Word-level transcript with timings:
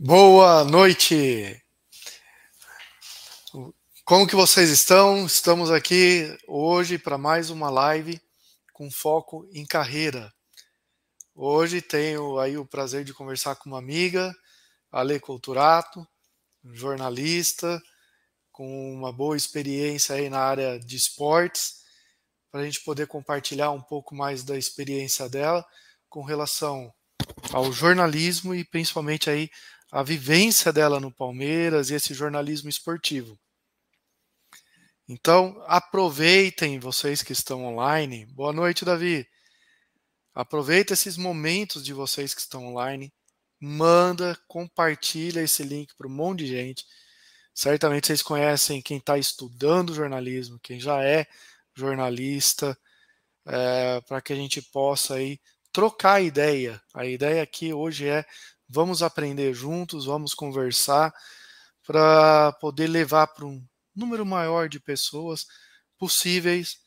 Boa 0.00 0.64
noite. 0.64 1.62
Como 4.04 4.26
que 4.26 4.34
vocês 4.34 4.70
estão? 4.70 5.26
Estamos 5.26 5.70
aqui 5.70 6.34
hoje 6.46 6.96
para 6.98 7.18
mais 7.18 7.50
uma 7.50 7.68
live 7.68 8.18
com 8.72 8.90
foco 8.90 9.46
em 9.52 9.66
carreira. 9.66 10.32
Hoje 11.40 11.80
tenho 11.80 12.36
aí 12.40 12.58
o 12.58 12.66
prazer 12.66 13.04
de 13.04 13.14
conversar 13.14 13.54
com 13.54 13.68
uma 13.68 13.78
amiga, 13.78 14.34
Ale 14.90 15.20
Culturato, 15.20 16.04
jornalista, 16.64 17.80
com 18.50 18.92
uma 18.92 19.12
boa 19.12 19.36
experiência 19.36 20.16
aí 20.16 20.28
na 20.28 20.40
área 20.40 20.80
de 20.80 20.96
esportes, 20.96 21.84
para 22.50 22.62
a 22.62 22.64
gente 22.64 22.82
poder 22.82 23.06
compartilhar 23.06 23.70
um 23.70 23.80
pouco 23.80 24.16
mais 24.16 24.42
da 24.42 24.58
experiência 24.58 25.28
dela 25.28 25.64
com 26.08 26.24
relação 26.24 26.92
ao 27.52 27.70
jornalismo 27.72 28.52
e 28.52 28.64
principalmente 28.64 29.30
aí 29.30 29.48
a 29.92 30.02
vivência 30.02 30.72
dela 30.72 30.98
no 30.98 31.12
Palmeiras 31.14 31.88
e 31.88 31.94
esse 31.94 32.14
jornalismo 32.14 32.68
esportivo. 32.68 33.38
Então, 35.06 35.62
aproveitem 35.68 36.80
vocês 36.80 37.22
que 37.22 37.32
estão 37.32 37.64
online. 37.64 38.26
Boa 38.26 38.52
noite, 38.52 38.84
Davi. 38.84 39.24
Aproveita 40.38 40.92
esses 40.92 41.16
momentos 41.16 41.84
de 41.84 41.92
vocês 41.92 42.32
que 42.32 42.40
estão 42.40 42.68
online. 42.68 43.12
Manda, 43.58 44.38
compartilha 44.46 45.40
esse 45.40 45.64
link 45.64 45.92
para 45.96 46.06
um 46.06 46.10
monte 46.10 46.44
de 46.44 46.46
gente. 46.46 46.86
Certamente 47.52 48.06
vocês 48.06 48.22
conhecem 48.22 48.80
quem 48.80 48.98
está 48.98 49.18
estudando 49.18 49.92
jornalismo, 49.92 50.60
quem 50.62 50.78
já 50.78 51.02
é 51.02 51.26
jornalista, 51.74 52.78
é, 53.44 54.00
para 54.02 54.20
que 54.20 54.32
a 54.32 54.36
gente 54.36 54.62
possa 54.62 55.14
aí 55.14 55.40
trocar 55.72 56.22
ideia. 56.22 56.80
A 56.94 57.04
ideia 57.04 57.42
aqui 57.42 57.72
hoje 57.72 58.06
é 58.06 58.24
vamos 58.68 59.02
aprender 59.02 59.52
juntos, 59.52 60.04
vamos 60.04 60.34
conversar 60.34 61.12
para 61.84 62.52
poder 62.60 62.86
levar 62.86 63.26
para 63.26 63.44
um 63.44 63.60
número 63.92 64.24
maior 64.24 64.68
de 64.68 64.78
pessoas 64.78 65.48
possíveis, 65.98 66.78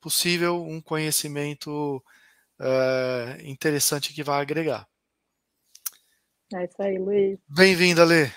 possível 0.00 0.64
um 0.64 0.80
conhecimento 0.80 2.00
uh, 2.62 3.42
interessante 3.44 4.14
que 4.14 4.22
vai 4.22 4.40
agregar. 4.40 4.86
É 6.54 6.64
isso 6.64 6.82
aí, 6.82 6.98
Luiz. 6.98 7.38
Bem-vinda, 7.48 8.04
Lê. 8.04 8.30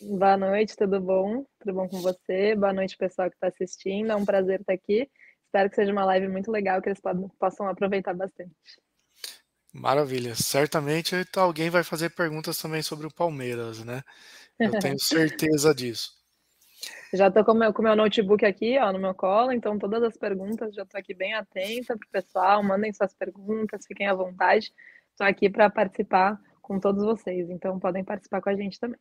Boa 0.00 0.36
noite, 0.36 0.76
tudo 0.76 1.00
bom? 1.00 1.46
Tudo 1.60 1.72
bom 1.72 1.88
com 1.88 2.00
você? 2.02 2.54
Boa 2.54 2.72
noite, 2.72 2.96
pessoal 2.96 3.30
que 3.30 3.36
está 3.36 3.46
assistindo. 3.46 4.10
É 4.10 4.16
um 4.16 4.24
prazer 4.24 4.60
estar 4.60 4.72
aqui. 4.72 5.08
Espero 5.46 5.70
que 5.70 5.76
seja 5.76 5.92
uma 5.92 6.04
live 6.04 6.28
muito 6.28 6.50
legal, 6.50 6.82
que 6.82 6.88
eles 6.88 7.00
possam 7.38 7.68
aproveitar 7.68 8.12
bastante. 8.12 8.52
Maravilha. 9.72 10.34
Certamente 10.34 11.14
alguém 11.36 11.70
vai 11.70 11.82
fazer 11.82 12.10
perguntas 12.10 12.58
também 12.58 12.82
sobre 12.82 13.06
o 13.06 13.14
Palmeiras, 13.14 13.84
né? 13.84 14.02
Eu 14.58 14.78
tenho 14.78 14.98
certeza 15.00 15.74
disso. 15.74 16.12
Já 17.12 17.28
estou 17.28 17.44
com 17.44 17.52
o 17.52 17.72
com 17.72 17.82
meu 17.82 17.94
notebook 17.94 18.44
aqui, 18.44 18.78
ó, 18.78 18.92
no 18.92 18.98
meu 18.98 19.14
colo, 19.14 19.52
então 19.52 19.78
todas 19.78 20.02
as 20.02 20.16
perguntas 20.16 20.74
já 20.74 20.82
estou 20.82 20.98
aqui 20.98 21.14
bem 21.14 21.32
atenta 21.34 21.96
para 21.96 22.06
o 22.06 22.10
pessoal. 22.10 22.62
Mandem 22.62 22.92
suas 22.92 23.14
perguntas, 23.14 23.86
fiquem 23.86 24.08
à 24.08 24.14
vontade. 24.14 24.72
Estou 25.10 25.26
aqui 25.26 25.48
para 25.48 25.70
participar 25.70 26.40
com 26.60 26.80
todos 26.80 27.04
vocês, 27.04 27.48
então 27.50 27.78
podem 27.78 28.02
participar 28.02 28.40
com 28.40 28.50
a 28.50 28.56
gente 28.56 28.80
também. 28.80 28.98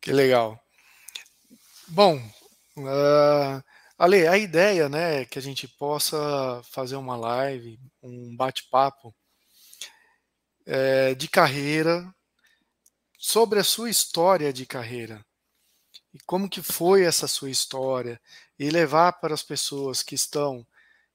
Que 0.00 0.12
legal. 0.12 0.58
Bom, 1.88 2.16
uh, 2.78 3.62
Ale, 3.96 4.26
a 4.26 4.36
ideia 4.36 4.88
né, 4.88 5.20
é 5.22 5.24
que 5.24 5.38
a 5.38 5.42
gente 5.42 5.68
possa 5.68 6.60
fazer 6.64 6.96
uma 6.96 7.16
live, 7.16 7.78
um 8.02 8.34
bate-papo 8.34 9.14
é, 10.66 11.14
de 11.14 11.28
carreira, 11.28 12.12
sobre 13.16 13.60
a 13.60 13.64
sua 13.64 13.88
história 13.88 14.52
de 14.52 14.66
carreira 14.66 15.24
e 16.12 16.18
como 16.26 16.48
que 16.48 16.62
foi 16.62 17.04
essa 17.04 17.26
sua 17.26 17.50
história 17.50 18.20
e 18.58 18.70
levar 18.70 19.12
para 19.14 19.34
as 19.34 19.42
pessoas 19.42 20.02
que 20.02 20.14
estão 20.14 20.66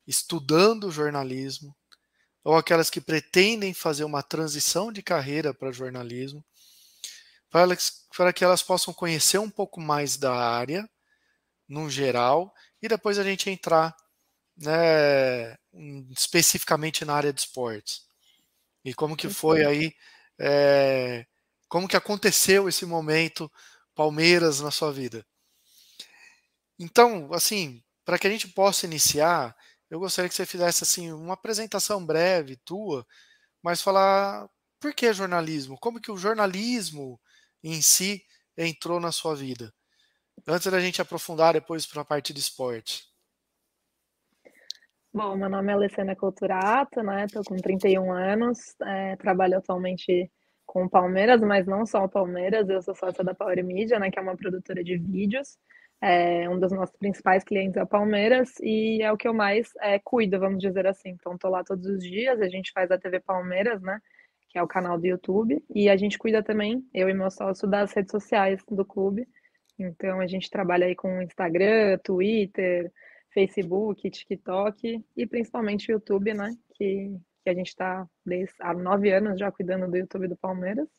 estudando 0.05 0.91
jornalismo 0.91 1.75
ou 2.43 2.55
aquelas 2.55 2.89
que 2.89 3.01
pretendem 3.01 3.73
fazer 3.73 4.05
uma 4.05 4.23
transição 4.23 4.91
de 4.91 5.03
carreira 5.03 5.53
para 5.53 5.71
jornalismo, 5.71 6.43
para, 7.49 7.77
para 8.15 8.31
que 8.31 8.43
elas 8.43 8.63
possam 8.63 8.93
conhecer 8.93 9.37
um 9.37 9.49
pouco 9.49 9.81
mais 9.81 10.15
da 10.15 10.33
área, 10.33 10.89
no 11.67 11.89
geral, 11.89 12.53
e 12.81 12.87
depois 12.87 13.19
a 13.19 13.23
gente 13.23 13.49
entrar 13.49 13.93
né, 14.55 15.57
especificamente 16.11 17.03
na 17.03 17.15
área 17.15 17.33
de 17.33 17.41
esportes. 17.41 18.03
E 18.85 18.93
como 18.93 19.17
que 19.17 19.27
foi 19.29 19.65
aí, 19.65 19.93
é, 20.39 21.25
como 21.67 21.87
que 21.87 21.97
aconteceu 21.97 22.69
esse 22.69 22.85
momento 22.85 23.51
Palmeiras 23.97 24.61
na 24.61 24.69
sua 24.69 24.91
vida? 24.91 25.25
Então, 26.79 27.33
assim, 27.33 27.83
para 28.05 28.19
que 28.19 28.27
a 28.27 28.29
gente 28.29 28.47
possa 28.47 28.85
iniciar, 28.85 29.57
eu 29.89 29.99
gostaria 29.99 30.29
que 30.29 30.35
você 30.35 30.45
fizesse 30.45 30.83
assim 30.83 31.11
uma 31.11 31.33
apresentação 31.33 32.05
breve 32.05 32.55
tua, 32.57 33.05
mas 33.61 33.81
falar 33.81 34.47
por 34.79 34.93
que 34.93 35.11
jornalismo? 35.11 35.79
Como 35.79 35.99
que 35.99 36.11
o 36.11 36.17
jornalismo 36.17 37.19
em 37.63 37.81
si 37.81 38.23
entrou 38.55 38.99
na 38.99 39.11
sua 39.11 39.35
vida? 39.35 39.73
Antes 40.47 40.71
da 40.71 40.79
gente 40.79 41.01
aprofundar 41.01 41.53
depois 41.53 41.87
para 41.87 42.03
a 42.03 42.05
parte 42.05 42.31
de 42.31 42.39
esporte. 42.39 43.03
Bom, 45.11 45.35
meu 45.35 45.49
nome 45.49 45.71
é 45.71 45.73
Alessandra 45.73 46.15
Culturato, 46.15 47.01
né? 47.01 47.25
Estou 47.25 47.43
com 47.43 47.55
31 47.55 48.13
anos, 48.13 48.59
é, 48.83 49.15
trabalho 49.15 49.57
atualmente 49.57 50.31
com 50.67 50.83
o 50.83 50.89
Palmeiras, 50.89 51.41
mas 51.41 51.65
não 51.65 51.85
só 51.85 52.03
o 52.03 52.09
Palmeiras, 52.09 52.69
eu 52.69 52.81
sou 52.81 52.93
sócia 52.93 53.23
da 53.23 53.33
Power 53.33 53.63
Media, 53.65 53.97
né? 53.97 54.11
Que 54.11 54.19
é 54.19 54.21
uma 54.21 54.35
produtora 54.35 54.83
de 54.83 54.97
vídeos. 54.97 55.57
É, 55.99 56.47
um 56.47 56.59
dos 56.59 56.71
nossos 56.71 56.95
principais 56.97 57.43
clientes 57.43 57.77
é 57.77 57.83
o 57.83 57.87
Palmeiras 57.87 58.53
e 58.61 59.01
é 59.01 59.11
o 59.11 59.17
que 59.17 59.27
eu 59.27 59.33
mais 59.33 59.71
é, 59.79 59.97
cuido, 59.97 60.39
vamos 60.39 60.59
dizer 60.59 60.85
assim. 60.85 61.09
Então, 61.09 61.33
estou 61.33 61.49
lá 61.49 61.63
todos 61.63 61.87
os 61.87 62.03
dias, 62.03 62.39
a 62.41 62.49
gente 62.49 62.71
faz 62.71 62.91
a 62.91 62.99
TV 62.99 63.19
Palmeiras, 63.21 63.81
né? 63.81 63.99
Que 64.49 64.59
é 64.59 64.63
o 64.63 64.67
canal 64.67 64.99
do 64.99 65.07
YouTube, 65.07 65.63
e 65.73 65.89
a 65.89 65.97
gente 65.97 66.19
cuida 66.19 66.43
também, 66.43 66.85
eu 66.93 67.09
e 67.09 67.13
meu 67.13 67.31
sócio, 67.31 67.67
das 67.67 67.93
redes 67.93 68.11
sociais 68.11 68.61
do 68.69 68.85
clube. 68.85 69.27
Então, 69.79 70.19
a 70.19 70.27
gente 70.27 70.49
trabalha 70.49 70.85
aí 70.85 70.95
com 70.95 71.21
Instagram, 71.21 71.97
Twitter, 72.03 72.91
Facebook, 73.33 74.09
TikTok 74.09 75.03
e 75.15 75.27
principalmente 75.27 75.91
YouTube, 75.91 76.33
né? 76.33 76.55
Que, 76.75 77.15
que 77.47 77.51
a 77.51 77.53
gente 77.53 77.69
está 77.69 78.05
há 78.59 78.73
nove 78.73 79.09
anos 79.09 79.39
já 79.39 79.49
cuidando 79.49 79.89
do 79.89 79.95
YouTube 79.95 80.27
do 80.27 80.35
Palmeiras. 80.35 80.89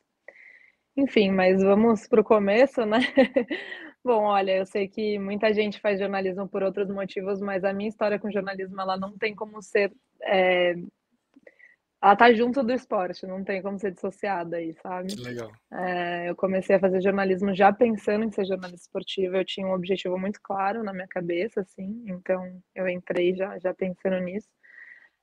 Enfim, 0.96 1.30
mas 1.30 1.62
vamos 1.62 2.08
para 2.08 2.22
o 2.22 2.24
começo, 2.24 2.86
né? 2.86 3.00
Bom, 4.02 4.24
olha, 4.24 4.56
eu 4.56 4.64
sei 4.64 4.88
que 4.88 5.18
muita 5.18 5.52
gente 5.52 5.78
faz 5.78 6.00
jornalismo 6.00 6.48
por 6.48 6.62
outros 6.62 6.88
motivos, 6.88 7.38
mas 7.40 7.64
a 7.64 7.72
minha 7.74 7.90
história 7.90 8.18
com 8.18 8.30
jornalismo 8.30 8.80
ela 8.80 8.96
não 8.96 9.18
tem 9.18 9.34
como 9.34 9.60
ser 9.60 9.92
é, 10.22 10.74
ela 12.00 12.16
tá 12.16 12.32
junto 12.32 12.62
do 12.62 12.72
esporte, 12.72 13.26
não 13.26 13.44
tem 13.44 13.60
como 13.60 13.78
ser 13.78 13.90
dissociada 13.90 14.56
aí, 14.56 14.72
sabe? 14.82 15.14
Legal. 15.16 15.50
É, 15.70 16.30
eu 16.30 16.36
comecei 16.36 16.76
a 16.76 16.80
fazer 16.80 17.02
jornalismo 17.02 17.54
já 17.54 17.72
pensando 17.72 18.24
em 18.24 18.30
ser 18.30 18.46
jornalista 18.46 18.86
esportivo, 18.86 19.36
eu 19.36 19.44
tinha 19.44 19.66
um 19.66 19.74
objetivo 19.74 20.16
muito 20.16 20.40
claro 20.40 20.82
na 20.82 20.94
minha 20.94 21.08
cabeça, 21.08 21.60
assim, 21.60 22.04
então 22.06 22.62
eu 22.74 22.88
entrei 22.88 23.34
já, 23.34 23.58
já 23.58 23.74
pensando 23.74 24.18
nisso. 24.20 24.48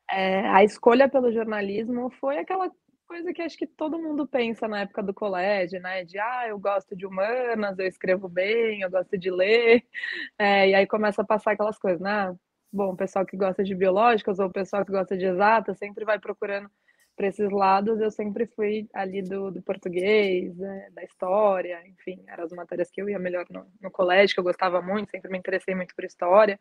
É, 0.09 0.47
a 0.49 0.63
escolha 0.63 1.09
pelo 1.09 1.31
jornalismo 1.31 2.09
foi 2.19 2.37
aquela 2.37 2.71
coisa 3.07 3.33
que 3.33 3.41
acho 3.41 3.57
que 3.57 3.67
todo 3.67 3.99
mundo 3.99 4.27
pensa 4.27 4.67
na 4.67 4.81
época 4.81 5.03
do 5.03 5.13
colégio, 5.13 5.79
né? 5.81 6.03
De 6.03 6.19
ah, 6.19 6.47
eu 6.47 6.59
gosto 6.59 6.95
de 6.95 7.05
humanas, 7.05 7.77
eu 7.79 7.87
escrevo 7.87 8.27
bem, 8.29 8.81
eu 8.81 8.89
gosto 8.91 9.17
de 9.17 9.31
ler, 9.31 9.83
é, 10.39 10.69
e 10.69 10.75
aí 10.75 10.87
começa 10.87 11.21
a 11.21 11.25
passar 11.25 11.51
aquelas 11.53 11.77
coisas, 11.77 12.01
né? 12.01 12.35
bom, 12.75 12.91
o 12.91 12.97
pessoal 12.97 13.25
que 13.25 13.37
gosta 13.37 13.63
de 13.63 13.73
biológicas 13.73 14.37
ou 14.39 14.47
o 14.47 14.51
pessoal 14.51 14.85
que 14.85 14.91
gosta 14.91 15.17
de 15.17 15.25
exatas 15.25 15.77
sempre 15.77 16.03
vai 16.05 16.19
procurando 16.19 16.69
para 17.15 17.27
esses 17.27 17.49
lados. 17.49 18.01
Eu 18.01 18.11
sempre 18.11 18.45
fui 18.47 18.87
ali 18.93 19.21
do, 19.21 19.49
do 19.49 19.61
português, 19.61 20.55
né, 20.57 20.89
da 20.91 21.03
história, 21.03 21.81
enfim, 21.87 22.23
eram 22.27 22.43
as 22.43 22.51
matérias 22.51 22.91
que 22.91 23.01
eu 23.01 23.09
ia 23.09 23.17
melhor 23.17 23.45
no, 23.49 23.65
no 23.81 23.89
colégio, 23.89 24.35
que 24.35 24.39
eu 24.39 24.43
gostava 24.43 24.81
muito, 24.81 25.09
sempre 25.09 25.31
me 25.31 25.37
interessei 25.37 25.73
muito 25.73 25.95
por 25.95 26.03
história. 26.03 26.59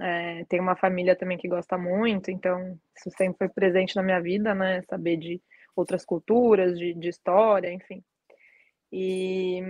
É, 0.00 0.44
tenho 0.48 0.62
uma 0.62 0.76
família 0.76 1.14
também 1.14 1.38
que 1.38 1.48
gosta 1.48 1.78
muito, 1.78 2.30
então 2.30 2.78
isso 2.96 3.10
sempre 3.16 3.38
foi 3.38 3.48
presente 3.48 3.94
na 3.94 4.02
minha 4.02 4.20
vida, 4.20 4.54
né? 4.54 4.82
Saber 4.82 5.16
de 5.16 5.40
outras 5.76 6.04
culturas, 6.04 6.78
de, 6.78 6.94
de 6.94 7.08
história, 7.08 7.72
enfim. 7.72 8.02
E 8.92 9.60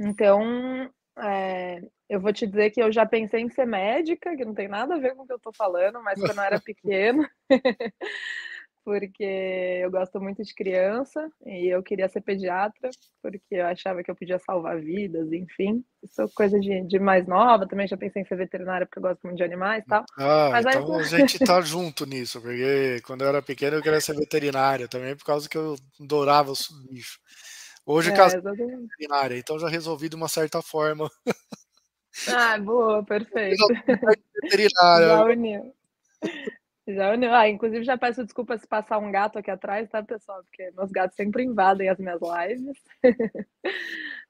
então 0.00 0.90
é, 1.18 1.80
eu 2.08 2.20
vou 2.20 2.32
te 2.32 2.46
dizer 2.46 2.70
que 2.70 2.82
eu 2.82 2.92
já 2.92 3.04
pensei 3.04 3.40
em 3.40 3.50
ser 3.50 3.66
médica, 3.66 4.36
que 4.36 4.44
não 4.44 4.54
tem 4.54 4.68
nada 4.68 4.94
a 4.94 4.98
ver 4.98 5.14
com 5.14 5.22
o 5.22 5.26
que 5.26 5.32
eu 5.32 5.38
tô 5.38 5.52
falando, 5.52 6.02
mas 6.02 6.20
quando 6.20 6.38
eu 6.38 6.44
era 6.44 6.60
pequena. 6.60 7.30
porque 8.88 9.82
eu 9.82 9.90
gosto 9.90 10.18
muito 10.18 10.42
de 10.42 10.54
criança 10.54 11.30
e 11.44 11.66
eu 11.66 11.82
queria 11.82 12.08
ser 12.08 12.22
pediatra, 12.22 12.88
porque 13.22 13.56
eu 13.56 13.66
achava 13.66 14.02
que 14.02 14.10
eu 14.10 14.16
podia 14.16 14.38
salvar 14.38 14.80
vidas, 14.80 15.30
enfim. 15.30 15.84
Isso 16.02 16.22
é 16.22 16.26
coisa 16.34 16.58
de, 16.58 16.86
de 16.86 16.98
mais 16.98 17.26
nova, 17.26 17.68
também 17.68 17.86
já 17.86 17.98
pensei 17.98 18.22
em 18.22 18.24
ser 18.24 18.36
veterinária 18.36 18.86
porque 18.86 18.98
eu 18.98 19.02
gosto 19.02 19.20
muito 19.24 19.36
de 19.36 19.44
animais 19.44 19.84
e 19.84 19.88
tal. 19.88 20.06
Ah, 20.18 20.48
Mas 20.52 20.64
então 20.64 20.94
aí... 20.94 21.00
a 21.00 21.04
gente 21.04 21.38
tá 21.38 21.60
junto 21.60 22.06
nisso, 22.06 22.40
porque 22.40 23.02
quando 23.04 23.20
eu 23.20 23.28
era 23.28 23.42
pequeno 23.42 23.76
eu 23.76 23.82
queria 23.82 24.00
ser 24.00 24.16
veterinária 24.16 24.88
também, 24.88 25.14
por 25.14 25.24
causa 25.26 25.46
que 25.46 25.58
eu 25.58 25.76
adorava 26.00 26.50
os 26.50 26.68
bichos. 26.88 27.18
Hoje 27.84 28.10
é, 28.10 28.16
casei 28.16 28.40
veterinária, 28.40 29.36
então 29.36 29.58
já 29.58 29.68
resolvi 29.68 30.08
de 30.08 30.16
uma 30.16 30.28
certa 30.28 30.62
forma. 30.62 31.10
Ah, 32.26 32.56
boa, 32.58 33.04
perfeito. 33.04 33.62
Veterinária. 34.44 35.08
Já 35.08 35.24
uniu. 35.24 35.74
Já 36.88 37.12
uniu. 37.12 37.34
Ah, 37.34 37.48
inclusive 37.48 37.84
já 37.84 37.98
peço 37.98 38.24
desculpa 38.24 38.56
se 38.56 38.66
passar 38.66 38.98
um 38.98 39.12
gato 39.12 39.38
aqui 39.38 39.50
atrás, 39.50 39.88
tá, 39.90 40.02
pessoal? 40.02 40.42
Porque 40.44 40.70
meus 40.74 40.90
gatos 40.90 41.16
sempre 41.16 41.44
invadem 41.44 41.88
as 41.88 41.98
minhas 41.98 42.18
lives. 42.22 42.78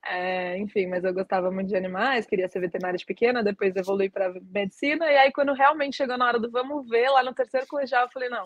é, 0.05 0.58
enfim, 0.58 0.87
mas 0.87 1.05
eu 1.05 1.14
gostava 1.14 1.52
muito 1.52 1.69
de 1.69 1.76
animais, 1.76 2.26
queria 2.26 2.49
ser 2.49 2.58
veterinária 2.58 2.99
de 2.99 3.06
pequena, 3.06 3.44
depois 3.44 3.76
evolui 3.76 4.10
para 4.10 4.34
medicina, 4.52 5.06
e 5.06 5.16
aí 5.16 5.32
quando 5.32 5.52
realmente 5.52 5.96
chegou 5.96 6.19
na 6.19 6.26
hora 6.26 6.40
do 6.40 6.50
vamos 6.50 6.88
ver, 6.88 7.08
lá 7.10 7.22
no 7.22 7.32
terceiro 7.32 7.66
colegial, 7.69 8.06
eu 8.06 8.10
falei, 8.10 8.28
não, 8.28 8.44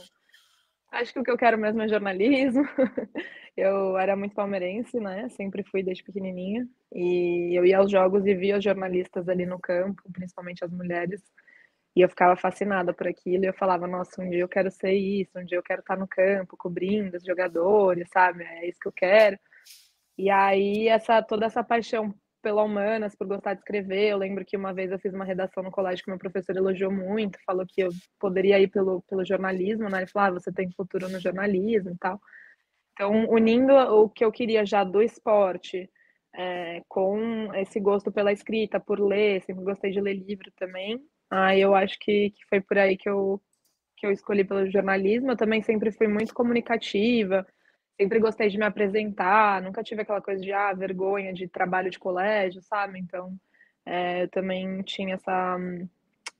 acho 0.91 1.13
que 1.13 1.19
o 1.19 1.25
que 1.25 1.31
eu 1.31 1.39
quero 1.39 1.57
mesmo 1.57 1.81
é 1.81 1.89
jornalismo. 1.89 2.65
eu 3.57 3.97
era 3.97 4.15
muito 4.15 4.35
palmeirense, 4.35 5.01
né? 5.01 5.29
Sempre 5.31 5.63
fui 5.63 5.83
desde 5.83 6.05
pequenininha. 6.05 6.69
E 6.93 7.57
eu 7.59 7.65
ia 7.65 7.79
aos 7.79 7.91
jogos 7.91 8.27
e 8.27 8.35
via 8.35 8.59
os 8.59 8.65
jornalistas 8.65 9.29
ali 9.29 9.47
no 9.47 9.59
campo, 9.59 10.03
principalmente 10.13 10.65
as 10.65 10.71
mulheres 10.71 11.23
e 11.95 12.01
eu 12.01 12.09
ficava 12.09 12.37
fascinada 12.37 12.93
por 12.95 13.07
aquilo. 13.07 13.45
E 13.45 13.49
eu 13.49 13.55
falava, 13.55 13.87
nossa, 13.87 14.23
um 14.23 14.29
dia 14.31 14.41
eu 14.41 14.49
quero 14.49 14.71
ser 14.71 14.93
isso, 14.93 15.39
um 15.39 15.45
dia 15.45 15.59
eu 15.59 15.63
quero 15.63 15.81
estar 15.81 15.97
no 15.97 16.09
campo, 16.09 16.57
cobrindo 16.57 17.17
os 17.17 17.25
jogadores, 17.25 18.09
sabe? 18.13 18.45
É 18.45 18.69
isso 18.69 18.79
que 18.81 18.89
eu 18.89 18.93
quero. 18.93 19.39
E 20.19 20.31
aí, 20.31 20.89
essa, 20.89 21.23
toda 21.23 21.47
essa 21.47 21.65
paixão 21.65 22.15
pela 22.43 22.63
humanas, 22.63 23.15
por 23.15 23.27
gostar 23.27 23.55
de 23.55 23.61
escrever. 23.61 24.11
Eu 24.11 24.19
lembro 24.19 24.45
que 24.45 24.57
uma 24.57 24.75
vez 24.75 24.91
eu 24.91 24.99
fiz 24.99 25.15
uma 25.15 25.25
redação 25.25 25.63
no 25.63 25.71
colégio 25.71 26.05
que 26.05 26.11
meu 26.11 26.19
professor 26.19 26.57
elogiou 26.57 26.91
muito, 26.91 27.39
falou 27.47 27.65
que 27.67 27.83
eu 27.83 27.91
poderia 28.19 28.59
ir 28.61 28.69
pelo, 28.69 29.03
pelo 29.03 29.25
jornalismo, 29.25 29.89
né? 29.89 29.99
Ele 29.99 30.07
falou, 30.09 30.29
ah, 30.29 30.41
você 30.41 30.53
tem 30.53 30.71
futuro 30.73 31.09
no 31.09 31.21
jornalismo 31.21 31.91
e 31.91 31.99
tal. 31.99 32.21
Então, 32.93 33.27
unindo 33.31 33.73
o 33.73 34.09
que 34.09 34.25
eu 34.25 34.33
queria 34.33 34.67
já 34.67 34.85
do 34.85 35.01
esporte 35.01 35.89
é, 36.35 36.83
com 36.89 37.55
esse 37.55 37.81
gosto 37.81 38.11
pela 38.13 38.33
escrita, 38.33 38.81
por 38.81 39.01
ler, 39.01 39.43
sempre 39.43 39.65
gostei 39.65 39.93
de 39.93 40.01
ler 40.01 40.15
livro 40.15 40.51
também, 40.57 41.01
Aí 41.33 41.63
eu 41.63 41.75
acho 41.75 41.99
que, 41.99 42.31
que 42.31 42.45
foi 42.47 42.61
por 42.61 42.77
aí 42.77 42.95
que 42.95 43.09
eu, 43.09 43.41
que 43.97 44.07
eu 44.07 44.13
escolhi 44.13 44.45
pelo 44.45 44.71
jornalismo. 44.71 45.31
Eu 45.33 45.37
também 45.37 45.63
sempre 45.63 45.91
fui 45.91 46.07
muito 46.07 46.35
comunicativa, 46.35 47.47
sempre 47.99 48.19
gostei 48.19 48.49
de 48.51 48.59
me 48.59 48.67
apresentar, 48.67 49.63
nunca 49.63 49.83
tive 49.83 50.03
aquela 50.03 50.21
coisa 50.21 50.43
de 50.43 50.53
ah, 50.53 50.75
vergonha 50.75 51.33
de 51.33 51.49
trabalho 51.49 51.91
de 51.91 51.99
colégio, 51.99 52.61
sabe? 52.63 52.99
Então, 52.99 53.35
é, 53.87 54.25
eu 54.25 54.29
também 54.29 54.83
tinha 54.83 55.15
essa, 55.15 55.57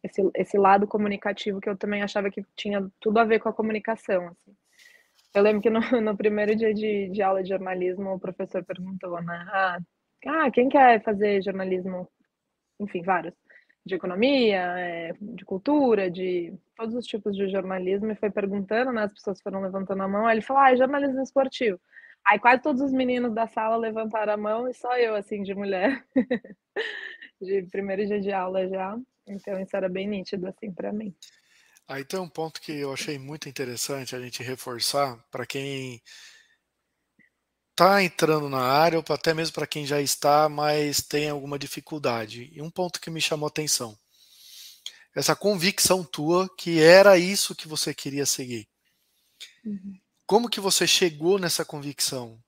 esse, 0.03 0.31
esse 0.35 0.59
lado 0.59 0.87
comunicativo 0.87 1.61
que 1.61 1.71
eu 1.71 1.77
também 1.77 2.03
achava 2.03 2.31
que 2.31 2.45
tinha 2.55 2.87
tudo 3.01 3.19
a 3.19 3.25
ver 3.25 3.39
com 3.41 3.49
a 3.49 3.53
comunicação. 3.55 4.29
Assim. 4.29 4.55
Eu 5.35 5.43
lembro 5.43 5.63
que 5.63 5.71
no, 5.71 5.81
no 6.03 6.17
primeiro 6.17 6.55
dia 6.55 6.75
de, 6.75 7.09
de 7.09 7.23
aula 7.23 7.43
de 7.43 7.49
jornalismo, 7.49 8.15
o 8.15 8.21
professor 8.21 8.63
perguntou, 8.65 9.23
né? 9.23 9.47
Ah, 9.51 9.79
ah, 10.27 10.51
quem 10.51 10.69
quer 10.69 11.03
fazer 11.03 11.43
jornalismo? 11.43 12.09
Enfim, 12.81 13.03
vários 13.03 13.35
de 13.85 13.95
economia, 13.95 14.61
é, 14.79 15.13
de 15.21 15.45
cultura, 15.45 16.11
de 16.11 16.55
todos 16.77 16.95
os 16.95 17.07
tipos 17.07 17.37
de 17.37 17.49
jornalismo, 17.49 18.11
e 18.13 18.17
foi 18.17 18.31
perguntando, 18.31 18.93
né? 18.93 19.05
As 19.05 19.13
pessoas 19.13 19.41
foram 19.41 19.61
levantando 19.61 20.03
a 20.03 20.09
mão, 20.09 20.27
aí 20.27 20.37
ele 20.37 20.43
falou, 20.43 20.63
ah, 20.63 20.73
é 20.73 20.77
jornalismo 20.77 21.23
esportivo. 21.23 21.81
Aí 22.25 22.39
quase 22.39 22.63
todos 22.63 22.81
os 22.81 22.93
meninos 22.93 23.35
da 23.35 23.49
sala 23.49 23.77
levantaram 23.77 24.33
a 24.35 24.37
mão 24.37 24.69
e 24.69 24.75
só 24.75 24.97
eu, 24.97 25.15
assim, 25.17 25.43
de 25.43 25.55
mulher, 25.55 26.05
de 27.41 27.63
primeiro 27.71 28.07
dia 28.07 28.21
de 28.21 28.33
aula 28.33 28.69
já. 28.69 28.97
Então 29.27 29.61
isso 29.61 29.77
era 29.77 29.89
bem 29.89 30.09
nítido, 30.09 30.47
assim, 30.47 30.73
para 30.73 30.93
mim. 30.93 31.15
Aí 31.89 32.05
tem 32.05 32.21
um 32.21 32.29
ponto 32.29 32.61
que 32.61 32.73
eu 32.73 32.93
achei 32.93 33.19
muito 33.19 33.49
interessante 33.49 34.15
a 34.15 34.21
gente 34.21 34.43
reforçar 34.43 35.19
para 35.31 35.45
quem 35.45 36.01
está 37.73 38.03
entrando 38.03 38.49
na 38.49 38.61
área, 38.61 38.99
ou 38.99 39.15
até 39.15 39.35
mesmo 39.35 39.55
para 39.55 39.67
quem 39.67 39.85
já 39.85 40.01
está, 40.01 40.49
mas 40.49 41.03
tem 41.03 41.29
alguma 41.29 41.59
dificuldade. 41.59 42.51
E 42.53 42.63
um 42.63 42.71
ponto 42.71 43.01
que 43.01 43.11
me 43.11 43.21
chamou 43.21 43.47
a 43.47 43.49
atenção: 43.49 43.99
essa 45.15 45.35
convicção 45.35 46.05
tua 46.05 46.49
que 46.57 46.81
era 46.81 47.19
isso 47.19 47.55
que 47.55 47.67
você 47.67 47.93
queria 47.93 48.27
seguir. 48.27 48.69
Uhum. 49.65 49.99
Como 50.27 50.49
que 50.49 50.61
você 50.61 50.87
chegou 50.87 51.39
nessa 51.39 51.65
convicção? 51.65 52.39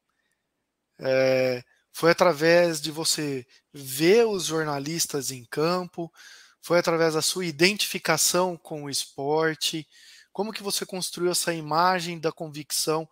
É, 0.98 1.62
foi 1.92 2.10
através 2.10 2.80
de 2.80 2.90
você 2.90 3.46
ver 3.72 4.26
os 4.26 4.44
jornalistas 4.44 5.30
em 5.30 5.44
campo? 5.44 6.12
Foi 6.60 6.78
através 6.78 7.14
da 7.14 7.22
sua 7.22 7.44
identificação 7.44 8.56
com 8.56 8.84
o 8.84 8.90
esporte? 8.90 9.86
Como 10.32 10.52
que 10.52 10.62
você 10.62 10.86
construiu 10.86 11.30
essa 11.30 11.52
imagem 11.52 12.18
da 12.18 12.32
convicção 12.32 13.08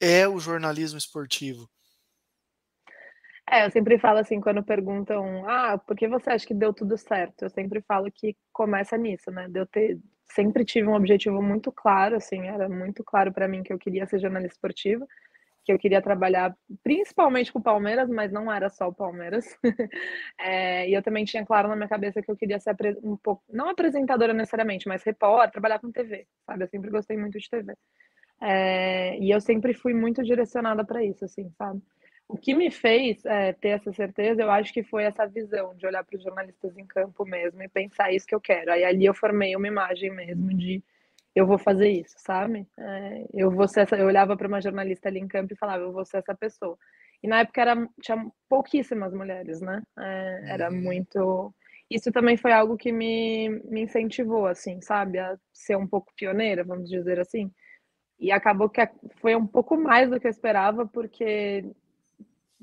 é 0.00 0.26
o 0.28 0.38
jornalismo 0.38 0.98
esportivo? 0.98 1.68
É, 3.48 3.64
eu 3.64 3.70
sempre 3.70 3.98
falo 3.98 4.18
assim, 4.18 4.40
quando 4.40 4.62
perguntam, 4.62 5.48
ah, 5.48 5.78
por 5.78 5.96
que 5.96 6.08
você 6.08 6.30
acha 6.30 6.46
que 6.46 6.54
deu 6.54 6.72
tudo 6.72 6.98
certo? 6.98 7.42
Eu 7.42 7.50
sempre 7.50 7.80
falo 7.80 8.10
que 8.10 8.36
começa 8.52 8.96
nisso, 8.96 9.30
né? 9.30 9.48
De 9.48 9.60
eu 9.60 9.66
ter, 9.66 10.00
sempre 10.32 10.64
tive 10.64 10.88
um 10.88 10.94
objetivo 10.94 11.40
muito 11.40 11.70
claro, 11.70 12.16
assim, 12.16 12.48
era 12.48 12.68
muito 12.68 13.04
claro 13.04 13.32
para 13.32 13.46
mim 13.46 13.62
que 13.62 13.72
eu 13.72 13.78
queria 13.78 14.04
ser 14.06 14.18
jornalista 14.18 14.56
esportiva, 14.56 15.06
que 15.64 15.72
eu 15.72 15.78
queria 15.78 16.02
trabalhar 16.02 16.56
principalmente 16.82 17.52
com 17.52 17.60
o 17.60 17.62
Palmeiras, 17.62 18.08
mas 18.08 18.32
não 18.32 18.52
era 18.52 18.68
só 18.68 18.88
o 18.88 18.94
Palmeiras. 18.94 19.46
é, 20.40 20.88
e 20.88 20.94
eu 20.94 21.02
também 21.02 21.24
tinha 21.24 21.46
claro 21.46 21.68
na 21.68 21.76
minha 21.76 21.88
cabeça 21.88 22.20
que 22.20 22.30
eu 22.30 22.36
queria 22.36 22.58
ser 22.58 22.74
um 23.02 23.16
pouco, 23.16 23.44
não 23.48 23.68
apresentadora 23.70 24.32
necessariamente, 24.32 24.88
mas 24.88 25.04
repórter, 25.04 25.52
trabalhar 25.52 25.78
com 25.78 25.92
TV, 25.92 26.26
sabe? 26.44 26.64
Eu 26.64 26.68
sempre 26.68 26.90
gostei 26.90 27.16
muito 27.16 27.38
de 27.38 27.48
TV. 27.48 27.74
É, 28.40 29.18
e 29.18 29.30
eu 29.30 29.40
sempre 29.40 29.72
fui 29.72 29.94
muito 29.94 30.22
direcionada 30.22 30.84
para 30.84 31.04
isso, 31.04 31.24
assim, 31.24 31.50
sabe? 31.56 31.80
O 32.28 32.36
que 32.36 32.54
me 32.54 32.70
fez 32.70 33.24
é, 33.24 33.52
ter 33.52 33.68
essa 33.68 33.92
certeza, 33.92 34.42
eu 34.42 34.50
acho 34.50 34.72
que 34.72 34.82
foi 34.82 35.04
essa 35.04 35.26
visão 35.26 35.74
de 35.76 35.86
olhar 35.86 36.04
para 36.04 36.16
os 36.16 36.22
jornalistas 36.22 36.76
em 36.76 36.84
campo 36.84 37.24
mesmo 37.24 37.62
e 37.62 37.68
pensar 37.68 38.12
isso 38.12 38.26
que 38.26 38.34
eu 38.34 38.40
quero. 38.40 38.72
Aí 38.72 38.84
ali 38.84 39.04
eu 39.04 39.14
formei 39.14 39.54
uma 39.54 39.68
imagem 39.68 40.10
mesmo 40.10 40.52
de 40.52 40.82
eu 41.36 41.46
vou 41.46 41.58
fazer 41.58 41.88
isso, 41.90 42.16
sabe? 42.18 42.66
É, 42.78 43.26
eu 43.32 43.50
vou 43.50 43.68
ser 43.68 43.80
essa, 43.80 43.96
eu 43.96 44.06
olhava 44.06 44.36
para 44.36 44.48
uma 44.48 44.60
jornalista 44.60 45.08
ali 45.08 45.20
em 45.20 45.28
campo 45.28 45.52
e 45.52 45.56
falava, 45.56 45.84
eu 45.84 45.92
vou 45.92 46.04
ser 46.04 46.16
essa 46.16 46.34
pessoa. 46.34 46.76
E 47.22 47.28
na 47.28 47.40
época 47.40 47.60
era, 47.60 47.88
tinha 48.00 48.26
pouquíssimas 48.48 49.12
mulheres, 49.12 49.60
né? 49.60 49.82
É, 49.98 50.40
era 50.48 50.70
uhum. 50.70 50.80
muito. 50.80 51.54
Isso 51.90 52.10
também 52.10 52.36
foi 52.36 52.52
algo 52.52 52.76
que 52.76 52.90
me, 52.90 53.50
me 53.64 53.82
incentivou, 53.82 54.46
assim, 54.46 54.80
sabe? 54.80 55.18
A 55.18 55.36
ser 55.52 55.76
um 55.76 55.86
pouco 55.86 56.12
pioneira, 56.16 56.64
vamos 56.64 56.88
dizer 56.88 57.20
assim. 57.20 57.52
E 58.18 58.32
acabou 58.32 58.68
que 58.68 58.80
foi 59.20 59.36
um 59.36 59.46
pouco 59.46 59.76
mais 59.76 60.08
do 60.08 60.18
que 60.18 60.26
eu 60.26 60.30
esperava, 60.30 60.86
porque 60.86 61.64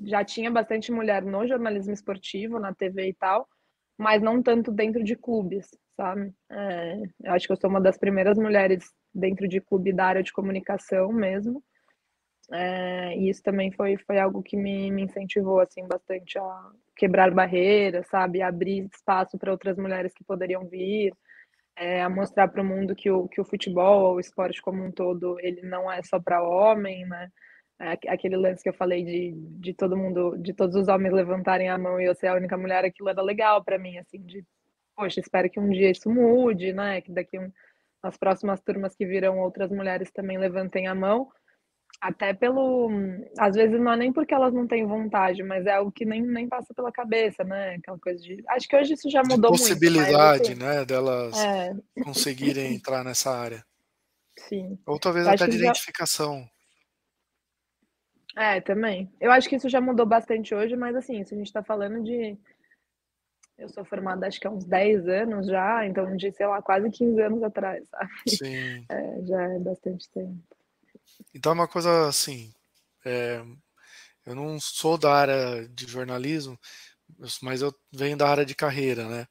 já 0.02 0.24
tinha 0.24 0.50
bastante 0.50 0.90
mulher 0.90 1.22
no 1.22 1.46
jornalismo 1.46 1.92
esportivo, 1.92 2.58
na 2.58 2.74
TV 2.74 3.08
e 3.08 3.14
tal, 3.14 3.48
mas 3.96 4.20
não 4.20 4.42
tanto 4.42 4.72
dentro 4.72 5.02
de 5.04 5.14
clubes, 5.14 5.68
sabe? 5.96 6.32
É, 6.50 7.02
eu 7.22 7.32
acho 7.32 7.46
que 7.46 7.52
eu 7.52 7.56
sou 7.56 7.70
uma 7.70 7.80
das 7.80 7.96
primeiras 7.96 8.36
mulheres 8.36 8.92
dentro 9.14 9.46
de 9.46 9.60
clube 9.60 9.92
da 9.92 10.06
área 10.06 10.22
de 10.22 10.32
comunicação 10.32 11.12
mesmo. 11.12 11.62
É, 12.52 13.16
e 13.16 13.30
isso 13.30 13.42
também 13.42 13.70
foi, 13.72 13.96
foi 13.96 14.18
algo 14.18 14.42
que 14.42 14.56
me, 14.56 14.90
me 14.90 15.02
incentivou 15.04 15.60
assim 15.60 15.86
bastante 15.86 16.38
a 16.38 16.70
quebrar 16.96 17.30
barreiras, 17.30 18.06
sabe? 18.08 18.42
Abrir 18.42 18.88
espaço 18.92 19.38
para 19.38 19.52
outras 19.52 19.78
mulheres 19.78 20.12
que 20.12 20.24
poderiam 20.24 20.66
vir 20.66 21.14
é, 21.76 22.02
a 22.02 22.08
mostrar 22.08 22.48
para 22.48 22.62
o 22.62 22.64
mundo 22.64 22.94
que 22.94 23.10
o, 23.10 23.28
que 23.28 23.40
o 23.40 23.44
futebol, 23.44 24.14
o 24.14 24.20
esporte 24.20 24.62
como 24.62 24.84
um 24.84 24.92
todo, 24.92 25.38
ele 25.40 25.62
não 25.62 25.90
é 25.90 26.02
só 26.02 26.20
para 26.20 26.42
homem, 26.42 27.06
né? 27.06 27.28
É, 27.80 27.92
aquele 28.08 28.36
lance 28.36 28.62
que 28.62 28.68
eu 28.68 28.74
falei 28.74 29.04
de, 29.04 29.32
de 29.60 29.74
todo 29.74 29.96
mundo, 29.96 30.36
de 30.38 30.54
todos 30.54 30.76
os 30.76 30.86
homens 30.88 31.12
levantarem 31.12 31.68
a 31.68 31.76
mão 31.76 32.00
e 32.00 32.04
eu 32.04 32.14
ser 32.14 32.28
a 32.28 32.34
única 32.34 32.56
mulher, 32.56 32.84
aquilo 32.84 33.08
era 33.08 33.20
legal 33.20 33.64
para 33.64 33.78
mim, 33.78 33.98
assim, 33.98 34.20
de, 34.20 34.44
poxa, 34.96 35.20
espero 35.20 35.50
que 35.50 35.58
um 35.58 35.68
dia 35.70 35.90
isso 35.90 36.08
mude, 36.10 36.72
né? 36.72 37.00
Que 37.00 37.12
daqui 37.12 37.38
um, 37.38 37.50
nas 38.02 38.16
próximas 38.16 38.60
turmas 38.60 38.94
que 38.94 39.06
virão 39.06 39.38
outras 39.40 39.70
mulheres 39.70 40.10
também 40.12 40.38
levantem 40.38 40.86
a 40.86 40.94
mão, 40.94 41.28
até 42.00 42.34
pelo. 42.34 42.90
Às 43.38 43.54
vezes 43.54 43.80
não 43.80 43.92
é 43.92 43.96
nem 43.96 44.12
porque 44.12 44.34
elas 44.34 44.52
não 44.52 44.66
têm 44.66 44.86
vontade, 44.86 45.42
mas 45.42 45.66
é 45.66 45.72
algo 45.72 45.92
que 45.92 46.04
nem, 46.04 46.22
nem 46.22 46.48
passa 46.48 46.74
pela 46.74 46.92
cabeça, 46.92 47.44
né? 47.44 47.76
Aquela 47.76 47.98
coisa 47.98 48.22
de. 48.22 48.42
Acho 48.48 48.68
que 48.68 48.76
hoje 48.76 48.94
isso 48.94 49.10
já 49.10 49.22
mudou 49.22 49.52
de 49.52 49.58
possibilidade, 49.58 50.10
muito. 50.10 50.38
Possibilidade, 50.38 50.78
né? 50.78 50.84
Delas 50.84 51.44
é. 51.44 51.74
conseguirem 52.02 52.74
entrar 52.76 53.04
nessa 53.04 53.30
área. 53.30 53.64
Sim. 54.38 54.78
Ou 54.86 54.98
talvez 54.98 55.26
até 55.26 55.46
de 55.46 55.56
identificação. 55.56 56.48
Já... 58.34 58.54
É, 58.56 58.60
também. 58.60 59.12
Eu 59.20 59.30
acho 59.30 59.48
que 59.48 59.56
isso 59.56 59.68
já 59.68 59.80
mudou 59.80 60.04
bastante 60.04 60.54
hoje, 60.54 60.76
mas 60.76 60.96
assim, 60.96 61.20
isso 61.20 61.34
a 61.34 61.36
gente 61.36 61.46
está 61.46 61.62
falando 61.62 62.02
de. 62.02 62.36
Eu 63.56 63.68
sou 63.68 63.84
formada 63.84 64.26
acho 64.26 64.40
que 64.40 64.48
há 64.48 64.50
uns 64.50 64.64
10 64.64 65.06
anos 65.06 65.46
já, 65.46 65.86
então 65.86 66.16
de, 66.16 66.32
sei 66.32 66.44
lá, 66.44 66.60
quase 66.60 66.90
15 66.90 67.22
anos 67.22 67.42
atrás, 67.42 67.88
sabe? 67.88 68.10
Sim. 68.28 68.84
É, 68.90 69.22
já 69.22 69.42
é 69.42 69.58
bastante 69.60 70.10
tempo. 70.10 70.53
Então 71.34 71.52
é 71.52 71.54
uma 71.54 71.68
coisa 71.68 72.08
assim, 72.08 72.52
é, 73.04 73.42
eu 74.26 74.34
não 74.34 74.58
sou 74.60 74.96
da 74.98 75.14
área 75.14 75.68
de 75.68 75.86
jornalismo, 75.86 76.58
mas 77.42 77.62
eu 77.62 77.74
venho 77.92 78.16
da 78.16 78.28
área 78.28 78.44
de 78.46 78.54
carreira, 78.54 79.08
né? 79.08 79.28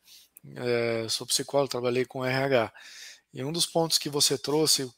É, 0.56 1.10
sou 1.10 1.26
psicólogo, 1.28 1.72
trabalhei 1.72 2.06
com 2.06 2.26
RH. 2.26 2.72
E 3.34 3.44
um 3.44 3.52
dos 3.52 3.66
pontos 3.66 3.98
que 3.98 4.10
você 4.10 4.38
trouxe, 4.38 4.92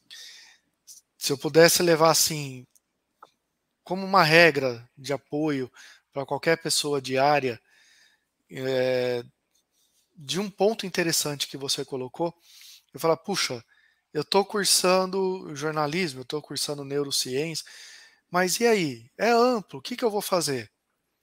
se 1.18 1.32
eu 1.32 1.38
pudesse 1.38 1.82
levar 1.82 2.10
assim, 2.10 2.66
como 3.84 4.04
uma 4.04 4.22
regra 4.22 4.88
de 4.96 5.12
apoio 5.12 5.70
para 6.12 6.26
qualquer 6.26 6.60
pessoa 6.60 7.00
de 7.00 7.16
área, 7.18 7.60
é, 8.50 9.22
de 10.16 10.40
um 10.40 10.50
ponto 10.50 10.86
interessante 10.86 11.46
que 11.46 11.56
você 11.56 11.84
colocou, 11.84 12.34
eu 12.92 13.00
falo, 13.00 13.16
puxa, 13.16 13.64
eu 14.16 14.22
estou 14.22 14.46
cursando 14.46 15.54
jornalismo, 15.54 16.20
eu 16.20 16.22
estou 16.22 16.40
cursando 16.40 16.82
neurociência, 16.86 17.66
mas 18.30 18.58
e 18.60 18.66
aí? 18.66 19.10
É 19.18 19.28
amplo, 19.28 19.78
o 19.78 19.82
que, 19.82 19.94
que 19.94 20.02
eu 20.02 20.10
vou 20.10 20.22
fazer? 20.22 20.72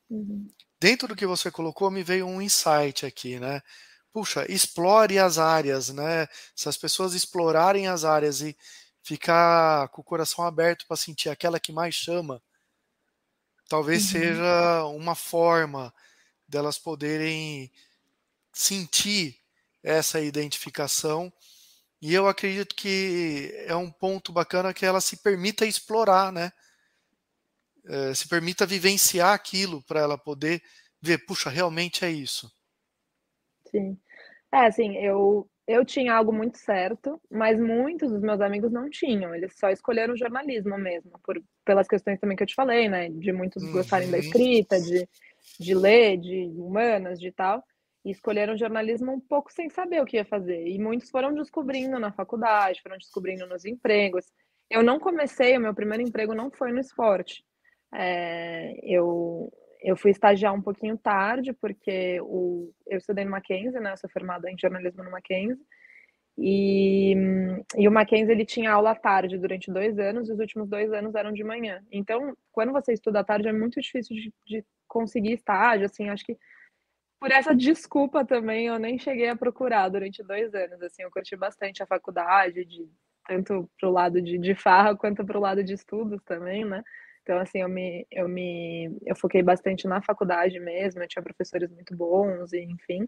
Uhum. 0.08 0.48
Dentro 0.80 1.08
do 1.08 1.16
que 1.16 1.26
você 1.26 1.50
colocou, 1.50 1.90
me 1.90 2.04
veio 2.04 2.28
um 2.28 2.40
insight 2.40 3.04
aqui, 3.04 3.40
né? 3.40 3.64
Puxa, 4.12 4.46
explore 4.48 5.18
as 5.18 5.40
áreas, 5.40 5.90
né? 5.90 6.28
Se 6.56 6.70
as 6.70 6.78
pessoas 6.78 7.16
explorarem 7.16 7.88
as 7.88 8.06
áreas 8.06 8.42
e 8.42 8.56
ficar 9.02 9.88
com 9.88 10.02
o 10.02 10.06
coração 10.06 10.46
aberto 10.46 10.86
para 10.86 10.96
sentir 10.96 11.30
aquela 11.30 11.60
que 11.60 11.72
mais 11.72 11.96
chama, 11.96 12.44
talvez 13.68 14.04
uhum. 14.04 14.10
seja 14.12 14.86
uma 14.86 15.16
forma 15.16 15.92
delas 16.48 16.78
poderem 16.78 17.72
sentir 18.54 19.36
essa 19.82 20.22
identificação. 20.22 21.34
E 22.04 22.14
eu 22.14 22.28
acredito 22.28 22.76
que 22.76 23.50
é 23.66 23.74
um 23.74 23.90
ponto 23.90 24.34
bacana 24.34 24.74
que 24.74 24.86
ela 24.86 25.00
se 25.00 25.24
permita 25.24 25.66
explorar, 25.66 26.34
né? 26.34 26.52
É, 27.88 28.14
se 28.14 28.28
permita 28.28 28.66
vivenciar 28.66 29.34
aquilo 29.34 29.82
para 29.84 30.02
ela 30.02 30.18
poder 30.18 30.62
ver, 31.02 31.26
puxa, 31.26 31.50
realmente 31.50 32.04
é 32.04 32.12
isso. 32.12 32.52
Sim. 33.72 33.98
É, 34.52 34.66
assim, 34.66 34.98
eu, 34.98 35.50
eu 35.66 35.86
tinha 35.86 36.14
algo 36.14 36.34
muito 36.34 36.58
certo, 36.58 37.22
mas 37.32 37.58
muitos 37.58 38.12
dos 38.12 38.22
meus 38.22 38.42
amigos 38.42 38.70
não 38.70 38.90
tinham. 38.90 39.34
Eles 39.34 39.58
só 39.58 39.70
escolheram 39.70 40.18
jornalismo 40.18 40.78
mesmo, 40.78 41.18
por, 41.24 41.42
pelas 41.64 41.88
questões 41.88 42.20
também 42.20 42.36
que 42.36 42.44
eu 42.44 42.48
te 42.48 42.54
falei, 42.54 42.90
né? 42.90 43.08
De 43.12 43.32
muitos 43.32 43.64
uhum. 43.64 43.72
gostarem 43.72 44.12
da 44.12 44.18
uhum. 44.18 44.24
escrita, 44.24 44.78
de, 44.82 45.08
de 45.58 45.74
ler, 45.74 46.18
de 46.18 46.52
humanas, 46.58 47.18
de 47.18 47.32
tal. 47.32 47.64
E 48.06 48.12
escolheram 48.12 48.58
jornalismo 48.58 49.12
um 49.14 49.20
pouco 49.20 49.52
sem 49.52 49.70
saber 49.70 50.02
o 50.02 50.06
que 50.06 50.18
ia 50.18 50.26
fazer. 50.26 50.68
E 50.68 50.78
muitos 50.78 51.10
foram 51.10 51.34
descobrindo 51.34 52.00
na 52.00 52.12
faculdade, 52.12 52.82
foram 52.82 52.98
descobrindo 52.98 53.48
nos 53.48 53.66
empregos. 53.66 54.26
Eu 54.70 54.84
não 54.84 55.00
comecei, 55.00 55.58
o 55.58 55.62
meu 55.62 55.74
primeiro 55.74 56.04
emprego 56.04 56.34
não 56.34 56.52
foi 56.52 56.72
no 56.72 56.80
esporte. 56.80 57.44
É, 57.94 58.74
eu, 58.84 59.52
eu 59.82 59.96
fui 59.96 60.12
estagiar 60.12 60.54
um 60.54 60.62
pouquinho 60.62 60.98
tarde, 60.98 61.54
porque 61.54 62.20
o, 62.22 62.74
eu 62.88 62.98
estudei 62.98 63.24
no 63.24 63.32
Mackenzie, 63.32 63.80
né? 63.80 63.92
Eu 63.92 63.98
sou 63.98 64.10
formada 64.10 64.50
em 64.50 64.58
jornalismo 64.58 65.04
no 65.04 65.12
Mackenzie. 65.12 65.64
E, 66.38 67.14
e 67.78 67.88
o 67.88 67.92
Mackenzie 67.92 68.32
ele 68.32 68.46
tinha 68.46 68.72
aula 68.72 68.92
à 68.92 68.96
tarde 68.96 69.38
durante 69.38 69.72
dois 69.72 70.00
anos, 70.00 70.28
e 70.28 70.34
os 70.34 70.40
últimos 70.40 70.68
dois 70.68 70.92
anos 70.92 71.14
eram 71.14 71.32
de 71.32 71.44
manhã. 71.44 71.82
Então, 71.92 72.36
quando 72.52 72.72
você 72.72 72.94
estuda 72.94 73.20
à 73.20 73.24
tarde, 73.24 73.48
é 73.48 73.54
muito 73.54 73.80
difícil 73.80 74.16
de, 74.16 74.34
de 74.46 74.66
conseguir 74.88 75.34
estágio, 75.34 75.86
assim, 75.86 76.10
acho 76.10 76.26
que 76.26 76.38
por 77.24 77.32
essa 77.32 77.56
desculpa 77.56 78.26
também 78.26 78.68
eu 78.68 78.78
nem 78.78 79.00
cheguei 79.00 79.30
a 79.30 79.36
procurar 79.36 79.88
durante 79.88 80.22
dois 80.22 80.54
anos, 80.54 80.82
assim, 80.82 81.04
eu 81.04 81.10
curti 81.10 81.38
bastante 81.38 81.82
a 81.82 81.86
faculdade, 81.88 82.66
de, 82.66 82.86
tanto 83.26 83.70
pro 83.80 83.90
lado 83.90 84.22
de, 84.22 84.38
de 84.38 84.54
farra 84.54 84.94
quanto 84.94 85.24
pro 85.24 85.40
lado 85.40 85.64
de 85.64 85.72
estudos 85.72 86.22
também, 86.26 86.66
né? 86.66 86.84
Então, 87.22 87.40
assim, 87.40 87.62
eu 87.62 87.70
me, 87.70 88.06
eu 88.12 88.28
me, 88.28 88.98
eu 89.06 89.16
foquei 89.16 89.42
bastante 89.42 89.88
na 89.88 90.02
faculdade 90.02 90.60
mesmo, 90.60 91.02
eu 91.02 91.08
tinha 91.08 91.24
professores 91.24 91.72
muito 91.72 91.96
bons, 91.96 92.52
e 92.52 92.60
enfim, 92.60 93.08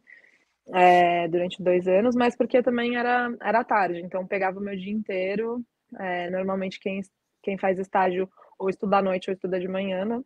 é, 0.74 1.27
durante 1.27 1.62
dois 1.62 1.86
anos, 1.86 2.15
mas 2.15 2.38
porque 2.38 2.63
também 2.63 2.95
era, 2.95 3.36
era 3.41 3.65
tarde, 3.65 4.00
então 4.00 4.25
pegava 4.25 4.57
o 4.57 4.63
meu 4.63 4.77
dia 4.77 4.93
inteiro, 4.93 5.62
é, 6.00 6.29
normalmente 6.29 6.79
quem, 6.79 7.01
quem 7.43 7.57
faz 7.57 7.77
estágio 7.77 8.29
ou 8.57 8.69
estuda 8.69 9.00
à 9.00 9.01
noite 9.01 9.29
ou 9.29 9.34
estuda 9.34 9.60
de 9.60 9.67
manhã, 9.67 10.05
né? 10.05 10.24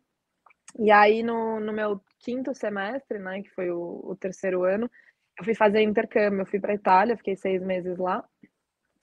E 0.78 0.90
aí, 0.90 1.22
no, 1.22 1.60
no 1.60 1.72
meu 1.72 2.00
quinto 2.18 2.54
semestre, 2.54 3.18
né, 3.18 3.42
que 3.42 3.50
foi 3.50 3.70
o, 3.70 4.00
o 4.04 4.16
terceiro 4.16 4.64
ano, 4.64 4.90
eu 5.38 5.44
fui 5.44 5.54
fazer 5.54 5.82
intercâmbio, 5.82 6.42
eu 6.42 6.46
fui 6.46 6.60
para 6.60 6.74
Itália, 6.74 7.16
fiquei 7.16 7.36
seis 7.36 7.62
meses 7.62 7.96
lá, 7.98 8.24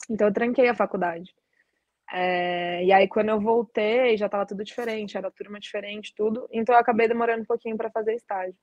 então 0.09 0.27
eu 0.27 0.33
tranquei 0.33 0.69
a 0.69 0.75
faculdade. 0.75 1.33
É, 2.11 2.85
e 2.85 2.91
aí, 2.91 3.07
quando 3.07 3.29
eu 3.29 3.39
voltei, 3.39 4.15
já 4.15 4.27
estava 4.27 4.45
tudo 4.45 4.63
diferente, 4.63 5.17
era 5.17 5.29
turma 5.29 5.59
diferente, 5.59 6.13
tudo. 6.15 6.47
Então, 6.51 6.73
eu 6.73 6.79
acabei 6.79 7.07
demorando 7.07 7.41
um 7.41 7.45
pouquinho 7.45 7.75
para 7.75 7.91
fazer 7.91 8.13
estágio. 8.13 8.55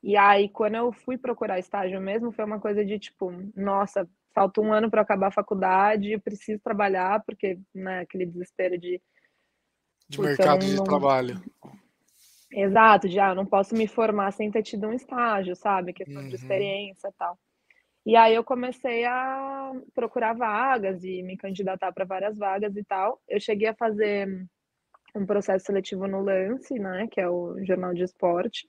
E 0.00 0.16
aí, 0.16 0.48
quando 0.48 0.76
eu 0.76 0.92
fui 0.92 1.18
procurar 1.18 1.58
estágio 1.58 2.00
mesmo, 2.00 2.30
foi 2.30 2.44
uma 2.44 2.60
coisa 2.60 2.84
de 2.84 2.98
tipo, 2.98 3.32
nossa, 3.56 4.08
falta 4.32 4.60
um 4.60 4.72
ano 4.72 4.88
para 4.88 5.02
acabar 5.02 5.28
a 5.28 5.32
faculdade, 5.32 6.12
eu 6.12 6.20
preciso 6.20 6.60
trabalhar, 6.60 7.20
porque, 7.24 7.58
né, 7.74 8.00
aquele 8.00 8.26
desespero 8.26 8.78
de. 8.78 9.02
De 10.08 10.20
mercado 10.20 10.64
não, 10.64 10.74
de 10.76 10.84
trabalho. 10.84 11.42
Exato, 12.50 13.08
de 13.08 13.18
ah, 13.20 13.34
não 13.34 13.44
posso 13.44 13.74
me 13.74 13.86
formar 13.86 14.32
sem 14.32 14.50
ter 14.50 14.62
tido 14.62 14.86
um 14.86 14.92
estágio, 14.92 15.54
sabe? 15.54 15.92
Questão 15.92 16.22
uhum. 16.22 16.28
de 16.28 16.36
experiência 16.36 17.08
e 17.08 17.12
tal. 17.12 17.38
E 18.06 18.16
aí 18.16 18.34
eu 18.34 18.42
comecei 18.42 19.04
a 19.04 19.72
procurar 19.94 20.32
vagas 20.32 21.04
e 21.04 21.22
me 21.22 21.36
candidatar 21.36 21.92
para 21.92 22.06
várias 22.06 22.38
vagas 22.38 22.74
e 22.74 22.82
tal. 22.82 23.20
Eu 23.28 23.38
cheguei 23.38 23.68
a 23.68 23.74
fazer 23.74 24.46
um 25.14 25.26
processo 25.26 25.66
seletivo 25.66 26.06
no 26.06 26.22
Lance, 26.22 26.78
né, 26.78 27.06
que 27.10 27.20
é 27.20 27.28
o 27.28 27.62
jornal 27.64 27.92
de 27.92 28.04
esporte, 28.04 28.66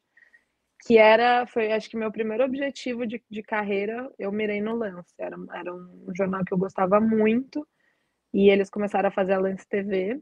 que 0.86 0.98
era, 0.98 1.46
foi 1.46 1.72
acho 1.72 1.90
que 1.90 1.98
meu 1.98 2.12
primeiro 2.12 2.44
objetivo 2.44 3.06
de, 3.06 3.24
de 3.30 3.44
carreira, 3.44 4.12
eu 4.18 4.32
mirei 4.32 4.62
no 4.62 4.76
Lance. 4.76 5.14
Era, 5.18 5.38
era 5.54 5.74
um 5.74 6.14
jornal 6.16 6.44
que 6.44 6.54
eu 6.54 6.58
gostava 6.58 7.00
muito 7.00 7.68
e 8.34 8.50
eles 8.50 8.70
começaram 8.70 9.10
a 9.10 9.12
fazer 9.12 9.34
a 9.34 9.40
Lance 9.40 9.68
TV. 9.68 10.20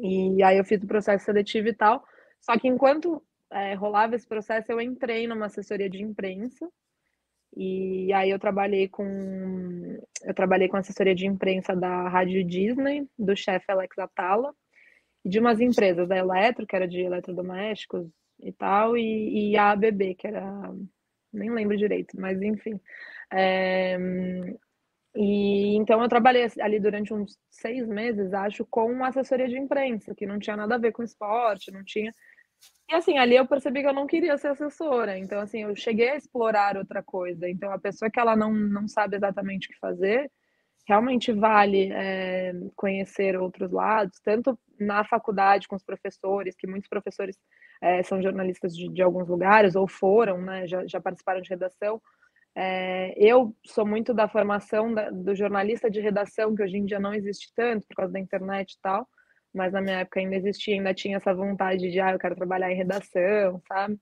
E 0.00 0.42
aí 0.42 0.58
eu 0.58 0.64
fiz 0.64 0.82
o 0.82 0.86
processo 0.86 1.24
seletivo 1.24 1.68
e 1.68 1.74
tal. 1.74 2.04
Só 2.46 2.56
que 2.56 2.68
enquanto 2.68 3.20
é, 3.50 3.74
rolava 3.74 4.14
esse 4.14 4.26
processo, 4.26 4.70
eu 4.70 4.80
entrei 4.80 5.26
numa 5.26 5.46
assessoria 5.46 5.90
de 5.90 6.00
imprensa 6.00 6.70
e 7.56 8.12
aí 8.12 8.30
eu 8.30 8.38
trabalhei 8.38 8.88
com 8.88 9.04
eu 10.22 10.34
trabalhei 10.34 10.68
com 10.68 10.76
assessoria 10.76 11.14
de 11.14 11.26
imprensa 11.26 11.74
da 11.74 12.08
Rádio 12.08 12.44
Disney, 12.44 13.08
do 13.18 13.36
chefe 13.36 13.70
Alex 13.72 13.98
Atala, 13.98 14.54
e 15.24 15.28
de 15.28 15.40
umas 15.40 15.60
empresas 15.60 16.08
da 16.08 16.16
Eletro, 16.16 16.66
que 16.66 16.76
era 16.76 16.86
de 16.86 17.00
eletrodomésticos 17.00 18.08
e 18.40 18.52
tal, 18.52 18.96
e, 18.96 19.52
e 19.52 19.56
a 19.56 19.72
ABB, 19.72 20.14
que 20.14 20.28
era 20.28 20.72
nem 21.32 21.50
lembro 21.50 21.76
direito, 21.76 22.18
mas 22.20 22.40
enfim. 22.40 22.80
É, 23.32 23.98
e 25.16 25.76
então 25.76 26.00
eu 26.02 26.08
trabalhei 26.08 26.46
ali 26.60 26.78
durante 26.78 27.12
uns 27.12 27.36
seis 27.50 27.88
meses, 27.88 28.32
acho, 28.34 28.64
com 28.66 29.04
assessoria 29.04 29.48
de 29.48 29.58
imprensa, 29.58 30.14
que 30.14 30.26
não 30.26 30.38
tinha 30.38 30.56
nada 30.56 30.76
a 30.76 30.78
ver 30.78 30.92
com 30.92 31.02
esporte, 31.02 31.72
não 31.72 31.82
tinha 31.82 32.12
e 32.88 32.94
assim, 32.94 33.18
ali 33.18 33.34
eu 33.34 33.46
percebi 33.46 33.82
que 33.82 33.88
eu 33.88 33.92
não 33.94 34.06
queria 34.06 34.36
ser 34.38 34.48
assessora. 34.48 35.18
Então, 35.18 35.40
assim, 35.40 35.62
eu 35.62 35.74
cheguei 35.74 36.10
a 36.10 36.16
explorar 36.16 36.76
outra 36.76 37.02
coisa. 37.02 37.48
Então, 37.48 37.72
a 37.72 37.78
pessoa 37.78 38.10
que 38.10 38.20
ela 38.20 38.36
não, 38.36 38.52
não 38.52 38.86
sabe 38.86 39.16
exatamente 39.16 39.68
o 39.68 39.72
que 39.72 39.78
fazer, 39.78 40.30
realmente 40.86 41.32
vale 41.32 41.90
é, 41.92 42.52
conhecer 42.76 43.36
outros 43.36 43.72
lados, 43.72 44.20
tanto 44.20 44.56
na 44.78 45.04
faculdade 45.04 45.66
com 45.66 45.74
os 45.74 45.82
professores, 45.82 46.54
que 46.56 46.66
muitos 46.66 46.88
professores 46.88 47.36
é, 47.82 48.04
são 48.04 48.22
jornalistas 48.22 48.76
de, 48.76 48.88
de, 48.88 49.02
alguns 49.02 49.28
lugares, 49.28 49.74
ou 49.74 49.88
foram, 49.88 50.40
né, 50.40 50.66
já, 50.68 50.86
já 50.86 51.00
participaram 51.00 51.40
de 51.40 51.50
redação. 51.50 52.00
É, 52.54 53.14
eu 53.18 53.54
sou 53.64 53.84
muito 53.84 54.14
da 54.14 54.28
formação 54.28 54.94
da, 54.94 55.10
do 55.10 55.34
jornalista 55.34 55.90
de 55.90 56.00
redação, 56.00 56.54
que 56.54 56.62
hoje 56.62 56.76
em 56.76 56.84
dia 56.84 57.00
não 57.00 57.12
existe 57.12 57.52
tanto, 57.54 57.84
por 57.88 57.96
causa 57.96 58.12
da 58.12 58.20
internet 58.20 58.74
e 58.74 58.80
tal 58.80 59.08
mas 59.56 59.72
na 59.72 59.80
minha 59.80 60.00
época 60.00 60.20
ainda 60.20 60.36
existia, 60.36 60.74
ainda 60.74 60.94
tinha 60.94 61.16
essa 61.16 61.34
vontade 61.34 61.90
de, 61.90 62.00
ah, 62.00 62.12
eu 62.12 62.18
quero 62.18 62.36
trabalhar 62.36 62.70
em 62.70 62.76
redação, 62.76 63.60
sabe? 63.66 63.98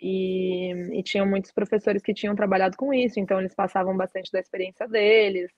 E, 0.00 0.98
e 0.98 1.02
tinham 1.02 1.26
muitos 1.26 1.52
professores 1.52 2.02
que 2.02 2.14
tinham 2.14 2.36
trabalhado 2.36 2.76
com 2.76 2.92
isso, 2.92 3.18
então 3.20 3.40
eles 3.40 3.54
passavam 3.54 3.96
bastante 3.96 4.30
da 4.32 4.40
experiência 4.40 4.86
deles. 4.88 5.50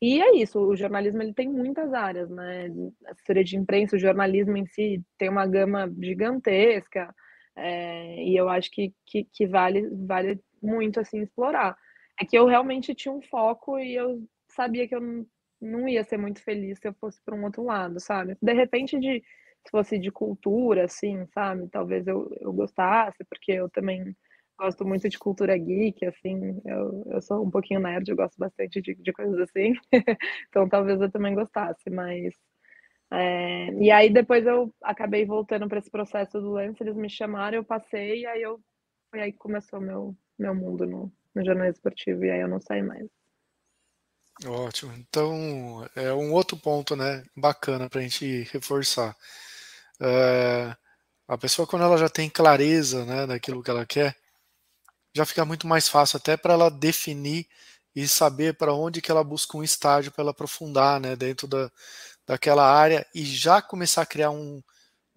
E 0.00 0.20
é 0.20 0.36
isso, 0.36 0.60
o 0.60 0.76
jornalismo 0.76 1.22
ele 1.22 1.32
tem 1.32 1.48
muitas 1.48 1.92
áreas, 1.94 2.28
né? 2.30 2.68
A 3.06 3.12
assessoria 3.12 3.44
de 3.44 3.56
imprensa, 3.56 3.96
o 3.96 3.98
jornalismo 3.98 4.56
em 4.56 4.66
si 4.66 5.02
tem 5.18 5.28
uma 5.30 5.46
gama 5.46 5.90
gigantesca, 6.00 7.14
é, 7.56 8.22
e 8.22 8.36
eu 8.36 8.48
acho 8.48 8.70
que, 8.70 8.92
que, 9.06 9.24
que, 9.24 9.46
vale, 9.46 9.88
vale 10.06 10.38
muito 10.62 11.00
assim 11.00 11.22
explorar. 11.22 11.76
É 12.20 12.24
que 12.24 12.36
eu 12.38 12.46
realmente 12.46 12.94
tinha 12.94 13.12
um 13.12 13.22
foco 13.22 13.78
e 13.78 13.94
eu 13.94 14.22
sabia 14.48 14.86
que 14.86 14.94
eu 14.94 15.26
não 15.60 15.88
ia 15.88 16.04
ser 16.04 16.18
muito 16.18 16.42
feliz 16.42 16.78
se 16.78 16.88
eu 16.88 16.94
fosse 16.94 17.20
para 17.24 17.34
um 17.34 17.44
outro 17.44 17.62
lado, 17.64 18.00
sabe? 18.00 18.36
De 18.42 18.52
repente, 18.52 18.98
de, 18.98 19.20
se 19.64 19.70
fosse 19.70 19.98
de 19.98 20.10
cultura, 20.10 20.84
assim, 20.84 21.26
sabe? 21.34 21.68
Talvez 21.68 22.06
eu, 22.06 22.30
eu 22.40 22.52
gostasse, 22.52 23.24
porque 23.28 23.52
eu 23.52 23.68
também 23.70 24.16
gosto 24.58 24.84
muito 24.86 25.08
de 25.08 25.18
cultura 25.18 25.56
geek, 25.58 26.04
assim, 26.06 26.60
eu, 26.64 27.04
eu 27.10 27.20
sou 27.22 27.44
um 27.44 27.50
pouquinho 27.50 27.80
nerd, 27.80 28.08
eu 28.08 28.16
gosto 28.16 28.36
bastante 28.38 28.80
de, 28.80 28.94
de 28.94 29.12
coisas 29.12 29.38
assim, 29.40 29.74
então 30.48 30.68
talvez 30.68 31.00
eu 31.00 31.10
também 31.10 31.34
gostasse, 31.34 31.90
mas 31.90 32.34
É, 33.12 33.68
e 33.82 33.90
aí 33.90 34.10
depois 34.12 34.44
eu 34.46 34.72
acabei 34.82 35.24
voltando 35.24 35.68
para 35.68 35.78
esse 35.78 35.90
processo 35.90 36.40
do 36.40 36.50
lance, 36.52 36.82
eles 36.82 36.96
me 36.96 37.08
chamaram, 37.08 37.58
eu 37.58 37.64
passei, 37.64 38.20
e 38.22 38.26
aí 38.26 38.42
eu 38.42 38.60
foi 39.10 39.20
aí 39.22 39.32
que 39.32 39.38
começou 39.38 39.80
meu 39.80 40.16
meu 40.38 40.54
mundo 40.54 40.86
no, 40.86 41.12
no 41.34 41.44
jornalismo 41.44 41.76
esportivo 41.78 42.24
e 42.24 42.30
aí 42.30 42.40
eu 42.40 42.48
não 42.48 42.60
saí 42.60 42.82
mais. 42.82 43.08
Ótimo. 44.44 44.92
Então 44.94 45.88
é 45.94 46.12
um 46.12 46.32
outro 46.32 46.56
ponto, 46.58 46.94
né, 46.94 47.24
bacana 47.36 47.88
para 47.88 48.00
a 48.00 48.02
gente 48.02 48.42
reforçar. 48.52 49.16
É, 50.00 50.76
a 51.28 51.38
pessoa 51.38 51.66
quando 51.68 51.84
ela 51.84 51.98
já 51.98 52.08
tem 52.08 52.30
clareza, 52.30 53.04
né, 53.06 53.26
daquilo 53.26 53.62
que 53.62 53.70
ela 53.70 53.86
quer, 53.86 54.16
já 55.14 55.26
fica 55.26 55.44
muito 55.44 55.66
mais 55.66 55.88
fácil 55.88 56.18
até 56.18 56.36
para 56.36 56.54
ela 56.54 56.70
definir 56.70 57.46
e 57.94 58.06
saber 58.08 58.56
para 58.56 58.74
onde 58.74 59.02
que 59.02 59.10
ela 59.10 59.24
busca 59.24 59.56
um 59.56 59.64
estágio 59.64 60.12
para 60.12 60.22
ela 60.22 60.30
aprofundar, 60.32 61.00
né, 61.00 61.16
dentro 61.16 61.46
da, 61.48 61.70
daquela 62.26 62.64
área 62.70 63.06
e 63.14 63.24
já 63.24 63.62
começar 63.62 64.02
a 64.02 64.06
criar 64.06 64.30
um, 64.32 64.62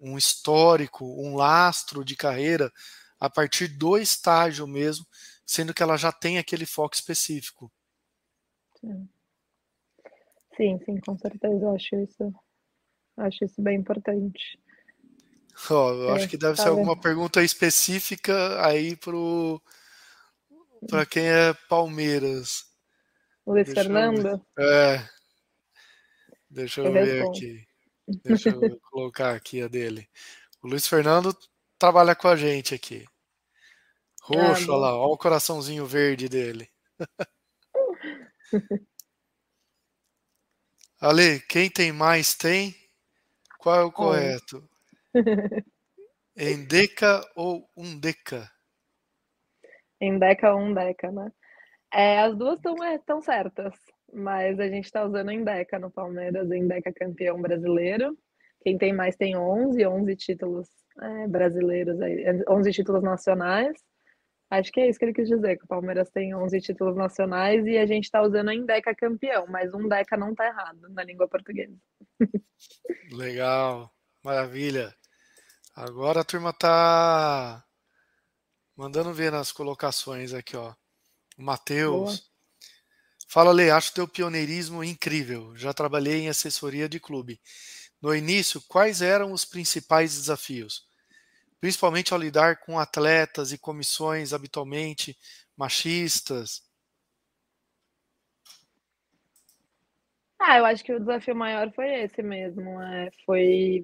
um 0.00 0.18
histórico, 0.18 1.04
um 1.22 1.36
lastro 1.36 2.04
de 2.04 2.16
carreira 2.16 2.72
a 3.20 3.30
partir 3.30 3.68
do 3.68 3.98
estágio 3.98 4.66
mesmo, 4.68 5.06
sendo 5.46 5.74
que 5.74 5.82
ela 5.82 5.96
já 5.98 6.12
tem 6.12 6.38
aquele 6.38 6.66
foco 6.66 6.94
específico. 6.96 7.72
Sim, 8.82 9.08
sim, 10.56 10.78
sim 10.84 11.00
com 11.00 11.16
certeza, 11.18 11.64
eu 11.64 11.74
acho 11.74 11.96
isso, 11.96 12.34
acho 13.16 13.44
isso 13.44 13.62
bem 13.62 13.78
importante. 13.78 14.58
Oh, 15.68 15.90
eu 15.90 16.10
é, 16.10 16.12
acho 16.16 16.28
que 16.28 16.38
deve 16.38 16.56
tá 16.56 16.62
ser 16.62 16.68
alguma 16.70 16.98
pergunta 16.98 17.42
específica 17.42 18.64
aí 18.64 18.96
pro 18.96 19.60
para 20.88 21.04
quem 21.04 21.28
é 21.28 21.52
Palmeiras. 21.68 22.64
Luiz 23.46 23.66
Deixa 23.66 23.82
Fernando? 23.82 24.44
Eu... 24.56 24.64
É. 24.64 25.08
Deixa 26.48 26.80
eu, 26.80 26.86
eu 26.86 26.92
ver 26.92 27.04
respondo. 27.04 27.30
aqui. 27.36 27.66
Deixa 28.24 28.48
eu 28.50 28.80
colocar 28.90 29.34
aqui 29.34 29.62
a 29.62 29.68
dele. 29.68 30.08
O 30.62 30.68
Luiz 30.68 30.86
Fernando 30.86 31.36
trabalha 31.78 32.14
com 32.14 32.28
a 32.28 32.36
gente 32.36 32.74
aqui. 32.74 33.06
Roxo, 34.22 34.70
ah, 34.70 34.74
olha 34.74 34.80
lá, 34.80 34.96
olha 34.96 35.12
o 35.12 35.18
coraçãozinho 35.18 35.86
verde 35.86 36.28
dele. 36.28 36.68
Ale, 41.00 41.40
quem 41.48 41.70
tem 41.70 41.92
mais 41.92 42.34
tem? 42.34 42.74
Qual 43.58 43.76
é 43.76 43.82
o 43.82 43.92
correto? 43.92 44.68
Endeca 46.36 47.22
ou 47.34 47.68
undeca? 47.76 48.50
Endeca 50.00 50.54
ou 50.54 50.60
undeca, 50.60 51.10
né? 51.10 51.30
É, 51.92 52.20
as 52.20 52.36
duas 52.36 52.56
estão 52.56 52.84
é, 52.84 52.98
tão 52.98 53.20
certas, 53.20 53.74
mas 54.12 54.58
a 54.60 54.68
gente 54.68 54.84
está 54.84 55.04
usando 55.04 55.32
Endeca 55.32 55.78
no 55.78 55.90
Palmeiras, 55.90 56.50
Endeca 56.50 56.92
campeão 56.92 57.40
brasileiro. 57.40 58.16
Quem 58.62 58.78
tem 58.78 58.92
mais 58.92 59.16
tem 59.16 59.36
11, 59.36 59.86
11 59.86 60.16
títulos 60.16 60.68
é, 61.00 61.26
brasileiros, 61.26 61.96
11 62.48 62.72
títulos 62.72 63.02
nacionais. 63.02 63.72
Acho 64.50 64.72
que 64.72 64.80
é 64.80 64.88
isso 64.88 64.98
que 64.98 65.04
ele 65.04 65.14
quis 65.14 65.28
dizer, 65.28 65.56
que 65.56 65.64
o 65.64 65.68
Palmeiras 65.68 66.10
tem 66.10 66.34
11 66.34 66.60
títulos 66.60 66.96
nacionais 66.96 67.64
e 67.66 67.78
a 67.78 67.86
gente 67.86 68.04
está 68.04 68.20
usando 68.20 68.48
a 68.48 68.54
Indeca 68.54 68.92
campeão, 68.96 69.46
mas 69.48 69.72
um 69.72 69.86
Deca 69.86 70.16
não 70.16 70.32
está 70.32 70.44
errado 70.46 70.88
na 70.88 71.04
língua 71.04 71.28
portuguesa. 71.28 71.76
Legal, 73.12 73.94
maravilha. 74.24 74.92
Agora 75.74 76.22
a 76.22 76.24
turma 76.24 76.52
tá 76.52 77.64
mandando 78.76 79.14
ver 79.14 79.30
nas 79.30 79.52
colocações 79.52 80.34
aqui, 80.34 80.56
ó. 80.56 80.74
O 81.38 81.42
Matheus. 81.42 82.28
Fala, 83.28 83.52
Lê, 83.52 83.70
acho 83.70 83.94
teu 83.94 84.08
pioneirismo 84.08 84.82
incrível. 84.82 85.56
Já 85.56 85.72
trabalhei 85.72 86.22
em 86.22 86.28
assessoria 86.28 86.88
de 86.88 86.98
clube. 86.98 87.40
No 88.02 88.12
início, 88.12 88.60
quais 88.66 89.00
eram 89.00 89.30
os 89.30 89.44
principais 89.44 90.14
desafios? 90.14 90.89
Principalmente 91.60 92.12
ao 92.12 92.18
lidar 92.18 92.60
com 92.60 92.78
atletas 92.78 93.52
e 93.52 93.58
comissões 93.58 94.32
habitualmente 94.32 95.16
machistas? 95.56 96.62
Ah, 100.38 100.58
eu 100.58 100.64
acho 100.64 100.82
que 100.82 100.92
o 100.92 100.98
desafio 100.98 101.36
maior 101.36 101.70
foi 101.72 102.02
esse 102.02 102.22
mesmo, 102.22 102.80
é, 102.82 103.10
foi 103.26 103.82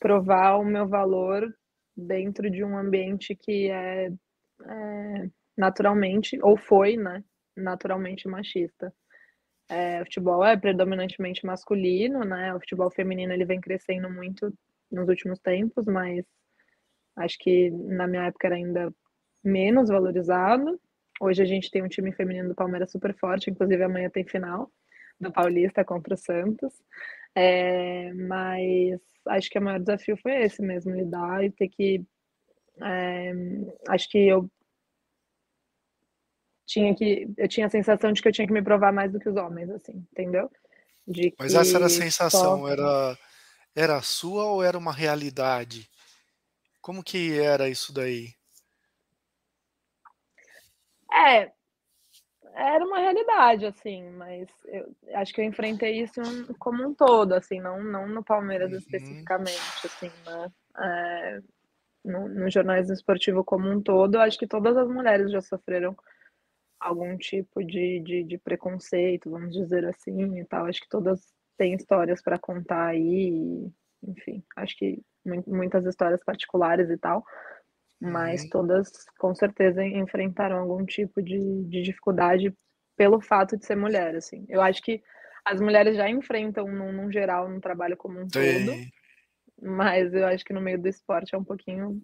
provar 0.00 0.56
o 0.56 0.64
meu 0.64 0.88
valor 0.88 1.54
dentro 1.96 2.50
de 2.50 2.64
um 2.64 2.76
ambiente 2.76 3.34
que 3.34 3.70
é, 3.70 4.06
é 4.08 5.30
naturalmente, 5.56 6.38
ou 6.42 6.56
foi, 6.56 6.96
né, 6.96 7.22
naturalmente 7.56 8.26
machista. 8.26 8.92
É, 9.68 10.02
o 10.02 10.04
futebol 10.04 10.44
é 10.44 10.56
predominantemente 10.56 11.44
masculino, 11.46 12.20
né? 12.24 12.54
O 12.54 12.60
futebol 12.60 12.90
feminino 12.90 13.32
ele 13.32 13.44
vem 13.46 13.60
crescendo 13.60 14.10
muito 14.10 14.52
nos 14.90 15.08
últimos 15.08 15.38
tempos, 15.40 15.84
mas 15.86 16.24
Acho 17.16 17.38
que 17.38 17.70
na 17.70 18.06
minha 18.06 18.26
época 18.26 18.48
era 18.48 18.56
ainda 18.56 18.92
menos 19.42 19.88
valorizado. 19.88 20.80
Hoje 21.20 21.42
a 21.42 21.44
gente 21.44 21.70
tem 21.70 21.82
um 21.82 21.88
time 21.88 22.12
feminino 22.12 22.48
do 22.48 22.54
Palmeiras 22.54 22.90
super 22.90 23.14
forte, 23.14 23.50
inclusive 23.50 23.82
amanhã 23.82 24.10
tem 24.10 24.24
final 24.24 24.70
do 25.20 25.30
Paulista 25.30 25.84
contra 25.84 26.14
o 26.14 26.18
Santos. 26.18 26.72
É, 27.34 28.12
mas 28.14 29.00
acho 29.28 29.50
que 29.50 29.58
o 29.58 29.62
maior 29.62 29.80
desafio 29.80 30.16
foi 30.16 30.42
esse 30.42 30.62
mesmo, 30.62 30.94
lidar 30.94 31.44
e 31.44 31.50
ter 31.50 31.68
que. 31.68 32.04
É, 32.82 33.32
acho 33.88 34.08
que 34.08 34.18
eu 34.28 34.50
tinha 36.66 36.94
que. 36.94 37.28
Eu 37.36 37.48
tinha 37.48 37.66
a 37.66 37.70
sensação 37.70 38.12
de 38.12 38.22
que 38.22 38.28
eu 38.28 38.32
tinha 38.32 38.46
que 38.46 38.52
me 38.52 38.62
provar 38.62 38.92
mais 38.92 39.12
do 39.12 39.18
que 39.18 39.28
os 39.28 39.36
homens, 39.36 39.70
assim, 39.70 40.04
entendeu? 40.12 40.50
De 41.06 41.34
mas 41.38 41.54
essa 41.54 41.76
era 41.76 41.86
a 41.86 41.90
sensação, 41.90 42.60
só... 42.60 42.68
era, 42.68 43.18
era 43.74 44.02
sua 44.02 44.44
ou 44.44 44.62
era 44.62 44.78
uma 44.78 44.92
realidade? 44.92 45.88
Como 46.84 47.02
que 47.02 47.40
era 47.40 47.66
isso 47.66 47.94
daí? 47.94 48.34
É, 51.10 51.50
era 52.52 52.84
uma 52.84 52.98
realidade, 52.98 53.64
assim, 53.64 54.10
mas 54.10 54.50
eu 54.66 54.94
acho 55.14 55.32
que 55.32 55.40
eu 55.40 55.46
enfrentei 55.46 56.02
isso 56.02 56.20
como 56.58 56.86
um 56.86 56.92
todo, 56.94 57.32
assim, 57.32 57.58
não, 57.58 57.82
não 57.82 58.06
no 58.06 58.22
Palmeiras 58.22 58.70
uhum. 58.70 58.76
especificamente, 58.76 59.86
assim, 59.86 60.10
né? 60.26 60.52
É, 60.76 61.42
no, 62.04 62.28
no 62.28 62.50
jornalismo 62.50 62.92
esportivo 62.92 63.42
como 63.42 63.66
um 63.66 63.80
todo, 63.80 64.16
acho 64.16 64.38
que 64.38 64.46
todas 64.46 64.76
as 64.76 64.86
mulheres 64.86 65.32
já 65.32 65.40
sofreram 65.40 65.96
algum 66.78 67.16
tipo 67.16 67.64
de, 67.64 68.00
de, 68.00 68.24
de 68.24 68.36
preconceito, 68.36 69.30
vamos 69.30 69.54
dizer 69.54 69.86
assim, 69.86 70.38
e 70.38 70.44
tal. 70.44 70.66
Acho 70.66 70.82
que 70.82 70.88
todas 70.90 71.32
têm 71.56 71.72
histórias 71.72 72.20
para 72.20 72.38
contar 72.38 72.88
aí, 72.88 73.72
enfim, 74.02 74.44
acho 74.54 74.76
que 74.76 75.02
muitas 75.46 75.84
histórias 75.86 76.22
particulares 76.24 76.90
e 76.90 76.96
tal, 76.96 77.24
mas 78.00 78.42
uhum. 78.42 78.50
todas 78.50 78.90
com 79.18 79.34
certeza 79.34 79.84
enfrentaram 79.84 80.58
algum 80.58 80.84
tipo 80.84 81.22
de, 81.22 81.64
de 81.64 81.82
dificuldade 81.82 82.54
pelo 82.96 83.20
fato 83.20 83.56
de 83.56 83.64
ser 83.64 83.76
mulher, 83.76 84.14
assim. 84.14 84.44
Eu 84.48 84.60
acho 84.60 84.82
que 84.82 85.02
as 85.44 85.60
mulheres 85.60 85.96
já 85.96 86.08
enfrentam, 86.08 86.66
num, 86.66 86.92
num 86.92 87.12
geral, 87.12 87.48
no 87.48 87.60
trabalho 87.60 87.96
como 87.96 88.20
um 88.20 88.28
Sim. 88.28 88.66
todo, 88.66 88.72
mas 89.62 90.12
eu 90.14 90.26
acho 90.26 90.44
que 90.44 90.52
no 90.52 90.60
meio 90.60 90.80
do 90.80 90.88
esporte 90.88 91.34
é 91.34 91.38
um 91.38 91.44
pouquinho 91.44 92.00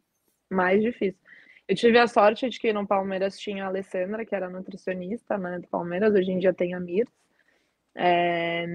mais 0.50 0.82
difícil. 0.82 1.20
Eu 1.68 1.76
tive 1.76 1.98
a 1.98 2.06
sorte 2.08 2.48
de 2.48 2.58
que 2.58 2.72
no 2.72 2.86
Palmeiras 2.86 3.38
tinha 3.38 3.64
a 3.64 3.68
Alessandra, 3.68 4.24
que 4.26 4.34
era 4.34 4.50
nutricionista, 4.50 5.38
né, 5.38 5.58
do 5.60 5.68
Palmeiras, 5.68 6.12
hoje 6.14 6.32
em 6.32 6.38
dia 6.38 6.52
tem 6.52 6.74
a 6.74 6.80
Mir, 6.80 7.06
é, 7.96 8.66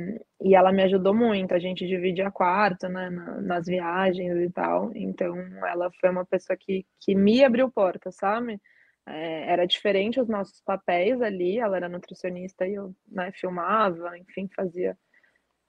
e 0.42 0.56
ela 0.56 0.72
me 0.72 0.84
ajudou 0.84 1.14
muito, 1.14 1.54
a 1.54 1.60
gente 1.60 1.88
divide 1.88 2.22
a 2.22 2.32
quarta, 2.32 2.90
né, 2.90 3.10
nas 3.42 3.66
viagens 3.66 4.36
e 4.38 4.50
tal. 4.52 4.92
Então, 4.96 5.36
ela 5.68 5.90
foi 6.00 6.10
uma 6.10 6.26
pessoa 6.26 6.58
que, 6.58 6.86
que 7.00 7.16
me 7.16 7.44
abriu 7.44 7.72
porta, 7.72 8.12
sabe? 8.12 8.60
É, 9.08 9.52
era 9.52 9.66
diferente 9.66 10.20
os 10.20 10.28
nossos 10.28 10.62
papéis 10.62 11.22
ali, 11.22 11.60
ela 11.60 11.78
era 11.78 11.90
nutricionista 11.90 12.68
e 12.68 12.74
eu 12.76 12.94
né, 13.08 13.32
filmava, 13.34 14.18
enfim, 14.18 14.50
fazia 14.56 14.98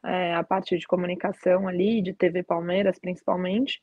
é, 0.05 0.35
a 0.35 0.43
parte 0.43 0.79
de 0.79 0.87
comunicação 0.87 1.69
ali, 1.69 2.01
de 2.03 2.15
TV 2.15 2.43
Palmeiras 2.43 2.99
principalmente 2.99 3.83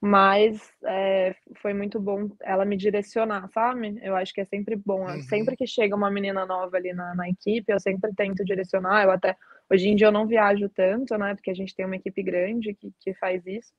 mas 0.00 0.72
é, 0.84 1.34
foi 1.60 1.72
muito 1.72 1.98
bom 1.98 2.28
ela 2.42 2.64
me 2.64 2.76
direcionar, 2.76 3.48
sabe? 3.48 3.98
Eu 4.02 4.14
acho 4.14 4.32
que 4.32 4.40
é 4.40 4.44
sempre 4.44 4.76
bom, 4.76 5.06
uhum. 5.06 5.22
sempre 5.22 5.56
que 5.56 5.66
chega 5.66 5.96
uma 5.96 6.10
menina 6.10 6.44
nova 6.44 6.76
ali 6.76 6.92
na, 6.92 7.14
na, 7.14 7.28
equipe, 7.28 7.72
eu 7.72 7.80
sempre 7.80 8.12
tento 8.14 8.44
direcionar. 8.44 9.04
Eu 9.04 9.10
até 9.10 9.36
hoje 9.70 9.88
em 9.88 9.96
dia 9.96 10.08
eu 10.08 10.12
não 10.12 10.26
viajo 10.26 10.68
tanto, 10.68 11.16
né? 11.16 11.34
Porque 11.34 11.50
a 11.50 11.54
gente 11.54 11.74
tem 11.74 11.86
uma 11.86 11.96
equipe 11.96 12.22
grande 12.22 12.74
que, 12.74 12.92
que 13.00 13.14
faz 13.14 13.46
isso. 13.46 13.72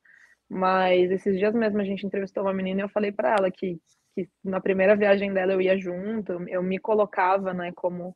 Mas 0.49 1.11
esses 1.11 1.37
dias 1.37 1.53
mesmo 1.53 1.81
a 1.81 1.83
gente 1.83 2.05
entrevistou 2.05 2.43
uma 2.43 2.53
menina 2.53 2.81
e 2.81 2.83
eu 2.83 2.89
falei 2.89 3.11
para 3.11 3.35
ela 3.37 3.51
que, 3.51 3.79
que 4.15 4.29
na 4.43 4.59
primeira 4.59 4.95
viagem 4.95 5.33
dela 5.33 5.53
eu 5.53 5.61
ia 5.61 5.77
junto, 5.77 6.33
eu 6.47 6.63
me 6.63 6.79
colocava, 6.79 7.53
né, 7.53 7.71
como 7.75 8.15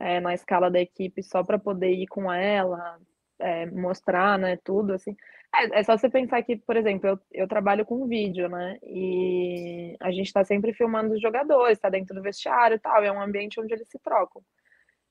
é, 0.00 0.20
na 0.20 0.34
escala 0.34 0.70
da 0.70 0.80
equipe 0.80 1.22
só 1.22 1.44
para 1.44 1.58
poder 1.58 1.92
ir 1.92 2.06
com 2.06 2.32
ela, 2.32 2.98
é, 3.40 3.66
mostrar, 3.66 4.38
né, 4.38 4.58
tudo 4.64 4.92
assim. 4.94 5.14
É, 5.54 5.80
é, 5.80 5.82
só 5.82 5.96
você 5.96 6.08
pensar 6.08 6.42
que, 6.42 6.56
por 6.56 6.76
exemplo, 6.76 7.08
eu, 7.08 7.18
eu 7.32 7.48
trabalho 7.48 7.84
com 7.84 8.06
vídeo, 8.06 8.48
né? 8.48 8.78
E 8.82 9.96
a 10.00 10.10
gente 10.10 10.26
está 10.26 10.44
sempre 10.44 10.72
filmando 10.72 11.14
os 11.14 11.20
jogadores, 11.20 11.78
está 11.78 11.88
dentro 11.88 12.14
do 12.14 12.22
vestiário 12.22 12.76
e 12.76 12.80
tal, 12.80 13.02
é 13.02 13.10
um 13.10 13.20
ambiente 13.20 13.60
onde 13.60 13.72
eles 13.72 13.88
se 13.88 13.98
trocam. 13.98 14.42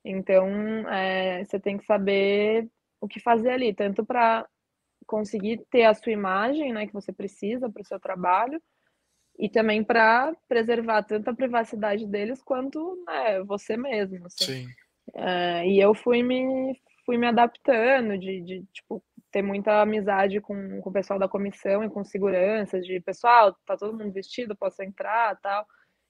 Então, 0.04 0.48
é, 0.90 1.44
você 1.44 1.60
tem 1.60 1.78
que 1.78 1.86
saber 1.86 2.68
o 3.02 3.08
que 3.08 3.20
fazer 3.20 3.52
ali, 3.52 3.74
tanto 3.74 4.06
para 4.06 4.48
conseguir 5.08 5.64
ter 5.70 5.84
a 5.84 5.94
sua 5.94 6.12
imagem, 6.12 6.74
né, 6.74 6.88
que 6.88 6.94
você 6.94 7.12
precisa 7.12 7.70
para 7.70 7.82
o 7.82 7.86
seu 7.86 8.00
trabalho, 8.00 8.62
e 9.38 9.50
também 9.50 9.84
para 9.84 10.34
preservar 10.48 11.04
tanto 11.04 11.30
a 11.30 11.36
privacidade 11.36 12.08
deles 12.08 12.42
quanto 12.42 13.04
né, 13.06 13.44
você 13.44 13.76
mesmo. 13.76 14.26
Assim. 14.28 14.46
Sim. 14.46 14.68
Uh, 15.10 15.66
e 15.66 15.80
eu 15.80 15.94
fui 15.94 16.24
me, 16.24 16.80
fui 17.06 17.18
me 17.18 17.28
adaptando 17.28 18.18
de, 18.18 18.42
de 18.42 18.66
tipo, 18.74 19.04
ter 19.32 19.42
muita 19.42 19.82
amizade 19.82 20.42
com, 20.42 20.82
com 20.82 20.90
o 20.90 20.94
pessoal 20.94 21.20
da 21.20 21.28
comissão 21.28 21.84
e 21.84 21.90
com 21.90 22.04
seguranças, 22.04 22.86
de 22.86 23.00
pessoal, 23.02 23.56
tá 23.66 23.78
todo 23.78 23.98
mundo 23.98 24.12
vestido, 24.12 24.56
posso 24.56 24.82
entrar 24.82 25.38
tal. 25.42 25.66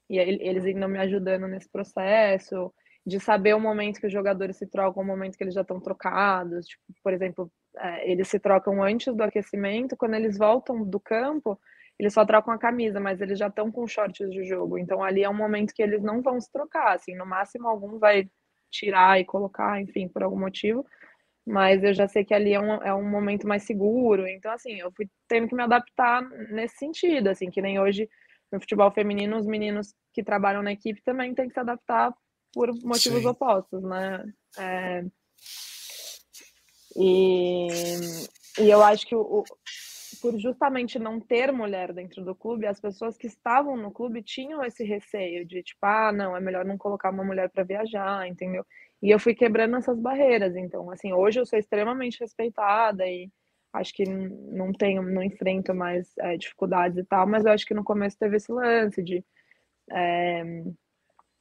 E 0.10 0.17
eles 0.17 0.65
ainda 0.65 0.88
me 0.88 0.99
ajudando 0.99 1.47
nesse 1.47 1.69
processo, 1.69 2.71
de 3.05 3.19
saber 3.19 3.53
o 3.55 3.60
momento 3.60 3.99
que 3.99 4.08
os 4.08 4.13
jogadores 4.13 4.58
se 4.58 4.67
trocam, 4.67 5.03
o 5.03 5.05
momento 5.05 5.38
que 5.38 5.43
eles 5.43 5.53
já 5.53 5.62
estão 5.62 5.79
trocados. 5.79 6.65
Tipo, 6.67 6.84
por 7.03 7.13
exemplo, 7.13 7.51
é, 7.77 8.12
eles 8.12 8.27
se 8.27 8.39
trocam 8.39 8.84
antes 8.84 9.13
do 9.13 9.23
aquecimento, 9.23 9.97
quando 9.97 10.15
eles 10.15 10.38
voltam 10.38 10.84
do 10.84 10.99
campo, 10.99 11.60
eles 11.99 12.13
só 12.13 12.25
trocam 12.25 12.53
a 12.53 12.58
camisa, 12.58 12.99
mas 12.99 13.21
eles 13.21 13.39
já 13.39 13.47
estão 13.47 13.71
com 13.71 13.88
shorts 13.88 14.29
de 14.29 14.43
jogo. 14.45 14.77
Então 14.77 15.03
ali 15.03 15.23
é 15.23 15.29
um 15.29 15.34
momento 15.34 15.73
que 15.73 15.81
eles 15.81 16.03
não 16.03 16.21
vão 16.21 16.39
se 16.39 16.51
trocar, 16.51 16.95
assim, 16.95 17.15
no 17.15 17.25
máximo 17.25 17.67
algum 17.67 17.99
vai 17.99 18.29
tirar 18.76 19.20
e 19.20 19.26
colocar, 19.26 19.82
enfim, 19.82 20.08
por 20.08 20.24
algum 20.24 20.40
motivo. 20.40 20.86
Mas 21.46 21.84
eu 21.84 21.94
já 21.94 22.08
sei 22.08 22.26
que 22.26 22.34
ali 22.34 22.54
é 22.54 22.60
um, 22.60 22.74
é 22.82 22.94
um 22.94 23.08
momento 23.08 23.48
mais 23.48 23.64
seguro. 23.64 24.28
Então, 24.28 24.52
assim, 24.52 24.80
eu 24.80 24.92
fui 24.92 25.08
tendo 25.28 25.48
que 25.48 25.56
me 25.56 25.64
adaptar 25.64 26.22
nesse 26.52 26.78
sentido, 26.78 27.28
assim, 27.28 27.52
que 27.52 27.62
nem 27.62 27.80
hoje 27.80 28.10
no 28.52 28.60
futebol 28.60 28.92
feminino, 28.92 29.38
os 29.38 29.46
meninos 29.46 29.94
que 30.14 30.24
trabalham 30.24 30.64
na 30.64 30.72
equipe 30.72 31.02
também 31.04 31.34
têm 31.36 31.48
que 31.48 31.54
se 31.54 31.60
adaptar 31.60 32.14
por 32.54 32.74
motivos 32.84 33.22
Sim. 33.22 33.28
opostos, 33.28 33.84
né? 33.84 34.26
É... 34.58 35.04
E, 36.98 37.68
e 38.60 38.70
eu 38.70 38.82
acho 38.82 39.06
que 39.06 39.16
o, 39.16 39.44
por 40.26 40.40
justamente 40.40 40.98
não 40.98 41.20
ter 41.20 41.52
mulher 41.52 41.94
dentro 41.94 42.26
do 42.26 42.34
clube, 42.34 42.66
as 42.66 42.80
pessoas 42.80 43.16
que 43.16 43.28
estavam 43.28 43.78
no 43.78 43.92
clube 43.92 44.24
tinham 44.24 44.64
esse 44.64 44.84
receio 44.84 45.46
de 45.46 45.62
tipo, 45.62 45.86
ah, 45.86 46.12
não, 46.12 46.36
é 46.36 46.40
melhor 46.40 46.66
não 46.66 46.80
colocar 46.80 47.12
uma 47.12 47.24
mulher 47.24 47.48
para 47.52 47.64
viajar, 47.64 48.28
entendeu? 48.28 48.66
E 49.04 49.12
eu 49.12 49.20
fui 49.20 49.36
quebrando 49.36 49.76
essas 49.78 50.00
barreiras. 50.00 50.56
Então, 50.56 50.90
assim, 50.90 51.14
hoje 51.14 51.40
eu 51.40 51.46
sou 51.46 51.60
extremamente 51.60 52.20
respeitada 52.20 53.06
e 53.06 53.30
acho 53.72 53.94
que 53.94 54.04
não 54.04 54.72
tenho, 54.74 55.04
não 55.04 55.22
enfrento 55.22 55.76
mais 55.76 56.12
é, 56.18 56.36
dificuldades 56.38 56.98
e 56.98 57.04
tal, 57.04 57.28
mas 57.28 57.46
eu 57.46 57.52
acho 57.52 57.66
que 57.66 57.76
no 57.76 57.84
começo 57.84 58.18
teve 58.18 58.38
esse 58.38 58.52
lance 58.52 59.04
de 59.04 59.24
é, 59.92 60.42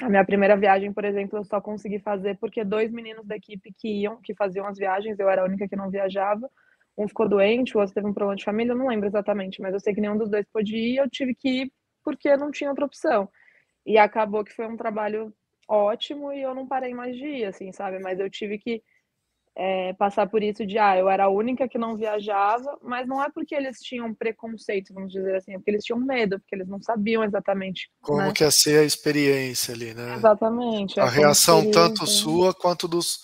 a 0.03 0.11
minha 0.11 0.27
primeira 0.27 0.59
viagem, 0.59 0.93
por 0.93 1.07
exemplo, 1.07 1.39
eu 1.39 1.45
só 1.45 1.59
consegui 1.59 2.01
fazer 2.01 2.37
porque 2.39 2.63
dois 2.63 2.93
meninos 2.93 3.27
da 3.27 3.37
equipe 3.37 3.73
que 3.73 4.03
iam, 4.03 4.21
que 4.21 4.35
faziam 4.35 4.67
as 4.67 4.77
viagens, 4.77 5.19
eu 5.19 5.31
era 5.31 5.41
a 5.41 5.47
única 5.47 5.67
que 5.67 5.77
não 5.77 5.89
viajava, 5.91 6.51
um 6.97 7.09
ficou 7.09 7.29
doente, 7.29 7.77
o 7.77 7.81
outro 7.81 7.95
teve 7.95 8.07
um 8.07 8.15
problema 8.15 8.37
de 8.37 8.45
família, 8.45 8.73
eu 8.73 8.77
não 8.77 8.89
lembro 8.89 9.07
exatamente, 9.09 9.61
mas 9.61 9.75
eu 9.75 9.81
sei 9.81 9.95
que 9.95 10.01
nenhum 10.01 10.17
dos 10.17 10.31
dois 10.31 10.47
podia 10.53 10.79
ir, 10.79 10.97
eu 10.97 11.11
tive 11.11 11.35
que 11.35 11.63
ir 11.63 11.73
porque 12.05 12.37
não 12.37 12.51
tinha 12.51 12.71
outra 12.71 12.85
opção. 12.85 13.29
E 13.85 13.99
acabou 13.99 14.45
que 14.45 14.55
foi 14.55 14.67
um 14.67 14.77
trabalho 14.77 15.35
ótimo 15.69 16.33
e 16.33 16.43
eu 16.43 16.55
não 16.55 16.67
parei 16.67 16.95
mais 16.95 17.17
de 17.17 17.27
ir, 17.27 17.45
assim, 17.47 17.73
sabe? 17.73 17.99
Mas 17.99 18.21
eu 18.21 18.31
tive 18.31 18.59
que 18.59 18.83
é, 19.57 19.93
passar 19.95 20.29
por 20.29 20.43
isso 20.43 20.67
de, 20.67 20.79
ah, 20.79 20.97
eu 20.97 21.09
era 21.09 21.25
a 21.25 21.29
única 21.29 21.69
que 21.69 21.79
não 21.79 21.97
viajava, 21.97 22.77
mas 22.83 23.07
não 23.07 23.23
é 23.23 23.31
porque 23.31 23.55
eles 23.55 23.79
tinham 23.79 24.13
preconceito, 24.13 24.93
vamos 24.93 25.13
dizer 25.13 25.37
assim, 25.37 25.53
é 25.53 25.59
porque 25.59 25.71
eles 25.71 25.85
tinham 25.85 25.99
medo, 25.99 26.41
porque 26.41 26.55
eles 26.55 26.69
não 26.69 26.83
sabiam 26.83 27.23
exatamente 27.23 27.89
como 28.01 28.19
né? 28.19 28.33
que 28.33 28.43
ia 28.43 28.51
ser 28.51 28.81
a 28.81 28.85
experiência 28.85 29.75
ali, 29.75 29.95
né? 29.95 30.15
Exatamente. 30.15 30.99
A, 30.99 31.05
a 31.05 31.09
reação 31.09 31.71
tanto 31.71 32.07
sua 32.07 32.53
quanto 32.53 32.89
dos, 32.89 33.21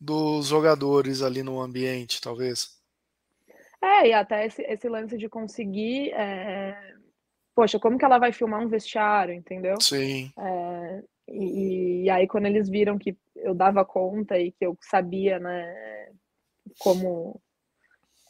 dos 0.00 0.48
jogadores 0.48 1.22
ali 1.22 1.42
no 1.42 1.60
ambiente, 1.60 2.20
talvez. 2.20 2.79
É, 3.82 4.08
e 4.08 4.12
até 4.12 4.46
esse, 4.46 4.62
esse 4.62 4.88
lance 4.88 5.16
de 5.16 5.28
conseguir. 5.28 6.10
É... 6.12 6.94
Poxa, 7.54 7.78
como 7.78 7.98
que 7.98 8.04
ela 8.04 8.18
vai 8.18 8.32
filmar 8.32 8.60
um 8.60 8.68
vestiário, 8.68 9.34
entendeu? 9.34 9.76
Sim. 9.80 10.30
É... 10.38 11.02
E, 11.28 12.04
e, 12.04 12.10
aí, 12.10 12.26
quando 12.26 12.46
eles 12.46 12.68
viram 12.68 12.98
que 12.98 13.16
eu 13.36 13.54
dava 13.54 13.84
conta 13.84 14.36
e 14.36 14.50
que 14.50 14.66
eu 14.66 14.76
sabia, 14.82 15.38
né, 15.38 16.08
como. 16.80 17.40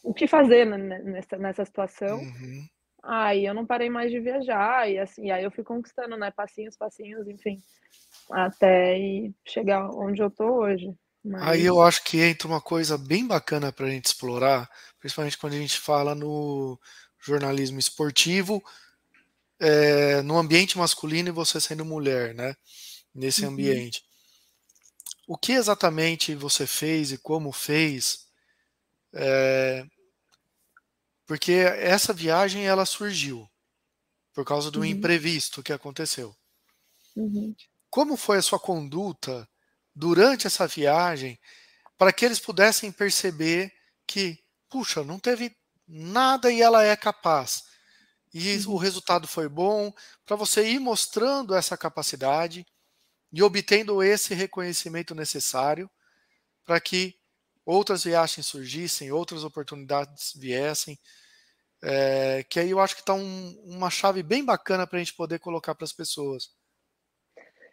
o 0.05 0.13
que 0.13 0.27
fazer 0.27 0.67
nessa, 0.67 1.39
nessa 1.39 1.65
situação, 1.65 2.19
uhum. 2.19 2.67
aí 3.03 3.47
eu 3.47 3.55
não 3.55 3.65
parei 3.65 3.89
mais 3.89 4.11
de 4.11 4.21
viajar. 4.21 4.91
E 4.91 4.99
assim, 4.99 5.27
e 5.27 5.31
aí 5.31 5.43
eu 5.43 5.51
fui 5.51 5.65
conquistando, 5.65 6.17
né, 6.19 6.31
passinhos, 6.31 6.77
passinhos, 6.77 7.27
enfim, 7.27 7.59
até 8.31 8.99
chegar 9.47 9.89
onde 9.91 10.23
eu 10.23 10.31
tô 10.31 10.45
hoje. 10.45 10.95
Mas... 11.25 11.43
Aí 11.43 11.65
eu 11.65 11.81
acho 11.83 12.05
que 12.05 12.21
entra 12.21 12.49
uma 12.49 12.61
coisa 12.61 12.97
bem 12.97 13.27
bacana 13.27 13.73
para 13.73 13.87
a 13.87 13.91
gente 13.91 14.07
explorar, 14.07 14.69
principalmente 15.01 15.39
quando 15.39 15.55
a 15.55 15.59
gente 15.59 15.79
fala 15.79 16.15
no 16.15 16.79
jornalismo 17.19 17.79
esportivo, 17.79 18.63
é, 19.59 20.23
no 20.23 20.39
ambiente 20.39 20.79
masculino 20.79 21.29
e 21.29 21.33
você 21.33 21.61
sendo 21.61 21.85
mulher, 21.85 22.35
né? 22.35 22.55
Nesse 23.15 23.45
uhum. 23.45 23.53
ambiente. 23.53 24.05
O 25.27 25.37
que 25.37 25.53
exatamente 25.53 26.35
você 26.35 26.67
fez 26.67 27.13
e 27.13 27.19
como 27.19 27.53
fez? 27.53 28.27
É, 29.13 29.85
porque 31.27 31.53
essa 31.53 32.13
viagem 32.13 32.67
ela 32.67 32.85
surgiu 32.85 33.49
por 34.33 34.45
causa 34.45 34.71
do 34.71 34.81
uhum. 34.81 34.87
imprevisto 34.87 35.63
que 35.63 35.73
aconteceu. 35.73 36.35
Uhum. 37.15 37.55
Como 37.89 38.17
foi 38.17 38.39
a 38.39 38.43
sua 38.43 38.59
conduta 38.59 39.49
durante 39.95 40.47
essa 40.47 40.67
viagem 40.67 41.39
para 41.99 42.13
que 42.13 42.25
eles 42.25 42.41
pudessem 42.41 42.91
perceber 42.91 43.73
que, 44.07 44.43
puxa, 44.71 45.05
não 45.05 45.19
teve 45.19 45.55
nada 45.87 46.51
e 46.51 46.63
ela 46.63 46.85
é 46.85 46.97
capaz. 46.97 47.65
E 48.33 48.57
uhum. 48.59 48.75
o 48.75 48.77
resultado 48.77 49.27
foi 49.27 49.49
bom, 49.49 49.93
para 50.25 50.37
você 50.37 50.67
ir 50.69 50.79
mostrando 50.79 51.55
essa 51.55 51.77
capacidade 51.77 52.65
e 53.33 53.43
obtendo 53.43 54.03
esse 54.03 54.35
reconhecimento 54.35 55.15
necessário 55.15 55.91
para 56.65 56.81
que 56.81 57.17
outras 57.67 58.05
viagens 58.05 58.47
surgissem, 58.47 59.13
outras 59.13 59.45
oportunidades 59.45 60.33
viessem. 60.37 60.99
É, 61.83 62.45
que 62.45 62.61
aí 62.61 62.71
eu 62.71 62.81
acho 62.81 62.95
que 62.95 63.01
está 63.01 63.15
um, 63.15 63.51
uma 63.65 63.91
chave 63.91 64.23
bem 64.23 64.45
bacana 64.45 64.87
para 64.87 64.99
a 64.99 65.01
gente 65.01 65.15
poder 65.15 65.39
colocar 65.39 65.75
para 65.75 65.85
as 65.85 65.93
pessoas. 65.93 66.51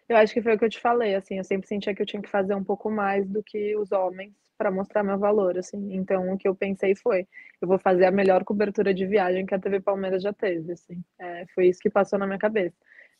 Eu 0.10 0.15
acho 0.17 0.34
que 0.34 0.41
foi 0.41 0.56
o 0.56 0.60
que 0.60 0.65
eu 0.65 0.70
te 0.70 0.80
falei, 0.80 1.15
assim, 1.15 1.38
eu 1.38 1.43
sempre 1.43 1.67
sentia 1.67 1.93
que 1.93 2.02
eu 2.02 2.06
tinha 2.06 2.22
que 2.22 2.30
fazer 2.30 2.56
um 2.56 2.63
pouco 2.63 2.89
mais 2.89 3.28
do 3.28 3.43
que 3.43 3.76
os 3.76 3.91
homens 3.91 4.34
para 4.58 4.72
mostrar 4.72 5.04
meu 5.04 5.20
valor, 5.20 5.58
assim. 5.58 5.93
Então, 5.93 6.34
o 6.34 6.38
que 6.38 6.48
eu 6.48 6.56
pensei 6.56 6.96
foi, 6.96 7.28
eu 7.62 7.67
vou 7.67 7.78
fazer 7.78 8.06
a 8.06 8.12
melhor 8.12 8.43
cobertura 8.43 8.93
de 8.93 9.06
viagem 9.06 9.46
que 9.46 9.54
a 9.54 9.60
TV 9.60 9.82
Palmeiras 9.82 10.24
já 10.24 10.34
teve, 10.34 10.72
assim. 10.72 11.04
É, 11.20 11.46
foi 11.54 11.67
isso 11.67 11.80
que 11.80 11.89
passou 11.89 12.17
na 12.17 12.26
minha 12.26 12.39
cabeça. 12.39 12.76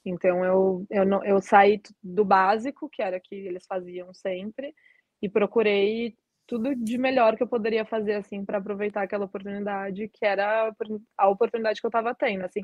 Então, 0.06 0.44
eu, 0.46 0.86
eu, 0.90 1.06
não, 1.06 1.24
eu 1.26 1.42
saí 1.42 1.82
do 2.02 2.24
básico, 2.26 2.90
que 2.90 3.02
era 3.02 3.20
que 3.20 3.36
eles 3.36 3.66
faziam 3.68 4.14
sempre, 4.14 4.74
e 5.22 5.30
procurei 5.30 6.16
tudo 6.48 6.74
de 6.76 6.98
melhor 6.98 7.36
que 7.36 7.44
eu 7.44 7.48
poderia 7.48 7.86
fazer, 7.86 8.14
assim, 8.14 8.46
para 8.46 8.58
aproveitar 8.60 9.04
aquela 9.04 9.26
oportunidade, 9.26 10.08
que 10.08 10.26
era 10.26 10.74
a 11.18 11.30
oportunidade 11.30 11.82
que 11.82 11.86
eu 11.86 11.90
estava 11.90 12.16
tendo, 12.16 12.46
assim. 12.46 12.62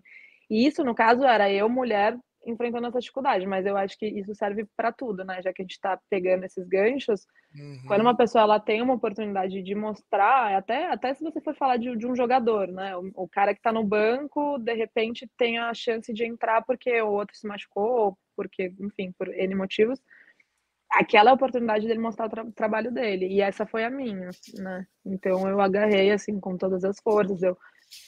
E 0.49 0.65
isso, 0.65 0.83
no 0.83 0.95
caso, 0.95 1.23
era 1.25 1.51
eu, 1.51 1.67
mulher, 1.69 2.17
enfrentando 2.45 2.87
essa 2.87 2.99
dificuldade, 2.99 3.45
mas 3.45 3.65
eu 3.65 3.77
acho 3.77 3.97
que 3.97 4.05
isso 4.05 4.33
serve 4.35 4.65
para 4.75 4.91
tudo, 4.91 5.23
né? 5.23 5.41
Já 5.41 5.53
que 5.53 5.61
a 5.61 5.65
gente 5.65 5.71
está 5.71 5.99
pegando 6.09 6.43
esses 6.43 6.67
ganchos, 6.67 7.25
uhum. 7.55 7.83
quando 7.87 8.01
uma 8.01 8.15
pessoa 8.15 8.43
ela 8.43 8.59
tem 8.59 8.81
uma 8.81 8.93
oportunidade 8.93 9.61
de 9.61 9.75
mostrar, 9.75 10.55
até, 10.55 10.91
até 10.91 11.13
se 11.13 11.23
você 11.23 11.39
for 11.41 11.55
falar 11.55 11.77
de, 11.77 11.95
de 11.95 12.07
um 12.07 12.15
jogador, 12.15 12.67
né? 12.67 12.95
O, 12.97 13.11
o 13.15 13.27
cara 13.27 13.53
que 13.53 13.59
está 13.59 13.71
no 13.71 13.83
banco, 13.83 14.57
de 14.57 14.73
repente 14.73 15.29
tem 15.37 15.57
a 15.57 15.73
chance 15.73 16.13
de 16.13 16.25
entrar 16.25 16.63
porque 16.63 17.01
o 17.01 17.11
outro 17.11 17.35
se 17.35 17.47
machucou, 17.47 18.17
porque, 18.35 18.73
enfim, 18.79 19.11
por 19.17 19.29
N 19.29 19.55
motivos. 19.55 19.99
Aquela 20.91 21.29
é 21.29 21.31
a 21.31 21.35
oportunidade 21.35 21.87
dele 21.87 21.99
mostrar 21.99 22.27
o 22.27 22.29
tra 22.29 22.45
trabalho 22.51 22.91
dele, 22.91 23.27
e 23.27 23.41
essa 23.41 23.65
foi 23.65 23.83
a 23.83 23.89
minha, 23.89 24.29
né? 24.59 24.85
Então 25.03 25.47
eu 25.49 25.59
agarrei 25.59 26.11
assim 26.11 26.39
com 26.39 26.55
todas 26.55 26.83
as 26.83 26.99
forças. 26.99 27.41
Eu 27.41 27.57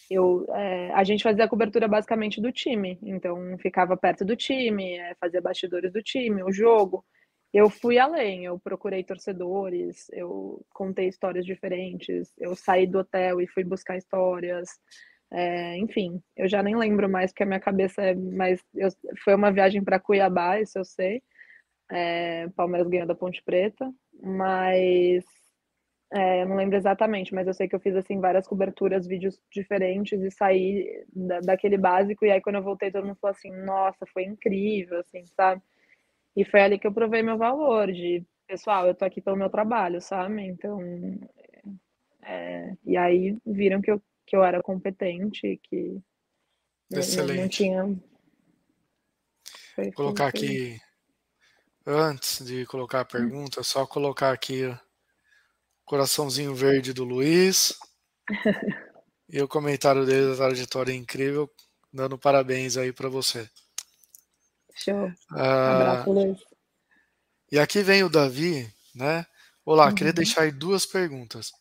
eu, 0.09 0.45
é, 0.53 0.91
a 0.93 1.03
gente 1.03 1.23
fazia 1.23 1.45
a 1.45 1.47
cobertura 1.47 1.87
basicamente 1.87 2.41
do 2.41 2.51
time, 2.51 2.99
então 3.03 3.57
ficava 3.59 3.97
perto 3.97 4.23
do 4.25 4.35
time, 4.35 4.97
é, 4.97 5.15
fazia 5.15 5.41
bastidores 5.41 5.91
do 5.91 6.01
time, 6.01 6.43
o 6.43 6.51
jogo. 6.51 7.03
Eu 7.53 7.69
fui 7.69 7.97
além, 7.97 8.45
eu 8.45 8.59
procurei 8.59 9.03
torcedores, 9.03 10.07
eu 10.11 10.61
contei 10.73 11.07
histórias 11.07 11.45
diferentes, 11.45 12.33
eu 12.37 12.55
saí 12.55 12.85
do 12.85 12.99
hotel 12.99 13.41
e 13.41 13.47
fui 13.47 13.63
buscar 13.63 13.97
histórias. 13.97 14.69
É, 15.31 15.77
enfim, 15.77 16.21
eu 16.35 16.47
já 16.47 16.61
nem 16.61 16.75
lembro 16.75 17.09
mais 17.09 17.31
porque 17.31 17.43
a 17.43 17.45
minha 17.45 17.59
cabeça 17.59 18.01
é 18.01 18.13
mais. 18.15 18.61
Eu, 18.73 18.89
foi 19.23 19.35
uma 19.35 19.51
viagem 19.51 19.83
para 19.83 19.99
Cuiabá, 19.99 20.59
isso 20.59 20.77
eu 20.77 20.85
sei. 20.85 21.21
É, 21.91 22.47
Palmeiras 22.55 22.87
ganhou 22.89 23.07
da 23.07 23.15
Ponte 23.15 23.43
Preta, 23.43 23.89
mas 24.21 25.23
é, 26.15 26.41
eu 26.43 26.47
não 26.47 26.55
lembro 26.55 26.77
exatamente, 26.77 27.33
mas 27.35 27.45
eu 27.45 27.53
sei 27.53 27.67
que 27.67 27.75
eu 27.75 27.79
fiz 27.79 27.95
assim 27.95 28.19
várias 28.21 28.47
coberturas, 28.47 29.05
vídeos 29.05 29.39
diferentes 29.51 30.21
e 30.21 30.31
saí 30.31 31.05
da, 31.13 31.41
daquele 31.41 31.77
básico. 31.77 32.25
E 32.25 32.31
aí 32.31 32.41
quando 32.41 32.55
eu 32.55 32.63
voltei, 32.63 32.89
todo 32.91 33.05
mundo 33.05 33.17
falou 33.19 33.35
assim: 33.35 33.51
"Nossa, 33.51 34.05
foi 34.13 34.23
incrível", 34.23 34.99
assim, 34.99 35.25
sabe? 35.35 35.61
E 36.35 36.45
foi 36.45 36.61
ali 36.61 36.79
que 36.79 36.87
eu 36.87 36.93
provei 36.93 37.21
meu 37.21 37.37
valor 37.37 37.91
de, 37.91 38.25
pessoal, 38.47 38.87
eu 38.87 38.95
tô 38.95 39.05
aqui 39.05 39.21
pelo 39.21 39.37
meu 39.37 39.49
trabalho, 39.49 40.01
sabe? 40.01 40.41
Então, 40.41 40.79
É, 42.23 42.73
e 42.85 42.97
aí 42.97 43.37
viram 43.45 43.81
que 43.81 43.91
eu, 43.91 44.01
que 44.25 44.35
eu 44.35 44.43
era 44.43 44.61
competente, 44.61 45.59
que 45.63 46.01
Excelente. 46.91 47.41
não 47.41 47.47
tinha. 47.49 47.83
Vou 49.77 49.91
colocar 49.93 50.27
aqui, 50.27 50.79
antes 51.85 52.43
de 52.45 52.65
colocar 52.65 53.01
a 53.01 53.05
pergunta, 53.05 53.61
só 53.63 53.85
colocar 53.85 54.31
aqui 54.31 54.63
coraçãozinho 55.85 56.53
verde 56.53 56.91
do 56.91 57.03
Luiz. 57.03 57.73
e 59.29 59.41
o 59.41 59.47
comentário 59.47 60.05
dele 60.05 60.31
da 60.31 60.35
trajetória 60.35 60.93
incrível, 60.93 61.49
dando 61.93 62.17
parabéns 62.17 62.75
aí 62.75 62.91
para 62.91 63.07
você. 63.07 63.49
Show. 64.75 65.11
Ah, 65.31 65.75
Abraço, 65.75 66.11
Luiz. 66.11 66.37
E 67.51 67.59
aqui 67.59 67.81
vem 67.81 68.03
o 68.03 68.09
Davi, 68.09 68.69
né? 68.93 69.25
Olá, 69.63 69.87
uhum. 69.87 69.95
queria 69.95 70.11
deixar 70.11 70.41
aí 70.41 70.51
duas 70.51 70.85
perguntas. 70.85 71.51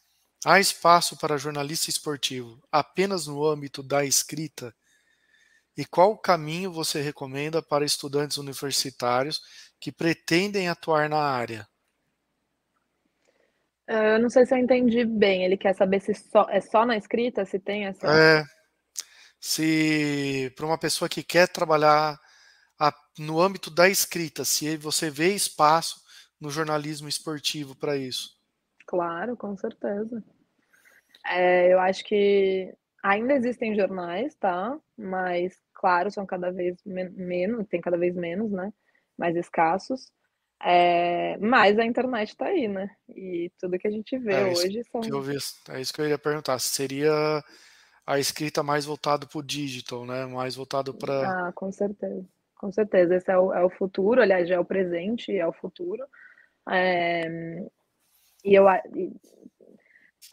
Há 0.44 0.58
espaço 0.58 1.16
para 1.16 1.38
jornalista 1.38 1.88
esportivo 1.88 2.60
apenas 2.70 3.26
no 3.26 3.46
âmbito 3.46 3.82
da 3.82 4.04
escrita? 4.04 4.74
E 5.76 5.84
qual 5.84 6.16
caminho 6.18 6.72
você 6.72 7.00
recomenda 7.00 7.62
para 7.62 7.84
estudantes 7.84 8.37
universitários 8.37 9.40
que 9.80 9.90
pretendem 9.90 10.68
atuar 10.68 11.08
na 11.08 11.18
área? 11.18 11.66
Eu 13.87 14.18
não 14.18 14.31
sei 14.31 14.47
se 14.47 14.55
eu 14.55 14.59
entendi 14.59 15.05
bem. 15.05 15.44
Ele 15.44 15.57
quer 15.57 15.75
saber 15.75 16.01
se 16.01 16.14
só, 16.14 16.47
é 16.49 16.61
só 16.61 16.87
na 16.87 16.97
escrita, 16.97 17.44
se 17.44 17.59
tem 17.59 17.87
essa. 17.87 18.07
É. 18.07 18.44
Se 19.38 20.53
para 20.57 20.66
uma 20.66 20.79
pessoa 20.79 21.09
que 21.09 21.23
quer 21.23 21.49
trabalhar 21.49 22.18
a, 22.81 22.92
no 23.18 23.40
âmbito 23.40 23.70
da 23.70 23.88
escrita, 23.88 24.44
se 24.44 24.77
você 24.77 25.11
vê 25.11 25.35
espaço 25.35 26.03
no 26.40 26.51
jornalismo 26.51 27.09
esportivo 27.09 27.77
para 27.77 27.97
isso. 27.97 28.31
Claro, 28.87 29.37
com 29.37 29.57
certeza. 29.57 30.23
É, 31.27 31.73
eu 31.73 31.81
acho 31.81 32.05
que 32.05 32.75
ainda 33.03 33.35
existem 33.35 33.75
jornais, 33.75 34.35
tá? 34.37 34.79
Mas, 34.97 35.55
claro, 35.75 36.11
são 36.11 36.27
cada 36.27 36.51
vez 36.51 36.77
men 36.85 37.11
menos, 37.11 37.66
tem 37.68 37.81
cada 37.81 37.97
vez 37.97 38.14
menos, 38.14 38.51
né? 38.51 38.73
Mais 39.16 39.37
escassos. 39.37 40.11
É, 40.66 41.37
mas 41.37 41.79
a 41.79 41.85
internet 41.85 42.31
está 42.31 42.46
aí, 42.46 42.66
né? 42.66 42.88
E 43.11 43.53
tudo 43.61 43.79
que 43.79 43.87
a 43.87 43.90
gente 43.90 44.16
vê 44.16 44.33
é 44.33 44.44
hoje 44.46 44.83
são. 44.85 45.03
Que 45.03 45.12
eu 45.12 45.20
vi, 45.20 45.37
é 45.68 45.81
isso 45.81 45.92
que 45.92 46.00
eu 46.00 46.09
ia 46.09 46.16
perguntar. 46.16 46.59
Seria 46.59 47.44
a 48.07 48.18
escrita 48.18 48.62
mais 48.62 48.87
voltada 48.87 49.27
para 49.27 49.38
o 49.38 49.42
digital, 49.42 50.07
né? 50.07 50.24
Mais 50.24 50.57
voltado 50.57 50.94
para. 50.94 51.48
Ah, 51.48 51.53
com 51.53 51.70
certeza. 51.70 52.24
Com 52.57 52.72
certeza. 52.72 53.14
Esse 53.14 53.31
é 53.31 53.38
o, 53.38 53.53
é 53.53 53.62
o 53.62 53.68
futuro, 53.68 54.22
aliás, 54.22 54.48
já 54.48 54.55
é 54.55 54.59
o 54.59 54.64
presente, 54.64 55.37
é 55.37 55.46
o 55.46 55.53
futuro. 55.53 56.03
É, 56.70 57.29
e 58.42 58.55
eu. 58.55 58.64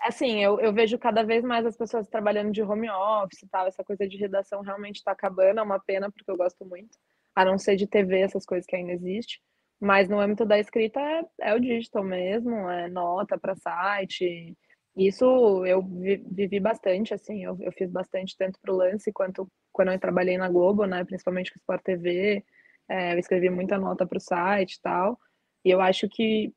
Assim, 0.04 0.42
eu, 0.42 0.62
eu 0.62 0.72
vejo 0.72 0.98
cada 0.98 1.24
vez 1.24 1.44
mais 1.44 1.66
as 1.66 1.76
pessoas 1.76 2.08
trabalhando 2.08 2.54
de 2.54 2.64
home 2.64 2.90
office 2.90 3.44
e 3.44 3.50
tal. 3.50 3.68
Essa 3.68 3.84
coisa 3.84 4.08
de 4.08 4.16
redação 4.16 4.62
realmente 4.62 4.96
está 4.96 5.12
acabando. 5.12 5.60
É 5.60 5.64
uma 5.64 5.80
pena, 5.80 6.10
porque 6.10 6.32
eu 6.32 6.38
gosto 6.38 6.66
muito. 6.66 6.98
A 7.36 7.44
não 7.44 7.58
ser 7.58 7.76
de 7.76 7.86
TV, 7.86 8.22
essas 8.22 8.46
coisas 8.46 8.66
que 8.66 8.78
ainda 8.78 8.94
existe. 8.94 9.42
Mas 9.82 10.08
no 10.08 10.20
âmbito 10.20 10.46
da 10.46 10.60
escrita 10.60 11.00
é, 11.02 11.24
é 11.42 11.56
o 11.56 11.60
digital 11.60 12.04
mesmo, 12.04 12.70
é 12.70 12.88
nota 12.90 13.38
para 13.38 13.56
site. 13.56 14.56
Isso 14.96 15.66
eu 15.66 15.82
vivi 15.84 16.60
bastante, 16.60 17.14
assim, 17.14 17.44
eu, 17.44 17.58
eu 17.62 17.72
fiz 17.72 17.90
bastante 17.92 18.36
tanto 18.38 18.60
para 18.62 18.74
o 18.74 18.78
lance 18.78 19.12
quanto 19.12 19.48
quando 19.72 19.92
eu 19.92 20.00
trabalhei 20.00 20.38
na 20.38 20.50
Globo, 20.50 20.86
né, 20.86 21.04
principalmente 21.06 21.52
com 21.52 21.58
Sport 21.58 21.82
TV, 21.84 22.44
é, 22.90 23.14
eu 23.14 23.20
escrevi 23.20 23.50
muita 23.50 23.78
nota 23.78 24.06
para 24.06 24.18
o 24.18 24.22
site 24.22 24.74
e 24.76 24.82
tal. 24.82 25.18
E 25.66 25.70
eu 25.72 25.82
acho 25.82 26.08
que 26.10 26.54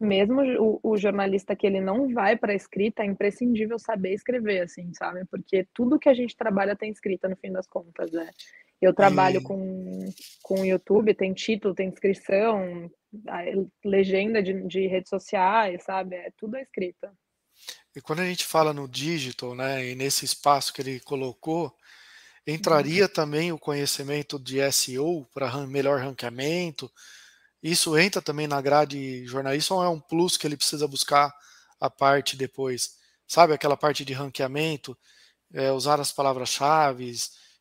mesmo 0.00 0.42
o, 0.60 0.80
o 0.82 0.96
jornalista 0.96 1.56
que 1.56 1.66
ele 1.66 1.80
não 1.80 2.12
vai 2.12 2.36
para 2.36 2.54
escrita, 2.54 3.02
é 3.02 3.06
imprescindível 3.06 3.78
saber 3.78 4.14
escrever, 4.14 4.62
assim, 4.62 4.92
sabe? 4.94 5.24
Porque 5.26 5.66
tudo 5.74 5.98
que 5.98 6.08
a 6.08 6.14
gente 6.14 6.36
trabalha 6.36 6.76
tem 6.76 6.90
escrita 6.90 7.28
no 7.28 7.36
fim 7.36 7.50
das 7.50 7.66
contas, 7.66 8.10
né? 8.12 8.30
Eu 8.80 8.94
trabalho 8.94 9.42
com, 9.42 10.04
com 10.40 10.64
YouTube, 10.64 11.12
tem 11.12 11.34
título, 11.34 11.74
tem 11.74 11.88
inscrição, 11.88 12.88
legenda 13.84 14.40
de, 14.40 14.62
de 14.68 14.86
redes 14.86 15.08
sociais, 15.08 15.82
sabe? 15.82 16.14
É 16.14 16.30
tudo 16.36 16.54
a 16.54 16.62
escrita. 16.62 17.12
E 17.94 18.00
quando 18.00 18.20
a 18.20 18.24
gente 18.24 18.44
fala 18.44 18.72
no 18.72 18.86
digital, 18.86 19.56
né, 19.56 19.84
e 19.84 19.96
nesse 19.96 20.24
espaço 20.24 20.72
que 20.72 20.80
ele 20.80 21.00
colocou, 21.00 21.74
entraria 22.46 23.04
uhum. 23.04 23.12
também 23.12 23.52
o 23.52 23.58
conhecimento 23.58 24.38
de 24.38 24.60
SEO 24.70 25.26
para 25.34 25.66
melhor 25.66 26.00
ranqueamento? 26.00 26.88
Isso 27.62 27.98
entra 27.98 28.22
também 28.22 28.46
na 28.46 28.60
grade 28.60 29.24
jornalista 29.26 29.74
ou 29.74 29.82
é 29.82 29.88
um 29.88 30.00
plus 30.00 30.36
que 30.36 30.46
ele 30.46 30.56
precisa 30.56 30.86
buscar 30.86 31.32
a 31.80 31.90
parte 31.90 32.36
depois? 32.36 32.96
Sabe 33.26 33.52
aquela 33.52 33.76
parte 33.76 34.04
de 34.04 34.12
ranqueamento, 34.12 34.96
é, 35.52 35.70
usar 35.72 36.00
as 36.00 36.12
palavras-chave, 36.12 37.12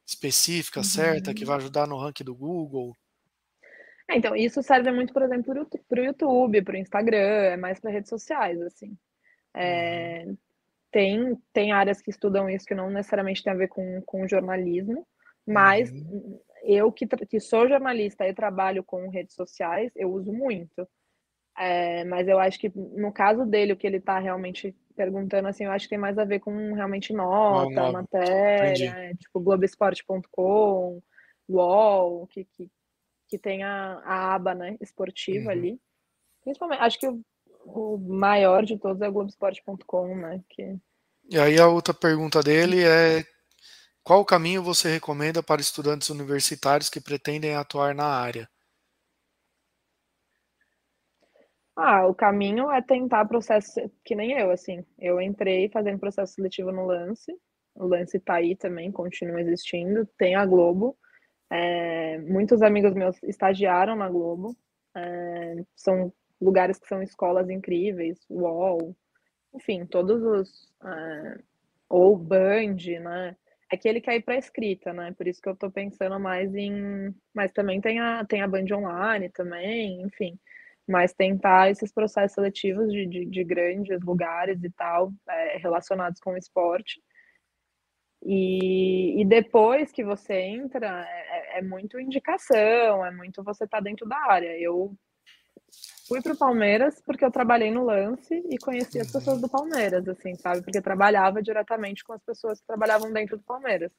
específica, 0.06 0.80
uhum. 0.80 0.86
certa, 0.86 1.34
que 1.34 1.44
vai 1.44 1.58
ajudar 1.58 1.88
no 1.88 1.98
ranking 1.98 2.24
do 2.24 2.36
Google? 2.36 2.96
É, 4.10 4.16
então, 4.16 4.36
isso 4.36 4.64
serve 4.64 4.92
muito, 4.92 5.12
por 5.12 5.22
exemplo, 5.22 5.68
para 5.90 6.02
o 6.02 6.06
YouTube, 6.06 6.62
para 6.62 6.76
o 6.76 6.78
Instagram, 6.78 7.18
é 7.18 7.58
mais 7.58 7.80
para 7.80 7.92
redes 7.92 8.10
sociais, 8.10 8.62
assim. 8.62 8.98
É, 9.54 10.24
uhum. 10.26 10.38
tem, 10.92 11.38
tem 11.52 11.72
áreas 11.72 12.02
que 12.02 12.12
estudam 12.12 12.50
isso 12.50 12.66
que 12.66 12.76
não 12.76 12.90
necessariamente 12.90 13.44
tem 13.44 13.52
a 13.52 13.58
ver 13.58 13.68
com, 13.68 14.02
com 14.06 14.28
jornalismo, 14.28 15.06
mas 15.46 15.92
uhum. 15.92 16.40
Eu 16.68 16.92
que, 16.92 17.08
que 17.08 17.40
sou 17.40 17.68
jornalista 17.70 18.28
e 18.28 18.34
trabalho 18.34 18.84
com 18.84 19.10
redes 19.10 19.34
sociais, 19.34 19.92
eu 19.96 20.12
uso 20.12 20.34
muito. 20.34 20.88
É, 21.58 22.04
mas 22.04 22.28
eu 22.28 22.38
acho 22.38 22.60
que 22.60 22.72
no 22.76 23.12
caso 23.12 23.46
dele, 23.46 23.74
o 23.74 23.78
que 23.78 23.88
ele 23.88 23.98
está 23.98 24.20
realmente 24.20 24.76
perguntando, 24.96 25.48
assim, 25.48 25.64
eu 25.64 25.72
acho 25.72 25.86
que 25.86 25.92
tem 25.92 25.98
mais 25.98 26.18
a 26.18 26.26
ver 26.26 26.40
com 26.40 26.74
realmente 26.74 27.14
nota, 27.14 27.88
oh, 27.88 27.92
matéria, 27.92 28.90
é, 28.90 29.16
tipo 29.16 29.40
Globoesporte.com, 29.40 31.02
UOL, 31.48 32.28
que, 32.28 32.44
que, 32.46 32.70
que 33.28 33.40
tem 33.40 33.64
a, 33.64 34.02
a 34.04 34.36
aba 34.36 34.54
né, 34.54 34.78
esportiva 34.82 35.46
uhum. 35.46 35.52
ali. 35.52 35.82
Principalmente, 36.44 36.82
acho 36.82 37.00
que 37.00 37.08
o, 37.08 37.24
o 37.66 37.98
maior 37.98 38.64
de 38.66 38.78
todos 38.78 39.02
é 39.02 39.08
o 39.08 39.12
Globoesporte.com, 39.12 40.16
né? 40.16 40.44
Que... 40.50 40.76
E 41.30 41.40
aí 41.40 41.60
a 41.60 41.68
outra 41.68 41.94
pergunta 41.94 42.42
dele 42.44 42.84
é 42.84 43.26
qual 44.08 44.24
caminho 44.24 44.64
você 44.64 44.88
recomenda 44.88 45.44
para 45.44 45.60
estudantes 45.60 46.10
universitários 46.10 46.90
que 46.90 47.02
pretendem 47.02 47.56
atuar 47.56 47.94
na 47.94 48.06
área? 48.06 48.50
Ah, 51.76 52.08
o 52.08 52.16
caminho 52.16 52.72
é 52.72 52.82
tentar 52.82 53.26
processo, 53.26 53.74
que 54.06 54.16
nem 54.16 54.32
eu, 54.32 54.50
assim. 54.50 54.82
Eu 54.98 55.20
entrei 55.20 55.68
fazendo 55.68 56.00
processo 56.00 56.36
seletivo 56.36 56.72
no 56.72 56.86
Lance. 56.86 57.34
O 57.76 57.86
Lance 57.86 58.18
tá 58.18 58.36
aí 58.36 58.56
também, 58.56 58.94
continua 58.94 59.42
existindo. 59.42 60.08
Tem 60.18 60.36
a 60.36 60.46
Globo. 60.46 60.98
É, 61.52 62.18
muitos 62.20 62.62
amigos 62.62 62.94
meus 62.94 63.22
estagiaram 63.24 63.98
na 63.98 64.08
Globo. 64.08 64.56
É, 64.96 65.56
são 65.76 66.14
lugares 66.40 66.80
que 66.80 66.88
são 66.88 67.04
escolas 67.04 67.50
incríveis, 67.50 68.18
UOL, 68.30 68.96
enfim, 69.54 69.86
todos 69.86 70.24
os. 70.24 70.74
É, 70.82 71.40
ou 71.90 72.16
Band, 72.16 72.78
né? 73.02 73.36
É 73.72 73.78
que 73.78 73.88
ele 73.88 74.00
quer 74.00 74.16
ir 74.16 74.22
para 74.24 74.38
escrita, 74.38 74.94
né? 74.94 75.14
Por 75.18 75.28
isso 75.28 75.42
que 75.42 75.50
eu 75.50 75.56
tô 75.56 75.70
pensando 75.70 76.20
mais 76.20 76.54
em. 76.56 77.14
Mas 77.34 77.52
também 77.52 77.82
tem 77.82 78.00
a, 78.00 78.26
tem 78.26 78.42
a 78.42 78.48
Band 78.48 78.66
Online 78.74 79.30
também, 79.30 80.02
enfim 80.02 80.40
mas 80.88 81.14
tentar 81.14 81.70
esses 81.70 81.92
processos 81.92 82.34
seletivos 82.34 82.92
de, 82.92 83.06
de, 83.06 83.26
de 83.26 83.44
grandes 83.44 84.02
lugares 84.02 84.64
e 84.64 84.72
tal, 84.72 85.12
é, 85.28 85.58
relacionados 85.58 86.20
com 86.22 86.32
o 86.32 86.38
esporte. 86.38 87.02
E, 88.24 89.22
e, 89.22 89.26
depois 89.26 89.92
que 89.92 90.04
você 90.04 90.34
entra, 90.34 91.06
é, 91.08 91.60
é, 91.60 91.62
muito 91.62 92.00
indicação, 92.00 93.06
é 93.06 93.12
muito 93.12 93.44
você 93.44 93.68
tá 93.68 93.80
dentro 93.80 94.08
da 94.08 94.18
área. 94.18 94.58
Eu 94.60 94.96
fui 96.08 96.22
para 96.22 96.34
o 96.34 96.38
Palmeiras 96.38 97.02
porque 97.06 97.26
eu 97.26 97.32
trabalhei 97.32 97.70
no 97.70 97.84
lance 97.84 98.34
e 98.50 98.58
conheci 98.58 99.00
as 99.00 99.12
pessoas 99.12 99.42
do 99.42 99.50
Palmeiras, 99.50 100.08
assim, 100.08 100.36
sabe? 100.36 100.62
Porque 100.62 100.82
trabalhava 100.82 101.42
diretamente 101.42 102.04
com 102.04 102.14
as 102.14 102.22
pessoas 102.24 102.60
que 102.60 102.68
trabalhavam 102.68 103.12
dentro 103.12 103.38
do 103.38 103.44
Palmeiras. 103.44 103.92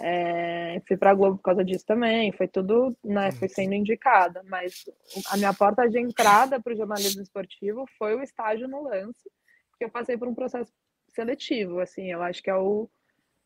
É, 0.00 0.80
fui 0.86 0.96
para 0.96 1.10
a 1.10 1.14
Globo 1.14 1.38
por 1.38 1.42
causa 1.42 1.64
disso 1.64 1.84
também, 1.84 2.30
foi 2.30 2.46
tudo, 2.46 2.96
né, 3.02 3.32
foi 3.32 3.48
sendo 3.48 3.74
indicada, 3.74 4.44
mas 4.46 4.84
a 5.28 5.36
minha 5.36 5.52
porta 5.52 5.88
de 5.88 5.98
entrada 5.98 6.60
para 6.60 6.72
o 6.72 6.76
jornalismo 6.76 7.20
esportivo 7.20 7.84
foi 7.98 8.14
o 8.14 8.22
estágio 8.22 8.68
no 8.68 8.84
lance, 8.84 9.28
que 9.76 9.84
eu 9.84 9.90
passei 9.90 10.16
por 10.16 10.28
um 10.28 10.34
processo 10.34 10.72
seletivo, 11.08 11.80
assim, 11.80 12.12
eu 12.12 12.22
acho 12.22 12.40
que 12.40 12.48
é 12.48 12.54
o, 12.54 12.88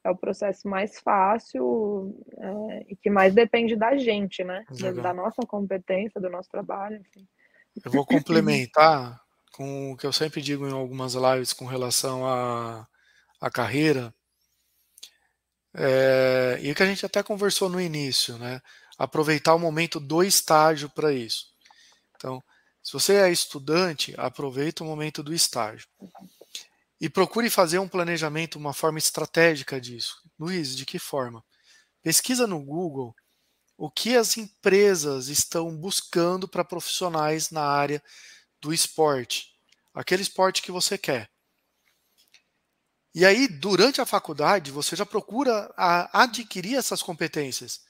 é 0.04 0.10
o 0.10 0.16
processo 0.16 0.68
mais 0.68 1.00
fácil 1.00 2.22
é, 2.36 2.86
e 2.88 2.96
que 2.96 3.08
mais 3.08 3.34
depende 3.34 3.74
da 3.74 3.96
gente, 3.96 4.44
né, 4.44 4.66
da, 4.78 4.90
da, 4.92 5.14
nossa 5.14 5.40
competência, 5.46 6.20
do 6.20 6.28
nosso 6.28 6.50
trabalho, 6.50 6.96
enfim. 6.96 7.26
Eu 7.84 7.90
vou 7.90 8.04
complementar 8.06 9.20
com 9.52 9.92
o 9.92 9.96
que 9.96 10.06
eu 10.06 10.12
sempre 10.12 10.40
digo 10.42 10.66
em 10.66 10.72
algumas 10.72 11.14
lives 11.14 11.52
com 11.52 11.66
relação 11.66 12.26
à, 12.26 12.86
à 13.40 13.50
carreira, 13.50 14.14
é, 15.74 16.58
e 16.62 16.74
que 16.74 16.82
a 16.82 16.86
gente 16.86 17.04
até 17.06 17.22
conversou 17.22 17.68
no 17.68 17.80
início, 17.80 18.36
né? 18.38 18.60
Aproveitar 18.98 19.54
o 19.54 19.58
momento 19.58 19.98
do 19.98 20.22
estágio 20.22 20.90
para 20.90 21.12
isso. 21.12 21.46
Então, 22.16 22.42
se 22.82 22.92
você 22.92 23.14
é 23.16 23.30
estudante, 23.30 24.14
aproveita 24.18 24.84
o 24.84 24.86
momento 24.86 25.22
do 25.22 25.34
estágio. 25.34 25.88
e 27.00 27.08
procure 27.10 27.50
fazer 27.50 27.78
um 27.78 27.88
planejamento, 27.88 28.56
uma 28.56 28.72
forma 28.72 28.98
estratégica 28.98 29.80
disso. 29.80 30.16
Luiz, 30.38 30.76
de 30.76 30.86
que 30.86 30.98
forma? 30.98 31.44
Pesquisa 32.02 32.46
no 32.46 32.64
Google 32.64 33.14
o 33.82 33.90
que 33.90 34.16
as 34.16 34.36
empresas 34.36 35.26
estão 35.26 35.76
buscando 35.76 36.46
para 36.46 36.64
profissionais 36.64 37.50
na 37.50 37.64
área 37.64 38.00
do 38.60 38.72
esporte, 38.72 39.58
aquele 39.92 40.22
esporte 40.22 40.62
que 40.62 40.70
você 40.70 40.96
quer. 40.96 41.28
E 43.12 43.26
aí, 43.26 43.48
durante 43.48 44.00
a 44.00 44.06
faculdade, 44.06 44.70
você 44.70 44.94
já 44.94 45.04
procura 45.04 45.68
adquirir 46.12 46.76
essas 46.76 47.02
competências. 47.02 47.80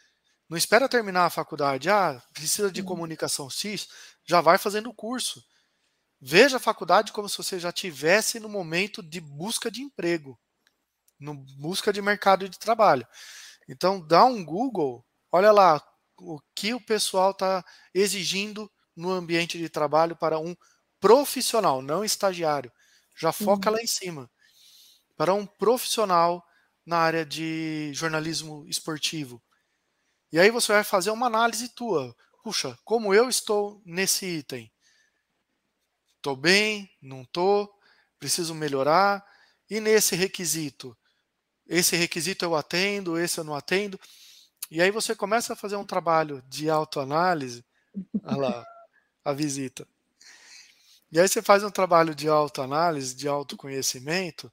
Não 0.49 0.57
espera 0.57 0.89
terminar 0.89 1.27
a 1.27 1.31
faculdade, 1.31 1.91
ah, 1.91 2.23
precisa 2.33 2.73
de 2.73 2.81
uhum. 2.81 2.87
comunicação 2.87 3.51
X, 3.51 3.87
já 4.25 4.41
vai 4.41 4.57
fazendo 4.57 4.89
o 4.89 4.95
curso. 4.95 5.45
Veja 6.19 6.57
a 6.57 6.61
faculdade 6.61 7.13
como 7.13 7.29
se 7.29 7.37
você 7.37 7.61
já 7.61 7.71
tivesse 7.71 8.41
no 8.41 8.49
momento 8.49 9.03
de 9.03 9.21
busca 9.21 9.71
de 9.71 9.83
emprego, 9.83 10.41
no 11.21 11.35
busca 11.35 11.93
de 11.93 12.01
mercado 12.01 12.49
de 12.49 12.59
trabalho. 12.59 13.07
Então, 13.69 14.01
dá 14.01 14.25
um 14.25 14.43
Google, 14.43 15.05
olha 15.33 15.51
lá 15.51 15.83
o 16.18 16.38
que 16.55 16.75
o 16.75 16.81
pessoal 16.81 17.33
está 17.33 17.64
exigindo 17.92 18.71
no 18.95 19.11
ambiente 19.11 19.59
de 19.59 19.68
trabalho 19.68 20.14
para 20.14 20.38
um 20.38 20.55
profissional, 21.01 21.83
não 21.83 22.05
estagiário. 22.05 22.71
Já 23.16 23.33
foca 23.33 23.71
uhum. 23.71 23.77
lá 23.77 23.83
em 23.83 23.87
cima. 23.87 24.31
Para 25.16 25.35
um 25.35 25.45
profissional 25.45 26.45
na 26.87 26.99
área 26.99 27.25
de 27.25 27.90
jornalismo 27.95 28.64
esportivo. 28.68 29.42
E 30.31 30.38
aí 30.38 30.51
você 30.51 30.73
vai 30.73 30.85
fazer 30.85 31.11
uma 31.11 31.27
análise 31.27 31.68
tua. 31.68 32.14
Puxa, 32.42 32.79
como 32.85 33.14
eu 33.14 33.29
estou 33.29 33.83
nesse 33.85 34.27
item? 34.27 34.73
Estou 36.16 36.37
bem? 36.37 36.90
Não 37.01 37.23
estou? 37.23 37.73
Preciso 38.18 38.55
melhorar? 38.55 39.25
E 39.68 39.81
nesse 39.81 40.14
requisito? 40.14 40.97
Esse 41.66 41.97
requisito 41.97 42.45
eu 42.45 42.55
atendo, 42.55 43.18
esse 43.18 43.38
eu 43.38 43.45
não 43.45 43.55
atendo. 43.55 43.99
E 44.75 44.81
aí 44.81 44.91
você 44.91 45.15
começa 45.15 45.53
a 45.53 45.57
fazer 45.57 45.77
um 45.77 45.85
trabalho 45.85 46.43
de 46.49 46.71
autoanálise. 46.71 47.63
Olha 48.25 48.37
lá, 48.39 48.67
a 49.23 49.31
visita. 49.35 49.87
E 51.13 51.21
aí 51.21 51.29
você 51.29 51.43
faz 51.43 51.63
um 51.63 51.71
trabalho 51.71 52.15
de 52.15 52.27
autoanálise, 52.27 53.15
de 53.15 53.29
autoconhecimento, 53.29 54.51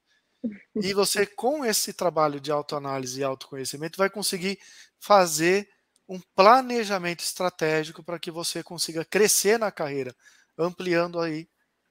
e 0.75 0.93
você, 0.93 1.25
com 1.25 1.63
esse 1.63 1.93
trabalho 1.93 2.37
de 2.41 2.51
autoanálise 2.51 3.21
e 3.21 3.23
autoconhecimento, 3.23 3.97
vai 3.97 4.09
conseguir 4.09 4.59
fazer 4.99 5.69
um 6.05 6.19
planejamento 6.35 7.21
estratégico 7.21 8.03
para 8.03 8.19
que 8.19 8.29
você 8.29 8.61
consiga 8.61 9.05
crescer 9.05 9.57
na 9.57 9.71
carreira, 9.71 10.13
ampliando 10.57 11.21
aí 11.21 11.47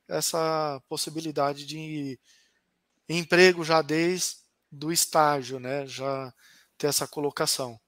essa 0.07 0.83
possibilidade 0.87 1.64
de 1.64 2.21
emprego 3.09 3.64
já 3.64 3.81
desde 3.81 4.37
do 4.71 4.93
estágio, 4.93 5.59
né? 5.59 5.87
Já 5.87 6.31
ter 6.77 6.88
essa 6.88 7.09
colocação. 7.09 7.81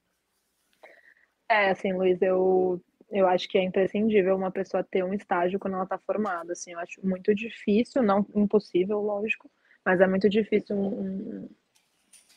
É, 1.51 1.71
assim, 1.71 1.93
Luiz, 1.93 2.23
eu, 2.23 2.81
eu 3.11 3.27
acho 3.27 3.49
que 3.49 3.59
é 3.59 3.63
imprescindível 3.65 4.37
uma 4.37 4.53
pessoa 4.53 4.85
ter 4.85 5.05
um 5.05 5.13
estágio 5.13 5.59
quando 5.59 5.75
ela 5.75 5.83
está 5.83 5.99
formada, 5.99 6.53
assim, 6.53 6.71
eu 6.71 6.79
acho 6.79 7.05
muito 7.05 7.35
difícil, 7.35 8.05
não 8.05 8.25
impossível, 8.37 9.01
lógico, 9.01 9.51
mas 9.85 10.01
é 10.01 10.07
muito 10.07 10.29
difícil 10.29 10.77
um, 10.77 11.49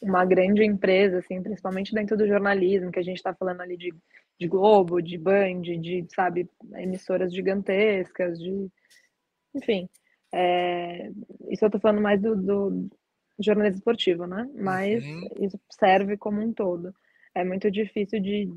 uma 0.02 0.26
grande 0.26 0.63
empresa, 0.63 1.19
assim, 1.19 1.43
principalmente 1.43 1.93
dentro 1.93 2.17
do 2.17 2.28
jornalismo, 2.28 2.91
que 2.91 2.97
a 2.97 3.04
gente 3.04 3.17
está 3.17 3.36
falando 3.36 3.62
ali 3.62 3.78
de, 3.78 3.93
de 4.39 4.47
Globo, 4.47 4.99
de 4.99 5.15
Band, 5.15 5.62
de, 5.62 6.08
sabe, 6.15 6.49
emissoras 6.73 7.32
gigantescas, 7.32 8.39
de 8.39 8.67
enfim, 9.54 9.88
é, 10.34 11.12
isso 11.49 11.63
eu 11.63 11.67
estou 11.67 11.80
falando 11.80 12.02
mais 12.02 12.19
do, 12.19 12.36
do, 12.36 12.89
jornalismo 13.39 13.78
esportivo, 13.78 14.26
né? 14.26 14.49
Mas 14.56 15.06
uhum. 15.06 15.28
isso 15.39 15.60
serve 15.69 16.17
como 16.17 16.41
um 16.41 16.52
todo. 16.52 16.91
É 17.36 17.43
muito 17.43 17.69
difícil 17.69 18.19
de 18.19 18.49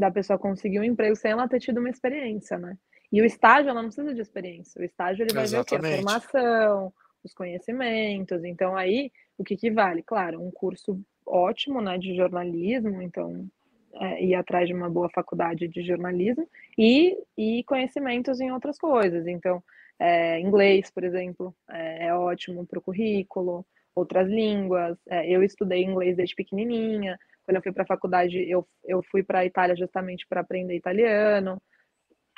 da 0.00 0.10
pessoa 0.10 0.38
conseguir 0.38 0.80
um 0.80 0.84
emprego 0.84 1.14
sem 1.14 1.30
ela 1.30 1.46
ter 1.46 1.60
tido 1.60 1.78
uma 1.78 1.90
experiência, 1.90 2.58
né? 2.58 2.76
E 3.12 3.20
o 3.20 3.24
estágio, 3.24 3.68
ela 3.68 3.82
não 3.82 3.90
precisa 3.90 4.14
de 4.14 4.20
experiência. 4.20 4.80
O 4.80 4.84
estágio, 4.84 5.24
ele 5.24 5.34
vai 5.34 5.44
Exatamente. 5.44 5.82
ver 5.82 6.04
o? 6.04 6.08
A 6.08 6.20
formação, 6.20 6.92
os 7.22 7.34
conhecimentos. 7.34 8.44
Então, 8.44 8.76
aí, 8.76 9.12
o 9.36 9.44
que, 9.44 9.56
que 9.56 9.70
vale? 9.70 10.02
Claro, 10.02 10.42
um 10.42 10.50
curso 10.50 10.98
ótimo, 11.26 11.80
né, 11.80 11.98
de 11.98 12.16
jornalismo, 12.16 13.02
então, 13.02 13.46
é, 13.94 14.24
ir 14.24 14.34
atrás 14.34 14.66
de 14.66 14.74
uma 14.74 14.88
boa 14.88 15.10
faculdade 15.10 15.68
de 15.68 15.82
jornalismo 15.82 16.48
e, 16.78 17.16
e 17.36 17.62
conhecimentos 17.64 18.40
em 18.40 18.50
outras 18.50 18.78
coisas. 18.78 19.26
Então, 19.26 19.62
é, 19.98 20.40
inglês, 20.40 20.90
por 20.90 21.04
exemplo, 21.04 21.54
é, 21.68 22.06
é 22.06 22.14
ótimo 22.14 22.64
para 22.64 22.78
o 22.78 22.82
currículo, 22.82 23.66
outras 23.94 24.28
línguas. 24.28 24.96
É, 25.08 25.28
eu 25.28 25.42
estudei 25.42 25.84
inglês 25.84 26.16
desde 26.16 26.34
pequenininha. 26.34 27.18
Quando 27.50 27.56
eu 27.56 27.62
fui 27.62 27.72
para 27.72 27.82
a 27.82 27.86
faculdade, 27.86 28.38
eu, 28.48 28.64
eu 28.84 29.02
fui 29.10 29.24
para 29.24 29.40
a 29.40 29.44
Itália 29.44 29.74
justamente 29.74 30.24
para 30.28 30.40
aprender 30.40 30.76
italiano. 30.76 31.60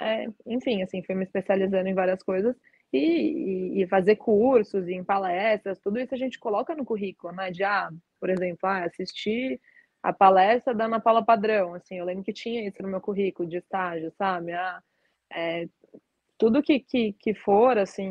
É, 0.01 0.25
enfim, 0.47 0.83
assim, 0.83 1.03
fui 1.03 1.15
me 1.15 1.25
especializando 1.25 1.87
em 1.87 1.93
várias 1.93 2.23
coisas 2.23 2.57
e, 2.91 3.83
e, 3.83 3.87
fazer 3.89 4.17
cursos 4.17 4.89
e 4.89 4.95
em 4.95 5.05
palestras, 5.05 5.79
tudo 5.81 6.01
isso 6.01 6.15
a 6.15 6.19
gente 6.19 6.39
coloca 6.39 6.75
no 6.75 6.83
currículo, 6.83 7.35
né? 7.35 7.51
De, 7.51 7.63
ah, 7.63 7.91
por 8.19 8.31
exemplo, 8.31 8.61
ah, 8.63 8.85
assistir 8.85 9.61
a 10.03 10.15
palestra 10.15 10.75
da 10.75 10.87
Ana 10.87 10.99
Paula 10.99 11.23
Padrão, 11.23 11.75
assim, 11.75 11.99
eu 11.99 12.07
lembro 12.07 12.25
que 12.25 12.33
tinha 12.33 12.67
isso 12.67 12.83
no 12.83 12.89
meu 12.89 13.01
currículo 13.01 13.47
de 13.47 13.59
estágio, 13.59 14.11
sabe? 14.17 14.53
Ah, 14.53 14.83
é, 15.31 15.69
tudo 16.39 16.63
que, 16.63 16.81
que, 16.81 17.13
que 17.13 17.35
for, 17.35 17.77
assim, 17.77 18.11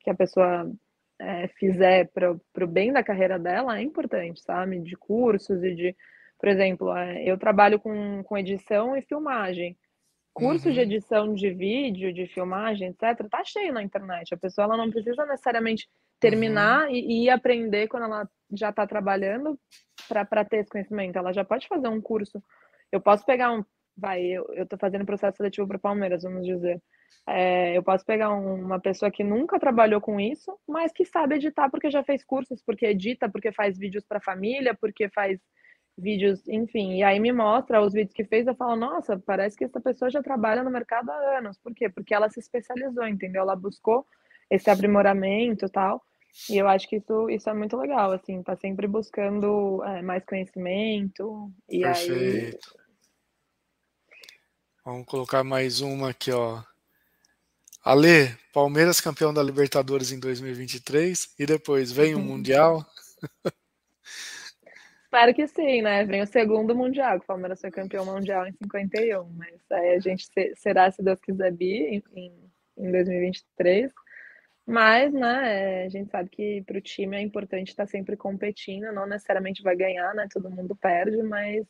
que 0.00 0.10
a 0.10 0.14
pessoa 0.14 0.70
é, 1.18 1.48
fizer 1.48 2.08
para 2.12 2.32
o 2.32 2.66
bem 2.66 2.92
da 2.92 3.02
carreira 3.02 3.38
dela 3.38 3.78
é 3.78 3.82
importante, 3.82 4.40
sabe? 4.42 4.78
De 4.80 4.96
cursos 4.96 5.62
e 5.62 5.74
de, 5.74 5.96
por 6.38 6.48
exemplo, 6.48 6.96
é, 6.96 7.24
eu 7.24 7.36
trabalho 7.36 7.80
com, 7.80 8.22
com 8.22 8.38
edição 8.38 8.96
e 8.96 9.02
filmagem. 9.02 9.76
Curso 10.32 10.68
uhum. 10.68 10.74
de 10.74 10.80
edição 10.80 11.34
de 11.34 11.50
vídeo, 11.50 12.12
de 12.12 12.26
filmagem, 12.28 12.90
etc., 12.90 13.28
tá 13.28 13.42
cheio 13.44 13.72
na 13.72 13.82
internet. 13.82 14.32
A 14.32 14.38
pessoa 14.38 14.66
ela 14.66 14.76
não 14.76 14.88
precisa 14.88 15.26
necessariamente 15.26 15.88
terminar 16.20 16.86
uhum. 16.86 16.94
e, 16.94 17.24
e, 17.24 17.30
aprender 17.30 17.88
quando 17.88 18.04
ela 18.04 18.28
já 18.52 18.70
está 18.70 18.86
trabalhando 18.86 19.58
para 20.08 20.44
ter 20.44 20.58
esse 20.58 20.70
conhecimento. 20.70 21.18
Ela 21.18 21.32
já 21.32 21.44
pode 21.44 21.66
fazer 21.66 21.88
um 21.88 22.00
curso. 22.00 22.42
Eu 22.92 23.00
posso 23.00 23.26
pegar 23.26 23.52
um. 23.52 23.64
Vai, 23.96 24.22
eu 24.22 24.62
estou 24.62 24.78
fazendo 24.78 25.04
processo 25.04 25.38
seletivo 25.38 25.66
para 25.66 25.78
Palmeiras, 25.78 26.22
vamos 26.22 26.46
dizer. 26.46 26.80
É, 27.26 27.76
eu 27.76 27.82
posso 27.82 28.04
pegar 28.06 28.32
um, 28.32 28.54
uma 28.64 28.80
pessoa 28.80 29.10
que 29.10 29.24
nunca 29.24 29.58
trabalhou 29.58 30.00
com 30.00 30.20
isso, 30.20 30.56
mas 30.68 30.92
que 30.92 31.04
sabe 31.04 31.34
editar 31.34 31.68
porque 31.68 31.90
já 31.90 32.02
fez 32.04 32.24
cursos, 32.24 32.62
porque 32.62 32.86
edita, 32.86 33.28
porque 33.28 33.50
faz 33.50 33.76
vídeos 33.76 34.04
para 34.06 34.20
família, 34.20 34.72
porque 34.72 35.08
faz 35.10 35.40
vídeos, 35.98 36.46
enfim. 36.48 36.96
E 36.96 37.02
aí 37.02 37.18
me 37.18 37.32
mostra 37.32 37.82
os 37.82 37.92
vídeos 37.92 38.14
que 38.14 38.24
fez, 38.24 38.46
eu 38.46 38.54
falo, 38.54 38.76
nossa, 38.76 39.18
parece 39.18 39.56
que 39.56 39.64
essa 39.64 39.80
pessoa 39.80 40.10
já 40.10 40.22
trabalha 40.22 40.62
no 40.62 40.70
mercado 40.70 41.10
há 41.10 41.38
anos. 41.38 41.58
Por 41.58 41.74
quê? 41.74 41.88
Porque 41.88 42.14
ela 42.14 42.30
se 42.30 42.40
especializou, 42.40 43.06
entendeu? 43.06 43.42
Ela 43.42 43.56
buscou 43.56 44.06
esse 44.50 44.70
aprimoramento 44.70 45.66
e 45.66 45.68
tal. 45.68 46.02
E 46.48 46.56
eu 46.56 46.68
acho 46.68 46.88
que 46.88 46.96
isso, 46.96 47.28
isso 47.30 47.50
é 47.50 47.54
muito 47.54 47.76
legal, 47.76 48.12
assim, 48.12 48.42
tá 48.42 48.56
sempre 48.56 48.86
buscando 48.86 49.82
é, 49.84 50.02
mais 50.02 50.24
conhecimento. 50.24 51.50
E 51.68 51.80
Perfeito. 51.80 52.12
aí. 52.12 52.58
Vamos 54.84 55.06
colocar 55.06 55.42
mais 55.42 55.80
uma 55.80 56.10
aqui, 56.10 56.30
ó. 56.30 56.62
Ale, 57.84 58.36
Palmeiras 58.52 59.00
campeão 59.00 59.32
da 59.32 59.42
Libertadores 59.42 60.12
em 60.12 60.20
2023 60.20 61.34
e 61.38 61.46
depois 61.46 61.90
vem 61.90 62.14
o 62.14 62.20
Mundial. 62.20 62.86
Espero 65.08 65.34
que 65.34 65.48
sim, 65.48 65.80
né? 65.80 66.04
Vem 66.04 66.20
o 66.20 66.26
segundo 66.26 66.76
Mundial, 66.76 67.18
que 67.18 67.24
o 67.24 67.28
Palmeiras 67.28 67.62
foi 67.62 67.70
campeão 67.70 68.04
mundial 68.04 68.46
em 68.46 68.52
51, 68.52 69.26
mas 69.30 69.58
aí 69.72 69.94
a 69.94 69.98
gente 69.98 70.28
será, 70.54 70.90
se 70.90 71.02
Deus 71.02 71.18
quiser, 71.18 71.50
bi 71.50 72.02
em, 72.14 72.34
em 72.76 72.92
2023. 72.92 73.90
Mas, 74.66 75.10
né, 75.14 75.86
a 75.86 75.88
gente 75.88 76.10
sabe 76.10 76.28
que 76.28 76.62
para 76.66 76.76
o 76.76 76.82
time 76.82 77.16
é 77.16 77.22
importante 77.22 77.68
estar 77.68 77.86
sempre 77.86 78.18
competindo, 78.18 78.92
não 78.92 79.06
necessariamente 79.06 79.62
vai 79.62 79.74
ganhar, 79.74 80.14
né? 80.14 80.28
Todo 80.30 80.50
mundo 80.50 80.76
perde, 80.76 81.22
mas 81.22 81.66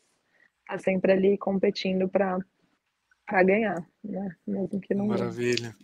tá 0.66 0.76
sempre 0.76 1.12
ali 1.12 1.38
competindo 1.38 2.08
para 2.08 2.40
ganhar, 3.44 3.86
né? 4.02 4.34
Mesmo 4.44 4.80
que 4.80 4.94
não 4.94 5.06
Maravilha. 5.06 5.76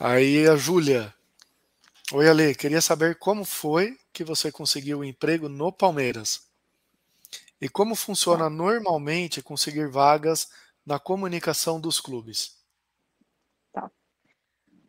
Aí 0.00 0.48
a 0.48 0.56
Júlia. 0.56 1.14
Oi, 2.12 2.28
Ale, 2.28 2.56
queria 2.56 2.80
saber 2.80 3.16
como 3.20 3.44
foi 3.44 3.96
que 4.12 4.24
você 4.24 4.50
conseguiu 4.50 4.98
o 4.98 5.04
emprego 5.04 5.48
no 5.48 5.72
Palmeiras. 5.72 6.44
E 7.60 7.68
como 7.68 7.94
funciona 7.94 8.50
normalmente 8.50 9.42
conseguir 9.42 9.88
vagas 9.88 10.50
na 10.84 10.98
comunicação 10.98 11.80
dos 11.80 12.00
clubes? 12.00 12.56
Tá. 13.72 13.90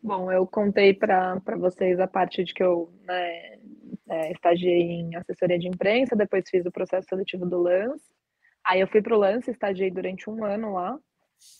Bom, 0.04 0.32
eu 0.32 0.46
contei 0.46 0.94
para 0.94 1.40
vocês 1.58 2.00
a 2.00 2.08
parte 2.08 2.44
de 2.44 2.54
que 2.54 2.64
eu 2.64 2.94
né, 3.04 3.60
é, 4.10 4.32
estagiei 4.32 4.82
em 4.82 5.16
assessoria 5.16 5.58
de 5.58 5.68
imprensa, 5.68 6.16
depois 6.16 6.50
fiz 6.50 6.66
o 6.66 6.72
processo 6.72 7.08
seletivo 7.10 7.46
do 7.46 7.62
Lance. 7.62 8.06
Aí 8.66 8.82
eu 8.82 8.88
fui 8.88 9.02
para 9.02 9.16
o 9.16 9.20
Lance, 9.20 9.50
estagiei 9.50 9.90
durante 9.90 10.30
um 10.30 10.44
ano 10.44 10.74
lá. 10.74 11.00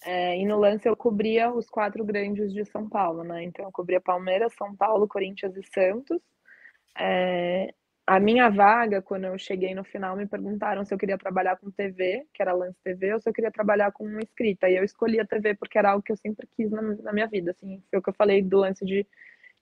É, 0.04 0.38
e 0.38 0.46
no 0.46 0.58
lance 0.58 0.88
eu 0.88 0.96
cobria 0.96 1.52
os 1.52 1.70
quatro 1.70 2.04
grandes 2.04 2.52
de 2.52 2.66
São 2.66 2.90
Paulo, 2.90 3.24
né? 3.24 3.44
Então 3.44 3.66
eu 3.66 3.72
cobria 3.72 4.02
Palmeiras, 4.02 4.54
São 4.56 4.76
Paulo, 4.76 5.08
Corinthians 5.08 5.56
e 5.56 5.64
Santos. 5.72 6.20
É, 6.98 7.74
a 8.08 8.20
minha 8.22 8.50
vaga, 8.50 9.02
quando 9.02 9.26
eu 9.26 9.38
cheguei 9.38 9.76
no 9.76 9.84
final, 9.84 10.16
me 10.16 10.26
perguntaram 10.26 10.86
se 10.86 10.94
eu 10.94 10.98
queria 10.98 11.18
trabalhar 11.18 11.58
com 11.58 11.70
TV, 11.70 12.26
que 12.34 12.42
era 12.42 12.54
lance 12.54 12.80
TV, 12.82 13.14
ou 13.14 13.20
se 13.20 13.30
eu 13.30 13.34
queria 13.34 13.52
trabalhar 13.52 13.92
com 13.92 14.08
escrita. 14.20 14.70
E 14.70 14.78
eu 14.78 14.84
escolhi 14.86 15.20
a 15.20 15.26
TV 15.28 15.56
porque 15.56 15.78
era 15.78 15.92
algo 15.92 16.02
que 16.02 16.14
eu 16.14 16.18
sempre 16.18 16.48
quis 16.56 16.72
na, 16.72 16.82
na 16.82 17.12
minha 17.14 17.28
vida, 17.28 17.52
assim, 17.52 17.84
foi 17.90 18.00
o 18.00 18.02
que 18.02 18.10
eu 18.10 18.14
falei 18.14 18.42
do 18.42 18.60
lance 18.60 18.86
de, 18.86 19.06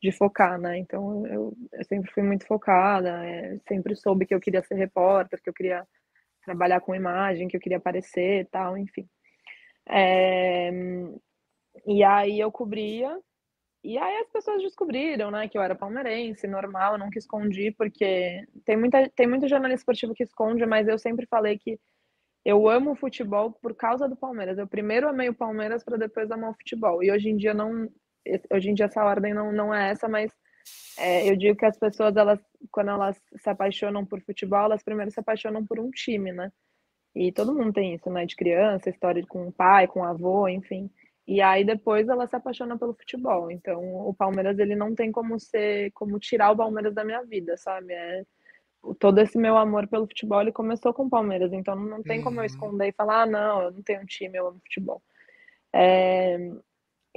de 0.02 0.12
focar, 0.12 0.60
né? 0.60 0.78
Então 0.78 1.26
eu, 1.28 1.58
eu 1.74 1.86
sempre 1.86 2.12
fui 2.12 2.22
muito 2.24 2.46
focada, 2.46 3.26
é, 3.26 3.58
sempre 3.68 3.96
soube 3.96 4.28
que 4.28 4.36
eu 4.36 4.40
queria 4.40 4.62
ser 4.64 4.76
repórter, 4.76 5.42
que 5.42 5.50
eu 5.50 5.54
queria 5.54 5.84
trabalhar 6.44 6.82
com 6.82 6.94
imagem, 6.96 7.48
que 7.48 7.58
eu 7.58 7.62
queria 7.62 7.80
aparecer 7.80 8.42
e 8.42 8.46
tal, 8.46 8.78
enfim. 8.78 9.08
É, 9.90 10.72
e 11.86 12.04
aí 12.04 12.40
eu 12.40 12.52
cobria 12.52 13.18
e 13.86 13.98
aí 13.98 14.18
as 14.18 14.30
pessoas 14.30 14.62
descobriram, 14.64 15.30
né, 15.30 15.48
que 15.48 15.58
eu 15.58 15.62
era 15.62 15.76
palmeirense, 15.76 16.48
normal, 16.48 16.94
eu 16.94 17.00
nunca 17.00 17.20
escondi, 17.20 17.72
porque 17.72 18.44
tem, 18.66 18.76
muita, 18.76 19.10
tem 19.16 19.28
muito 19.28 19.48
jornalista 19.48 19.82
esportivo 19.82 20.14
que 20.16 20.24
esconde, 20.24 20.66
mas 20.66 20.88
eu 20.88 20.98
sempre 20.98 21.28
falei 21.28 21.58
que 21.60 21.80
eu 22.44 22.68
amo 22.70 22.92
o 22.92 22.96
futebol 22.96 23.52
por 23.52 23.76
causa 23.76 24.08
do 24.08 24.16
Palmeiras. 24.16 24.58
Eu 24.58 24.68
primeiro 24.68 25.08
amei 25.10 25.30
o 25.30 25.34
Palmeiras 25.34 25.84
para 25.84 25.98
depois 25.98 26.30
amar 26.32 26.52
o 26.52 26.56
futebol. 26.56 27.04
E 27.04 27.12
hoje 27.12 27.30
em 27.30 27.38
dia 27.38 27.54
não, 27.54 27.90
hoje 28.52 28.70
em 28.70 28.74
dia 28.74 28.86
essa 28.86 29.04
ordem 29.04 29.34
não, 29.34 29.52
não 29.52 29.74
é 29.74 29.92
essa, 29.92 30.08
mas 30.08 30.32
é, 30.98 31.30
eu 31.30 31.36
digo 31.36 31.58
que 31.58 31.66
as 31.66 31.78
pessoas, 31.78 32.16
elas, 32.16 32.40
quando 32.72 32.90
elas 32.92 33.22
se 33.38 33.50
apaixonam 33.50 34.06
por 34.06 34.22
futebol, 34.22 34.66
elas 34.66 34.84
primeiro 34.84 35.12
se 35.12 35.20
apaixonam 35.20 35.66
por 35.66 35.80
um 35.80 35.90
time, 35.92 36.32
né? 36.32 36.52
E 37.16 37.32
todo 37.32 37.54
mundo 37.54 37.74
tem 37.74 37.96
isso, 37.96 38.10
né? 38.10 38.26
De 38.26 38.36
criança, 38.36 38.90
história 38.90 39.26
com 39.28 39.48
o 39.48 39.52
pai, 39.52 39.88
com 39.88 40.02
o 40.02 40.04
avô, 40.04 40.48
enfim. 40.48 40.90
E 41.28 41.42
aí 41.42 41.64
depois 41.66 42.08
ela 42.08 42.28
se 42.28 42.36
apaixona 42.36 42.78
pelo 42.78 42.94
futebol. 42.94 43.52
Então 43.52 44.08
o 44.08 44.14
Palmeiras 44.14 44.60
ele 44.60 44.76
não 44.76 44.94
tem 44.94 45.12
como 45.12 45.40
ser, 45.40 45.92
como 45.92 46.20
tirar 46.20 46.52
o 46.52 46.58
Palmeiras 46.58 46.94
da 46.94 47.04
minha 47.04 47.24
vida, 47.24 47.58
sabe? 47.58 47.94
É, 47.94 48.24
todo 49.00 49.20
esse 49.20 49.38
meu 49.38 49.58
amor 49.58 49.88
pelo 49.88 50.06
futebol 50.08 50.42
ele 50.42 50.52
começou 50.52 50.94
com 50.94 51.06
o 51.06 51.10
Palmeiras. 51.10 51.52
Então 51.54 51.76
não 51.76 52.04
tem 52.04 52.22
como 52.22 52.38
eu 52.38 52.42
uhum. 52.42 52.46
esconder 52.46 52.90
e 52.90 52.94
falar, 52.94 53.24
ah, 53.24 53.26
não, 53.26 53.62
eu 53.64 53.72
não 53.72 53.82
tenho 53.82 54.02
um 54.02 54.06
time, 54.06 54.38
eu 54.38 54.48
amo 54.48 54.60
futebol. 54.60 55.02
É, 55.74 56.38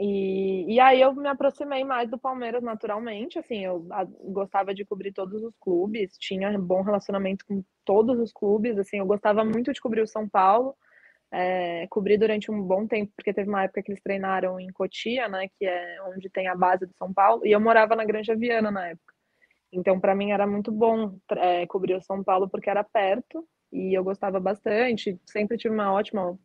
e, 0.01 0.75
e 0.75 0.79
aí 0.79 1.01
eu 1.01 1.13
me 1.13 1.29
aproximei 1.29 1.83
mais 1.83 2.09
do 2.09 2.17
Palmeiras 2.17 2.63
naturalmente, 2.63 3.37
assim, 3.37 3.65
eu 3.65 3.85
gostava 4.33 4.73
de 4.73 4.85
cobrir 4.85 5.13
todos 5.13 5.43
os 5.43 5.53
clubes, 5.59 6.17
tinha 6.19 6.57
bom 6.57 6.83
relacionamento 6.83 7.45
com 7.45 7.65
todos 7.85 8.17
os 8.21 8.33
clubes, 8.33 8.79
assim, 8.79 8.99
eu 8.99 9.07
gostava 9.07 9.45
muito 9.45 9.73
de 9.73 9.81
cobrir 9.81 10.03
o 10.03 10.07
São 10.07 10.29
Paulo, 10.29 10.77
é, 11.31 11.87
cobri 11.89 12.17
durante 12.17 12.51
um 12.51 12.63
bom 12.63 12.87
tempo, 12.87 13.13
porque 13.15 13.33
teve 13.33 13.49
uma 13.49 13.65
época 13.65 13.83
que 13.83 13.91
eles 13.91 14.03
treinaram 14.03 14.59
em 14.59 14.69
Cotia, 14.69 15.29
né, 15.29 15.49
que 15.49 15.67
é 15.67 16.03
onde 16.05 16.31
tem 16.31 16.49
a 16.49 16.55
base 16.55 16.87
do 16.87 16.95
São 16.95 17.13
Paulo, 17.13 17.47
e 17.47 17.53
eu 17.53 17.61
morava 17.61 17.95
na 17.95 18.05
Granja 18.05 18.35
Viana 18.35 18.71
na 18.71 18.89
época. 18.89 19.15
Então, 19.71 20.01
para 20.01 20.15
mim 20.15 20.31
era 20.31 20.47
muito 20.47 20.73
bom 20.73 21.19
é, 21.33 21.67
cobrir 21.67 21.95
o 21.95 22.03
São 22.03 22.25
Paulo 22.25 22.49
porque 22.49 22.71
era 22.71 22.83
perto 22.83 23.47
e 23.71 23.93
eu 23.97 24.03
gostava 24.03 24.41
bastante. 24.41 25.21
Sempre 25.27 25.59
tive 25.59 25.75
uma 25.75 25.93
ótima, 25.93 26.39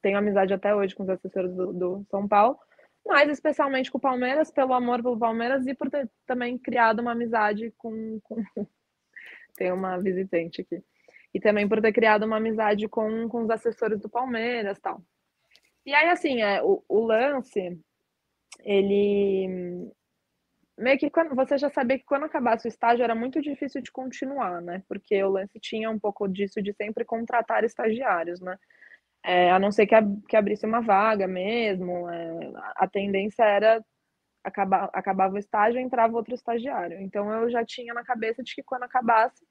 tenho 0.00 0.16
amizade 0.16 0.54
até 0.54 0.74
hoje 0.74 0.94
com 0.94 1.02
os 1.02 1.10
assessores 1.10 1.54
do, 1.54 1.72
do 1.72 2.06
São 2.10 2.26
Paulo, 2.26 2.58
mas 3.04 3.28
especialmente 3.28 3.90
com 3.90 3.98
o 3.98 4.00
Palmeiras, 4.00 4.50
pelo 4.50 4.72
amor 4.72 5.02
pelo 5.02 5.18
Palmeiras 5.18 5.66
e 5.66 5.74
por 5.74 5.90
ter 5.90 6.10
também 6.26 6.56
criado 6.56 7.00
uma 7.00 7.12
amizade 7.12 7.72
com, 7.76 8.18
com... 8.22 8.36
tem 9.54 9.70
uma 9.70 9.98
visitante 9.98 10.62
aqui 10.62 10.82
e 11.34 11.40
também 11.40 11.68
por 11.68 11.80
ter 11.80 11.92
criado 11.92 12.24
uma 12.24 12.36
amizade 12.36 12.88
com, 12.88 13.28
com 13.28 13.42
os 13.42 13.50
assessores 13.50 14.00
do 14.00 14.08
Palmeiras 14.08 14.78
tal. 14.80 15.02
E 15.84 15.94
aí, 15.94 16.08
assim, 16.08 16.42
é, 16.42 16.62
o, 16.62 16.82
o 16.88 17.00
lance, 17.00 17.78
ele 18.60 19.90
meio 20.78 20.98
que 20.98 21.10
quando, 21.10 21.34
você 21.34 21.58
já 21.58 21.70
sabia 21.70 21.98
que 21.98 22.04
quando 22.04 22.24
acabasse 22.24 22.66
o 22.66 22.68
estágio 22.68 23.04
era 23.04 23.14
muito 23.14 23.40
difícil 23.40 23.82
de 23.82 23.92
continuar, 23.92 24.60
né? 24.60 24.82
Porque 24.88 25.22
o 25.22 25.30
lance 25.30 25.58
tinha 25.60 25.90
um 25.90 25.98
pouco 25.98 26.28
disso 26.28 26.62
de 26.62 26.72
sempre 26.72 27.04
contratar 27.04 27.64
estagiários, 27.64 28.40
né? 28.40 28.58
É, 29.24 29.50
a 29.52 29.58
não 29.58 29.70
ser 29.70 29.86
que, 29.86 29.94
ab, 29.94 30.20
que 30.28 30.36
abrisse 30.36 30.66
uma 30.66 30.80
vaga 30.80 31.28
mesmo, 31.28 32.10
é, 32.10 32.52
a 32.76 32.88
tendência 32.88 33.44
era 33.44 33.84
acabar, 34.42 34.90
acabava 34.92 35.34
o 35.34 35.38
estágio 35.38 35.80
entrava 35.80 36.16
outro 36.16 36.34
estagiário. 36.34 37.00
Então 37.00 37.30
eu 37.32 37.50
já 37.50 37.64
tinha 37.64 37.94
na 37.94 38.04
cabeça 38.04 38.42
de 38.42 38.54
que 38.54 38.62
quando 38.62 38.84
acabasse 38.84 39.46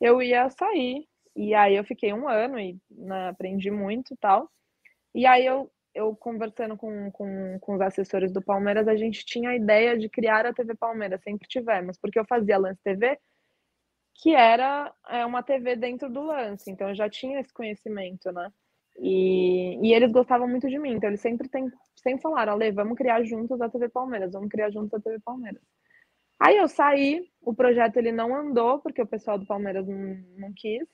eu 0.00 0.22
ia 0.22 0.48
sair 0.50 1.08
e 1.38 1.54
aí 1.54 1.76
eu 1.76 1.84
fiquei 1.84 2.12
um 2.12 2.28
ano 2.28 2.58
e 2.58 2.76
né, 2.90 3.28
aprendi 3.28 3.70
muito 3.70 4.12
e 4.12 4.16
tal. 4.16 4.50
E 5.14 5.24
aí 5.24 5.46
eu, 5.46 5.70
eu 5.94 6.16
conversando 6.16 6.76
com, 6.76 7.12
com, 7.12 7.58
com 7.60 7.74
os 7.76 7.80
assessores 7.80 8.32
do 8.32 8.42
Palmeiras, 8.42 8.88
a 8.88 8.96
gente 8.96 9.24
tinha 9.24 9.50
a 9.50 9.56
ideia 9.56 9.96
de 9.96 10.08
criar 10.08 10.44
a 10.44 10.52
TV 10.52 10.74
Palmeiras, 10.74 11.22
sempre 11.22 11.46
tivemos, 11.46 11.96
porque 11.96 12.18
eu 12.18 12.24
fazia 12.26 12.58
Lance 12.58 12.82
TV, 12.82 13.16
que 14.16 14.34
era 14.34 14.92
é, 15.08 15.24
uma 15.24 15.40
TV 15.40 15.76
dentro 15.76 16.10
do 16.10 16.22
lance, 16.22 16.68
então 16.72 16.88
eu 16.88 16.94
já 16.96 17.08
tinha 17.08 17.38
esse 17.38 17.52
conhecimento, 17.52 18.32
né? 18.32 18.52
E, 18.98 19.78
e 19.80 19.94
eles 19.94 20.10
gostavam 20.10 20.48
muito 20.48 20.68
de 20.68 20.76
mim, 20.76 20.94
então 20.94 21.08
eles 21.08 21.20
sempre, 21.20 21.48
tem, 21.48 21.70
sempre 21.94 22.20
falaram, 22.20 22.54
Ale, 22.54 22.72
vamos 22.72 22.96
criar 22.96 23.22
juntos 23.22 23.60
a 23.60 23.68
TV 23.68 23.88
Palmeiras, 23.88 24.32
vamos 24.32 24.48
criar 24.48 24.70
juntos 24.70 24.92
a 24.92 25.00
TV 25.00 25.20
Palmeiras. 25.20 25.62
Aí 26.40 26.56
eu 26.56 26.66
saí, 26.66 27.30
o 27.40 27.54
projeto 27.54 27.96
ele 27.96 28.10
não 28.10 28.34
andou, 28.34 28.80
porque 28.80 29.00
o 29.00 29.06
pessoal 29.06 29.38
do 29.38 29.46
Palmeiras 29.46 29.86
não, 29.86 30.16
não 30.36 30.52
quis, 30.52 30.88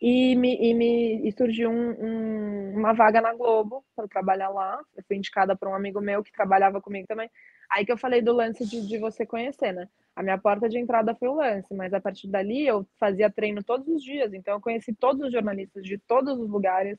e 0.00 0.34
me, 0.36 0.56
e 0.56 0.74
me 0.74 1.28
e 1.28 1.32
surgiu 1.32 1.70
um, 1.70 1.90
um, 1.90 2.78
uma 2.78 2.92
vaga 2.92 3.20
na 3.20 3.34
Globo 3.34 3.84
para 3.94 4.08
trabalhar 4.08 4.50
lá. 4.50 4.80
Eu 4.96 5.02
fui 5.06 5.16
indicada 5.16 5.56
por 5.56 5.68
um 5.68 5.74
amigo 5.74 6.00
meu 6.00 6.22
que 6.22 6.32
trabalhava 6.32 6.80
comigo 6.80 7.06
também. 7.06 7.30
Aí 7.70 7.84
que 7.84 7.92
eu 7.92 7.98
falei 7.98 8.20
do 8.20 8.32
lance 8.32 8.66
de, 8.66 8.86
de 8.86 8.98
você 8.98 9.24
conhecer, 9.24 9.72
né? 9.72 9.88
A 10.14 10.22
minha 10.22 10.38
porta 10.38 10.68
de 10.68 10.78
entrada 10.78 11.14
foi 11.14 11.28
o 11.28 11.34
lance, 11.34 11.74
mas 11.74 11.92
a 11.92 12.00
partir 12.00 12.28
dali 12.28 12.66
eu 12.66 12.86
fazia 12.98 13.30
treino 13.30 13.64
todos 13.64 13.88
os 13.88 14.02
dias, 14.02 14.32
então 14.32 14.54
eu 14.54 14.60
conheci 14.60 14.94
todos 14.94 15.26
os 15.26 15.32
jornalistas 15.32 15.82
de 15.82 15.98
todos 15.98 16.38
os 16.38 16.48
lugares. 16.48 16.98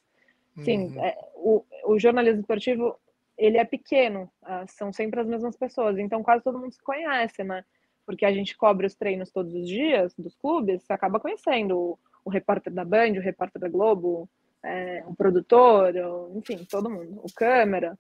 Sim, 0.64 0.88
uhum. 0.88 1.06
é, 1.06 1.18
o, 1.36 1.66
o 1.86 2.00
jornalismo 2.00 2.42
esportivo 2.42 2.98
ele 3.38 3.58
é 3.58 3.66
pequeno, 3.66 4.32
ah, 4.42 4.66
são 4.68 4.92
sempre 4.92 5.20
as 5.20 5.28
mesmas 5.28 5.58
pessoas, 5.58 5.98
então 5.98 6.24
quase 6.24 6.44
todo 6.44 6.60
mundo 6.60 6.74
se 6.74 6.82
conhece, 6.82 7.44
né? 7.44 7.64
Porque 8.06 8.26
a 8.26 8.32
gente 8.32 8.56
cobre 8.56 8.86
os 8.86 8.96
treinos 8.96 9.32
todos 9.32 9.54
os 9.54 9.68
dias 9.68 10.14
dos 10.18 10.36
clubes, 10.36 10.84
você 10.84 10.94
acaba 10.94 11.20
conhecendo 11.20 12.00
o 12.26 12.30
repórter 12.30 12.74
da 12.74 12.84
Band, 12.84 13.12
o 13.12 13.22
repórter 13.22 13.62
da 13.62 13.70
Globo, 13.70 14.28
é, 14.64 15.04
o 15.06 15.16
produtor, 15.16 15.94
enfim, 16.36 16.66
todo 16.70 16.90
mundo, 16.90 17.22
o 17.24 17.32
câmera. 17.34 17.98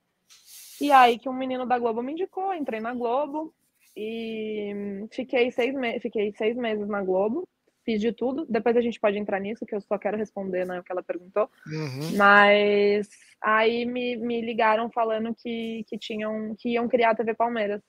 E 0.81 0.91
aí 0.91 1.19
que 1.19 1.29
um 1.29 1.33
menino 1.33 1.65
da 1.65 1.77
Globo 1.77 2.01
me 2.01 2.11
indicou, 2.11 2.53
entrei 2.53 2.81
na 2.81 2.93
Globo 2.93 3.53
e 3.95 5.07
fiquei 5.11 5.51
seis, 5.51 5.73
me 5.73 5.99
fiquei 5.99 6.33
seis 6.33 6.57
meses 6.57 6.87
na 6.87 7.01
Globo, 7.01 7.47
fiz 7.85 8.01
de 8.01 8.11
tudo. 8.11 8.45
Depois 8.49 8.75
a 8.75 8.81
gente 8.81 8.99
pode 8.99 9.17
entrar 9.17 9.39
nisso, 9.39 9.65
que 9.65 9.75
eu 9.75 9.79
só 9.79 9.97
quero 9.97 10.17
responder 10.17 10.65
né, 10.65 10.79
o 10.79 10.83
que 10.83 10.91
ela 10.91 11.03
perguntou. 11.03 11.49
Uhum. 11.67 12.17
Mas 12.17 13.07
aí 13.39 13.85
me, 13.85 14.17
me 14.17 14.41
ligaram 14.41 14.89
falando 14.89 15.33
que, 15.35 15.85
que 15.87 15.97
tinham 15.97 16.55
que 16.57 16.69
iam 16.69 16.87
criar 16.89 17.11
a 17.11 17.15
TV 17.15 17.35
Palmeiras. 17.35 17.81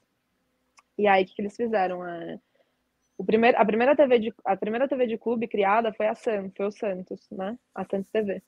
E 0.99 1.09
aí 1.09 1.25
o 1.25 1.27
que, 1.27 1.35
que 1.35 1.43
eles 1.43 1.57
fizeram? 1.57 2.07
É, 2.07 2.39
o 3.19 3.25
primeiro, 3.25 3.57
a, 3.59 3.65
primeira 3.65 3.97
TV 3.97 4.19
de, 4.19 4.35
a 4.45 4.57
primeira 4.57 4.89
TV 4.89 5.07
de 5.07 5.19
clube 5.19 5.49
criada 5.49 5.93
foi 5.93 6.07
a 6.07 6.15
Santos, 6.15 6.57
foi 6.57 6.67
o 6.67 6.71
Santos, 6.71 7.27
né? 7.31 7.59
A 7.75 7.85
Santos 7.85 8.11
TV. 8.11 8.43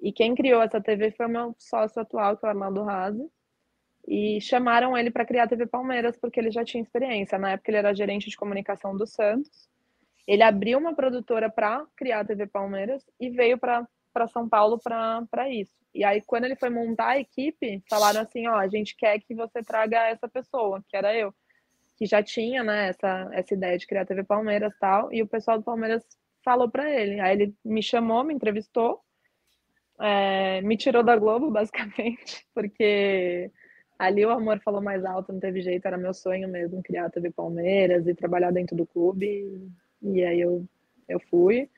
E 0.00 0.12
quem 0.12 0.34
criou 0.34 0.62
essa 0.62 0.80
TV 0.80 1.10
foi 1.10 1.26
o 1.26 1.30
meu 1.30 1.54
sócio 1.58 2.00
atual, 2.00 2.36
que 2.36 2.44
é 2.44 2.48
o 2.48 2.50
Arnaldo 2.50 2.82
Razi. 2.82 3.28
E 4.06 4.40
chamaram 4.40 4.96
ele 4.96 5.10
para 5.10 5.24
criar 5.24 5.44
a 5.44 5.48
TV 5.48 5.66
Palmeiras, 5.66 6.16
porque 6.16 6.38
ele 6.38 6.52
já 6.52 6.64
tinha 6.64 6.82
experiência. 6.82 7.38
Na 7.38 7.52
época, 7.52 7.70
ele 7.70 7.78
era 7.78 7.94
gerente 7.94 8.30
de 8.30 8.36
comunicação 8.36 8.96
do 8.96 9.06
Santos. 9.06 9.68
Ele 10.26 10.42
abriu 10.42 10.78
uma 10.78 10.94
produtora 10.94 11.50
para 11.50 11.84
criar 11.96 12.20
a 12.20 12.24
TV 12.24 12.46
Palmeiras 12.46 13.04
e 13.18 13.30
veio 13.30 13.58
para 13.58 13.88
São 14.28 14.48
Paulo 14.48 14.78
para 14.78 15.48
isso. 15.48 15.74
E 15.92 16.04
aí, 16.04 16.22
quando 16.22 16.44
ele 16.44 16.54
foi 16.54 16.70
montar 16.70 17.08
a 17.08 17.18
equipe, 17.18 17.82
falaram 17.88 18.20
assim: 18.20 18.46
ó, 18.46 18.54
a 18.54 18.68
gente 18.68 18.94
quer 18.94 19.18
que 19.18 19.34
você 19.34 19.62
traga 19.62 20.08
essa 20.08 20.28
pessoa, 20.28 20.84
que 20.88 20.96
era 20.96 21.16
eu 21.16 21.34
que 21.96 22.06
já 22.06 22.22
tinha, 22.22 22.62
né, 22.62 22.88
essa, 22.88 23.28
essa 23.32 23.54
ideia 23.54 23.78
de 23.78 23.86
criar 23.86 24.02
a 24.02 24.06
TV 24.06 24.22
Palmeiras 24.22 24.72
e 24.74 24.78
tal, 24.78 25.12
e 25.12 25.22
o 25.22 25.26
pessoal 25.26 25.58
do 25.58 25.64
Palmeiras 25.64 26.04
falou 26.44 26.70
para 26.70 26.90
ele. 26.90 27.18
Aí 27.20 27.32
ele 27.34 27.54
me 27.64 27.82
chamou, 27.82 28.22
me 28.22 28.34
entrevistou, 28.34 29.00
é, 30.00 30.60
me 30.62 30.76
tirou 30.76 31.02
da 31.02 31.16
Globo, 31.16 31.50
basicamente, 31.52 32.46
porque 32.54 33.50
ali 33.98 34.24
o 34.24 34.30
amor 34.30 34.60
falou 34.60 34.82
mais 34.82 35.04
alto, 35.04 35.32
não 35.32 35.40
teve 35.40 35.62
jeito, 35.62 35.86
era 35.86 35.96
meu 35.96 36.12
sonho 36.12 36.48
mesmo 36.48 36.82
criar 36.82 37.06
a 37.06 37.10
TV 37.10 37.30
Palmeiras 37.30 38.06
e 38.06 38.14
trabalhar 38.14 38.52
dentro 38.52 38.76
do 38.76 38.86
clube, 38.86 39.70
e, 40.02 40.24
aí 40.24 40.40
eu, 40.40 40.64
eu 41.08 41.18
fui. 41.30 41.68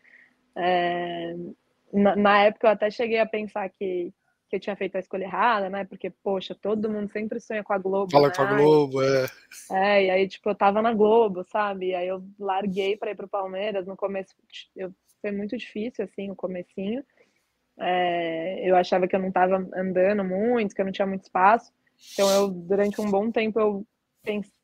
É, 0.56 1.36
na, 1.92 2.16
na, 2.16 2.44
época 2.44 2.66
eu 2.66 2.72
até 2.72 2.90
cheguei 2.90 3.20
a 3.20 3.26
pensar 3.26 3.68
que, 3.70 4.12
que 4.48 4.56
eu 4.56 4.60
tinha 4.60 4.76
feito 4.76 4.96
a 4.96 5.00
escolha 5.00 5.24
errada, 5.24 5.68
né? 5.68 5.84
Porque, 5.84 6.10
poxa, 6.10 6.54
todo 6.54 6.90
mundo 6.90 7.10
sempre 7.10 7.40
sonha 7.40 7.62
com 7.62 7.72
a 7.72 7.78
Globo. 7.78 8.10
Fala 8.10 8.28
né? 8.28 8.34
com 8.34 8.42
a 8.42 8.56
Globo, 8.56 9.02
é. 9.02 9.26
É, 9.70 10.04
e 10.04 10.10
aí, 10.10 10.28
tipo, 10.28 10.48
eu 10.48 10.54
tava 10.54 10.80
na 10.80 10.92
Globo, 10.92 11.44
sabe? 11.44 11.94
Aí 11.94 12.08
eu 12.08 12.24
larguei 12.38 12.96
para 12.96 13.10
ir 13.10 13.14
pro 13.14 13.28
Palmeiras. 13.28 13.86
No 13.86 13.96
começo, 13.96 14.34
eu, 14.74 14.92
foi 15.20 15.30
muito 15.30 15.56
difícil, 15.56 16.04
assim, 16.04 16.30
o 16.30 16.36
comecinho. 16.36 17.04
É, 17.78 18.68
eu 18.68 18.74
achava 18.74 19.06
que 19.06 19.14
eu 19.14 19.20
não 19.20 19.30
tava 19.30 19.56
andando 19.76 20.24
muito, 20.24 20.74
que 20.74 20.80
eu 20.80 20.86
não 20.86 20.92
tinha 20.92 21.06
muito 21.06 21.24
espaço. 21.24 21.72
Então, 22.12 22.30
eu, 22.30 22.48
durante 22.48 23.00
um 23.00 23.10
bom 23.10 23.30
tempo, 23.30 23.60
eu 23.60 23.86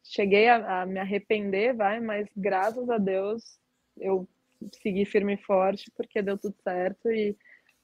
cheguei 0.02 0.48
a, 0.48 0.82
a 0.82 0.86
me 0.86 0.98
arrepender, 0.98 1.74
vai, 1.74 2.00
mas 2.00 2.28
graças 2.36 2.88
a 2.90 2.98
Deus 2.98 3.58
eu 3.96 4.28
segui 4.82 5.04
firme 5.04 5.34
e 5.34 5.42
forte 5.42 5.90
porque 5.96 6.22
deu 6.22 6.38
tudo 6.38 6.54
certo 6.62 7.10
e 7.10 7.36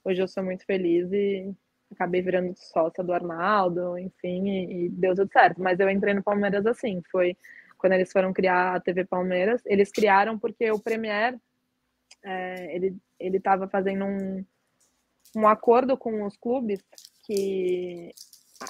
hoje 0.04 0.20
eu 0.20 0.28
sou 0.28 0.42
muito 0.42 0.64
feliz 0.64 1.10
e 1.12 1.54
acabei 1.92 2.22
virando 2.22 2.54
sócia 2.56 3.02
do 3.02 3.12
Arnaldo, 3.12 3.98
enfim, 3.98 4.48
e, 4.48 4.86
e, 4.86 4.88
deu 4.90 5.14
tudo 5.14 5.30
certo. 5.32 5.60
Mas 5.60 5.78
eu 5.80 5.90
entrei 5.90 6.14
no 6.14 6.22
Palmeiras 6.22 6.64
assim, 6.66 7.02
foi 7.10 7.36
quando 7.78 7.94
eles 7.94 8.12
foram 8.12 8.32
criar 8.32 8.76
a 8.76 8.80
TV 8.80 9.04
Palmeiras, 9.04 9.62
eles 9.64 9.90
criaram 9.90 10.38
porque 10.38 10.70
o 10.70 10.78
Premier, 10.78 11.38
é, 12.22 12.76
ele 12.76 12.96
ele 13.18 13.36
estava 13.36 13.68
fazendo 13.68 14.04
um, 14.06 14.44
um 15.36 15.46
acordo 15.46 15.96
com 15.96 16.24
os 16.24 16.36
clubes 16.36 16.82
que 17.26 18.10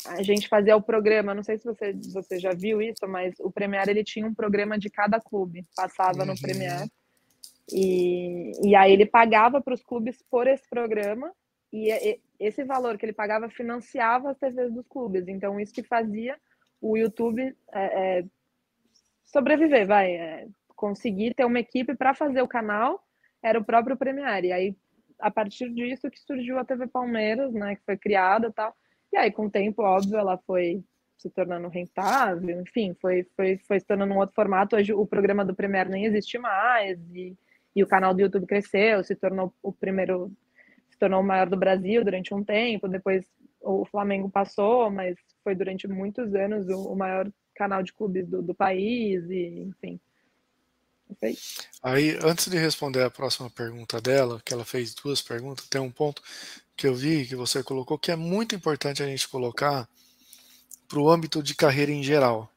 a 0.07 0.23
gente 0.23 0.49
fazia 0.49 0.77
o 0.77 0.83
programa, 0.83 1.35
não 1.35 1.43
sei 1.43 1.57
se 1.57 1.65
você, 1.65 1.93
você 2.13 2.39
já 2.39 2.53
viu 2.53 2.83
isso, 2.83 3.07
mas 3.09 3.35
o 3.41 3.51
Premier 3.51 3.89
ele 3.89 4.05
tinha 4.05 4.27
um 4.27 4.35
programa 4.35 4.79
de 4.79 4.91
cada 4.91 5.21
clube, 5.21 5.65
passava 5.75 6.21
uhum. 6.21 6.27
no 6.27 6.41
Premier. 6.41 6.87
E, 7.73 8.69
e 8.69 8.75
aí 8.75 8.93
ele 8.93 9.07
pagava 9.07 9.61
para 9.61 9.75
os 9.75 9.83
clubes 9.83 10.23
por 10.29 10.47
esse 10.47 10.69
programa 10.69 11.33
e, 11.73 12.21
esse 12.39 12.65
valor 12.65 12.97
que 12.97 13.05
ele 13.05 13.13
pagava 13.13 13.49
financiava 13.51 14.31
as 14.31 14.39
TVs 14.39 14.73
dos 14.73 14.87
clubes. 14.87 15.29
Então 15.29 15.61
isso 15.61 15.73
que 15.73 15.83
fazia 15.83 16.37
o 16.81 16.97
YouTube 16.97 17.55
é, 17.73 18.19
é, 18.19 18.25
sobreviver, 19.25 19.87
vai, 19.87 20.13
é, 20.13 20.49
conseguir 20.69 21.35
ter 21.35 21.45
uma 21.45 21.61
equipe 21.61 21.95
para 21.95 22.15
fazer 22.15 22.41
o 22.43 22.49
canal 22.49 23.05
era 23.43 23.59
o 23.59 23.65
próprio 23.65 23.97
Premier. 23.97 24.45
E 24.45 24.53
aí 24.53 24.77
a 25.21 25.31
partir 25.31 25.71
disso 25.71 26.11
que 26.11 26.19
surgiu 26.19 26.59
a 26.59 26.65
TV 26.65 26.87
Palmeiras, 26.87 27.53
né, 27.53 27.77
que 27.77 27.85
foi 27.85 27.97
criada 27.97 28.49
e 28.49 28.53
tal. 28.53 28.75
E 29.13 29.17
aí, 29.17 29.31
com 29.31 29.47
o 29.47 29.51
tempo, 29.51 29.83
óbvio, 29.83 30.17
ela 30.17 30.39
foi 30.47 30.83
se 31.17 31.29
tornando 31.29 31.69
rentável, 31.69 32.63
enfim, 32.63 32.97
foi, 32.99 33.27
foi, 33.37 33.59
foi 33.59 33.79
se 33.79 33.87
tornando 33.87 34.15
um 34.15 34.19
outro 34.19 34.35
formato. 34.35 34.77
Hoje 34.77 34.93
o 34.95 35.07
programa 35.07 35.45
do 35.45 35.55
Premier 35.55 35.89
nem 35.89 36.07
existe 36.07 36.39
mais, 36.39 36.99
e, 37.13 37.37
e 37.77 37.83
o 37.83 37.87
canal 37.87 38.15
do 38.15 38.23
YouTube 38.23 38.47
cresceu, 38.47 39.05
se 39.05 39.15
tornou 39.15 39.53
o 39.63 39.71
primeiro, 39.71 40.33
tornou 41.01 41.21
o 41.21 41.27
maior 41.27 41.49
do 41.49 41.57
Brasil 41.57 42.05
durante 42.05 42.33
um 42.33 42.45
tempo, 42.45 42.87
depois 42.87 43.25
o 43.61 43.85
Flamengo 43.87 44.31
passou, 44.31 44.91
mas 44.91 45.17
foi 45.43 45.55
durante 45.55 45.89
muitos 45.89 46.35
anos 46.35 46.69
o, 46.69 46.93
o 46.93 46.97
maior 46.97 47.31
canal 47.55 47.83
de 47.83 47.93
clubes 47.93 48.27
do, 48.29 48.43
do 48.43 48.55
país, 48.55 49.29
e 49.29 49.61
enfim. 49.61 49.99
Aí, 51.83 52.17
antes 52.23 52.49
de 52.49 52.57
responder 52.57 53.03
a 53.03 53.11
próxima 53.11 53.51
pergunta 53.51 54.01
dela, 54.01 54.41
que 54.45 54.55
ela 54.55 54.65
fez 54.65 54.95
duas 54.95 55.21
perguntas, 55.21 55.67
tem 55.69 55.81
um 55.81 55.91
ponto 55.91 56.23
que 56.77 56.87
eu 56.87 56.95
vi 56.95 57.27
que 57.27 57.35
você 57.35 57.63
colocou 57.63 57.99
que 57.99 58.13
é 58.13 58.17
muito 58.17 58.55
importante 58.55 59.03
a 59.03 59.07
gente 59.07 59.29
colocar 59.29 59.89
para 60.89 60.99
o 60.99 61.11
âmbito 61.11 61.43
de 61.43 61.55
carreira 61.55 61.91
em 61.91 62.03
geral. 62.03 62.51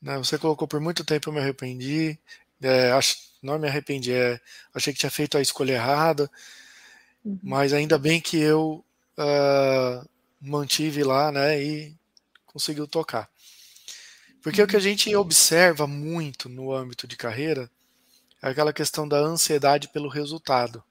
Né? 0.00 0.18
Você 0.18 0.38
colocou 0.38 0.68
por 0.68 0.80
muito 0.80 1.04
tempo 1.04 1.28
eu 1.28 1.32
me 1.32 1.40
arrependi, 1.40 2.18
é, 2.62 2.90
não 3.42 3.58
me 3.58 3.68
arrependi, 3.68 4.12
é, 4.12 4.38
achei 4.72 4.92
que 4.92 4.98
tinha 4.98 5.10
feito 5.10 5.36
a 5.36 5.40
escolha 5.40 5.72
errada, 5.72 6.30
uhum. 7.24 7.38
mas 7.42 7.72
ainda 7.72 7.98
bem 7.98 8.20
que 8.20 8.38
eu 8.38 8.84
uh, 9.18 10.08
mantive 10.40 11.02
lá 11.02 11.32
né, 11.32 11.62
e 11.62 11.94
conseguiu 12.46 12.86
tocar. 12.86 13.28
Porque 14.42 14.62
o 14.62 14.66
que 14.66 14.76
a 14.76 14.78
uhum. 14.78 14.82
gente 14.82 15.16
observa 15.16 15.86
muito 15.86 16.48
no 16.48 16.72
âmbito 16.72 17.08
de 17.08 17.16
carreira 17.16 17.70
é 18.42 18.48
aquela 18.48 18.74
questão 18.74 19.08
da 19.08 19.18
ansiedade 19.18 19.88
pelo 19.88 20.08
resultado. 20.08 20.84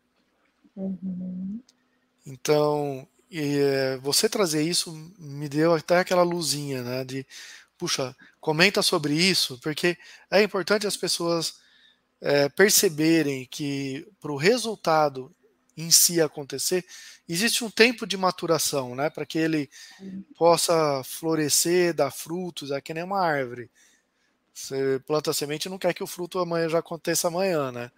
Uhum. 0.75 1.61
Então, 2.25 3.07
e, 3.29 3.59
é, 3.59 3.97
você 3.97 4.27
trazer 4.27 4.63
isso 4.63 4.91
me 5.19 5.47
deu 5.47 5.73
até 5.73 5.99
aquela 5.99 6.23
luzinha, 6.23 6.81
né? 6.81 7.03
De, 7.03 7.25
puxa, 7.77 8.15
comenta 8.39 8.81
sobre 8.81 9.13
isso, 9.13 9.59
porque 9.59 9.97
é 10.31 10.41
importante 10.41 10.87
as 10.87 10.97
pessoas 10.97 11.55
é, 12.19 12.49
perceberem 12.49 13.45
que 13.45 14.07
para 14.19 14.31
o 14.31 14.37
resultado 14.37 15.31
em 15.75 15.89
si 15.91 16.21
acontecer, 16.21 16.85
existe 17.27 17.63
um 17.63 17.69
tempo 17.69 18.05
de 18.05 18.17
maturação, 18.17 18.95
né? 18.95 19.09
Para 19.09 19.25
que 19.25 19.37
ele 19.37 19.69
possa 20.37 21.03
florescer, 21.03 21.93
dar 21.93 22.11
frutos, 22.11 22.71
é 22.71 22.79
que 22.81 22.93
nem 22.93 23.03
uma 23.03 23.19
árvore. 23.19 23.69
Você 24.53 25.01
planta 25.07 25.31
a 25.31 25.33
semente 25.33 25.65
e 25.65 25.69
não 25.69 25.79
quer 25.79 25.93
que 25.93 26.03
o 26.03 26.07
fruto 26.07 26.39
amanhã 26.39 26.69
já 26.69 26.79
aconteça 26.79 27.27
amanhã, 27.27 27.71
né? 27.71 27.91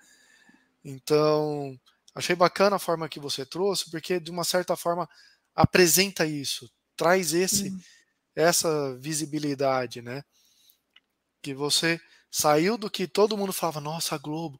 Então, 0.84 1.78
Achei 2.16 2.34
bacana 2.34 2.78
a 2.78 2.80
forma 2.80 3.10
que 3.10 3.20
você 3.20 3.46
trouxe, 3.46 3.92
porque 3.92 4.22
de 4.22 4.32
uma 4.32 4.46
certa 4.46 4.78
forma 4.78 5.08
apresenta 5.54 6.26
isso, 6.26 6.72
traz 6.96 7.34
esse 7.34 7.68
uhum. 7.68 7.80
essa 8.34 8.96
visibilidade, 8.96 10.02
né? 10.02 10.24
Que 11.42 11.54
você 11.54 12.00
saiu 12.32 12.78
do 12.78 12.90
que 12.90 13.06
todo 13.06 13.38
mundo 13.38 13.52
falava, 13.52 13.82
nossa, 13.82 14.18
Globo, 14.18 14.60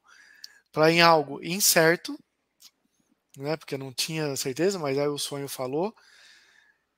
para 0.70 0.92
em 0.92 1.00
algo 1.00 1.42
incerto, 1.42 2.18
né? 3.36 3.56
Porque 3.56 3.76
não 3.76 3.92
tinha 3.92 4.34
certeza, 4.36 4.78
mas 4.78 4.98
aí 4.98 5.08
o 5.08 5.18
sonho 5.18 5.48
falou. 5.48 5.94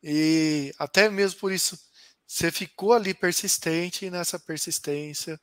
E 0.02 0.72
até 0.78 1.10
mesmo 1.10 1.40
por 1.40 1.52
isso 1.52 1.78
você 2.26 2.52
ficou 2.52 2.92
ali 2.92 3.14
persistente 3.14 4.04
e 4.04 4.10
nessa 4.10 4.38
persistência 4.38 5.40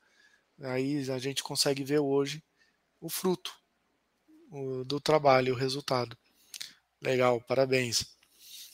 aí 0.61 1.09
a 1.09 1.17
gente 1.17 1.43
consegue 1.43 1.83
ver 1.83 1.99
hoje 1.99 2.43
o 3.01 3.09
fruto 3.09 3.51
o, 4.51 4.85
do 4.85 5.01
trabalho, 5.01 5.53
o 5.53 5.57
resultado. 5.57 6.17
Legal, 7.01 7.41
parabéns. 7.41 8.05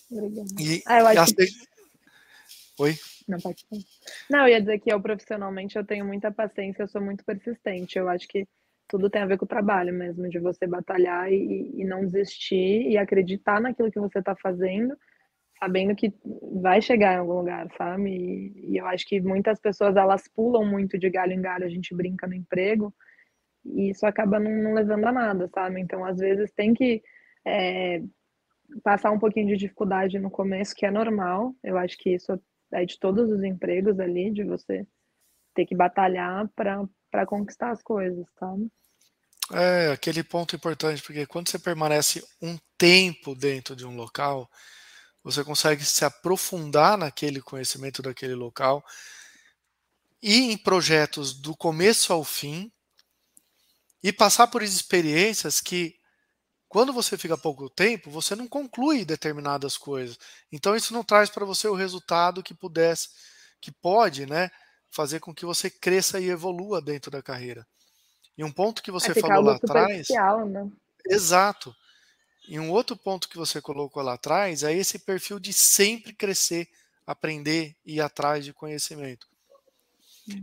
Obrigada. 0.10 0.50
E, 0.60 0.84
ah, 0.86 1.00
eu 1.00 1.08
acho 1.08 1.34
que... 1.34 1.48
Oi? 2.78 3.00
Não, 3.28 3.40
pode 3.40 3.66
Não, 4.30 4.42
eu 4.42 4.50
ia 4.50 4.60
dizer 4.60 4.80
que 4.80 4.92
eu 4.92 5.02
profissionalmente 5.02 5.78
eu 5.78 5.86
tenho 5.86 6.06
muita 6.06 6.32
paciência, 6.32 6.84
eu 6.84 6.88
sou 6.88 7.02
muito 7.02 7.24
persistente. 7.24 7.98
Eu 7.98 8.10
acho 8.10 8.28
que 8.28 8.48
tudo 8.92 9.10
tem 9.10 9.22
a 9.22 9.26
ver 9.26 9.38
com 9.38 9.46
o 9.46 9.48
trabalho 9.48 9.94
mesmo, 9.94 10.28
de 10.28 10.38
você 10.38 10.68
batalhar 10.68 11.32
e, 11.32 11.72
e 11.74 11.86
não 11.86 12.06
desistir 12.06 12.90
e 12.90 12.98
acreditar 12.98 13.62
naquilo 13.62 13.90
que 13.90 14.00
você 14.00 14.20
está 14.20 14.36
fazendo, 14.36 14.98
sabendo 15.58 15.96
que 15.96 16.14
vai 16.62 16.82
chegar 16.82 17.14
em 17.14 17.20
algum 17.20 17.36
lugar, 17.36 17.70
sabe? 17.78 18.10
E, 18.10 18.74
e, 18.74 18.78
eu 18.78 18.86
acho 18.88 19.08
que 19.08 19.22
muitas 19.22 19.62
pessoas 19.62 19.96
elas 19.96 20.28
pulam 20.28 20.66
muito 20.66 21.00
de 21.00 21.10
galho 21.10 21.32
em 21.32 21.42
galho, 21.42 21.64
a 21.64 21.70
gente 21.70 21.96
brinca 21.96 22.28
no 22.28 22.34
emprego, 22.34 22.94
e 23.64 23.92
isso 23.92 24.06
acaba 24.06 24.38
não, 24.42 24.52
não 24.52 24.74
levando 24.74 25.06
a 25.06 25.12
nada, 25.14 25.48
sabe? 25.48 25.80
Então, 25.80 26.04
às 26.04 26.18
vezes, 26.18 26.52
tem 26.52 26.74
que 26.74 27.02
é, 27.48 28.02
passar 28.84 29.12
um 29.12 29.20
pouquinho 29.20 29.48
de 29.48 29.56
dificuldade 29.56 30.20
no 30.20 30.30
começo, 30.30 30.76
que 30.76 30.86
é 30.86 30.92
normal. 30.92 31.56
Eu 31.64 31.78
acho 31.78 31.98
que 31.98 32.10
isso 32.10 32.38
é 32.74 32.84
de 32.84 33.00
todos 33.00 33.30
os 33.30 33.42
empregos 33.42 34.02
ali, 34.02 34.32
de 34.32 34.44
você 34.44 34.86
ter 35.56 35.66
que 35.66 35.76
batalhar 35.76 36.50
para 36.56 37.26
conquistar 37.26 37.72
as 37.72 37.82
coisas, 37.82 38.26
sabe? 38.38 38.70
É, 39.54 39.92
aquele 39.92 40.24
ponto 40.24 40.56
importante, 40.56 41.02
porque 41.02 41.26
quando 41.26 41.50
você 41.50 41.60
permanece 41.60 42.24
um 42.42 42.58
tempo 42.78 43.36
dentro 43.36 43.76
de 43.76 43.86
um 43.86 43.96
local, 43.96 44.50
você 45.24 45.44
consegue 45.44 45.84
se 45.84 46.06
aprofundar 46.06 46.98
naquele 46.98 47.42
conhecimento 47.42 48.02
daquele 48.02 48.36
local 48.36 48.84
e 50.22 50.52
em 50.52 50.58
projetos 50.58 51.34
do 51.34 51.56
começo 51.56 52.14
ao 52.14 52.24
fim, 52.24 52.72
e 54.04 54.12
passar 54.12 54.48
por 54.48 54.64
experiências 54.64 55.62
que, 55.62 55.96
quando 56.68 56.94
você 56.94 57.18
fica 57.18 57.38
pouco 57.38 57.70
tempo, 57.70 58.10
você 58.12 58.36
não 58.36 58.48
conclui 58.48 59.06
determinadas 59.06 59.78
coisas. 59.78 60.18
Então 60.52 60.76
isso 60.76 60.94
não 60.94 61.04
traz 61.04 61.30
para 61.30 61.46
você 61.46 61.68
o 61.68 61.76
resultado 61.76 62.44
que 62.44 62.54
pudesse, 62.54 63.10
que 63.62 63.72
pode, 63.72 64.26
né, 64.26 64.50
fazer 64.92 65.20
com 65.20 65.34
que 65.34 65.46
você 65.46 65.70
cresça 65.70 66.20
e 66.20 66.30
evolua 66.30 66.82
dentro 66.82 67.12
da 67.12 67.22
carreira. 67.22 67.66
E 68.38 68.44
um 68.44 68.52
ponto 68.52 68.82
que 68.82 68.92
você 68.92 69.14
falou 69.14 69.44
lá 69.44 69.56
atrás, 69.56 70.08
né? 70.10 70.72
exato. 71.06 71.76
E 72.48 72.60
um 72.60 72.72
outro 72.72 72.96
ponto 72.96 73.30
que 73.30 73.38
você 73.38 73.62
colocou 73.62 74.02
lá 74.02 74.14
atrás 74.14 74.64
é 74.64 74.74
esse 74.74 74.98
perfil 75.00 75.40
de 75.40 75.54
sempre 75.54 76.14
crescer, 76.14 76.68
aprender 77.06 77.76
e 77.86 77.96
ir 77.96 78.02
atrás 78.02 78.44
de 78.44 78.54
conhecimento. 78.54 79.28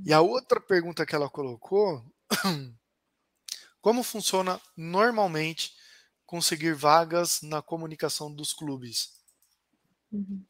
E 0.04 0.12
a 0.12 0.20
outra 0.20 0.60
pergunta 0.60 1.06
que 1.06 1.14
ela 1.14 1.28
colocou 1.28 2.04
Como 3.80 4.02
funciona 4.02 4.60
normalmente 4.76 5.74
conseguir 6.26 6.74
vagas 6.74 7.40
na 7.42 7.62
comunicação 7.62 8.32
dos 8.32 8.52
clubes? 8.52 9.18
Uhum. 10.12 10.42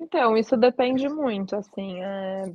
Então, 0.00 0.36
isso 0.36 0.56
depende 0.56 1.08
muito, 1.08 1.54
assim, 1.54 2.02
é... 2.02 2.52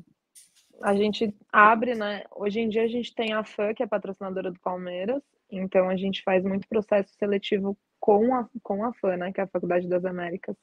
a 0.82 0.96
gente 0.96 1.36
abre, 1.52 1.96
né, 1.96 2.24
hoje 2.36 2.60
em 2.60 2.70
dia 2.70 2.84
a 2.84 2.88
gente 2.88 3.14
tem 3.14 3.34
a 3.34 3.44
FAN, 3.44 3.74
que 3.74 3.84
é 3.84 3.88
patrocinadora 3.88 4.52
do 4.52 4.60
Palmeiras, 4.60 5.22
então 5.50 5.90
a 5.90 5.96
gente 5.96 6.24
faz 6.24 6.44
muito 6.44 6.68
processo 6.68 7.14
seletivo 7.16 7.78
com 8.00 8.36
a, 8.36 8.48
com 8.62 8.84
a 8.84 8.94
FAN, 8.94 9.18
né, 9.18 9.32
que 9.32 9.42
é 9.42 9.44
a 9.44 9.48
Faculdade 9.48 9.88
das 9.88 10.06
Américas, 10.06 10.56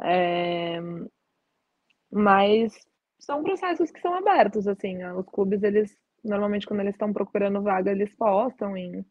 é... 0.00 0.80
mas 2.10 2.72
são 3.18 3.42
processos 3.42 3.90
que 3.90 4.00
são 4.00 4.14
abertos, 4.14 4.66
assim, 4.66 5.04
os 5.04 5.26
clubes, 5.26 5.62
eles 5.62 5.96
normalmente 6.24 6.66
quando 6.66 6.80
eles 6.80 6.94
estão 6.94 7.12
procurando 7.12 7.62
vaga, 7.62 7.90
eles 7.90 8.14
postam 8.14 8.76
em, 8.76 9.04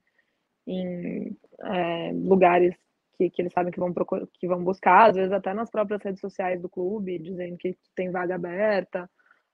em 0.65 1.37
é, 1.63 2.11
lugares 2.13 2.75
que, 3.17 3.29
que, 3.29 3.41
eles 3.41 3.53
sabem 3.53 3.71
que 3.71 3.79
vão, 3.79 3.93
procurar, 3.93 4.25
que 4.33 4.47
vão 4.47 4.63
buscar, 4.63 5.09
às 5.09 5.15
vezes 5.15 5.31
até 5.31 5.53
nas 5.53 5.69
próprias 5.69 6.01
redes 6.01 6.21
sociais 6.21 6.61
do 6.61 6.69
clube, 6.69 7.19
dizendo 7.19 7.57
que 7.57 7.77
tem 7.95 8.09
vaga 8.11 8.35
aberta. 8.35 9.09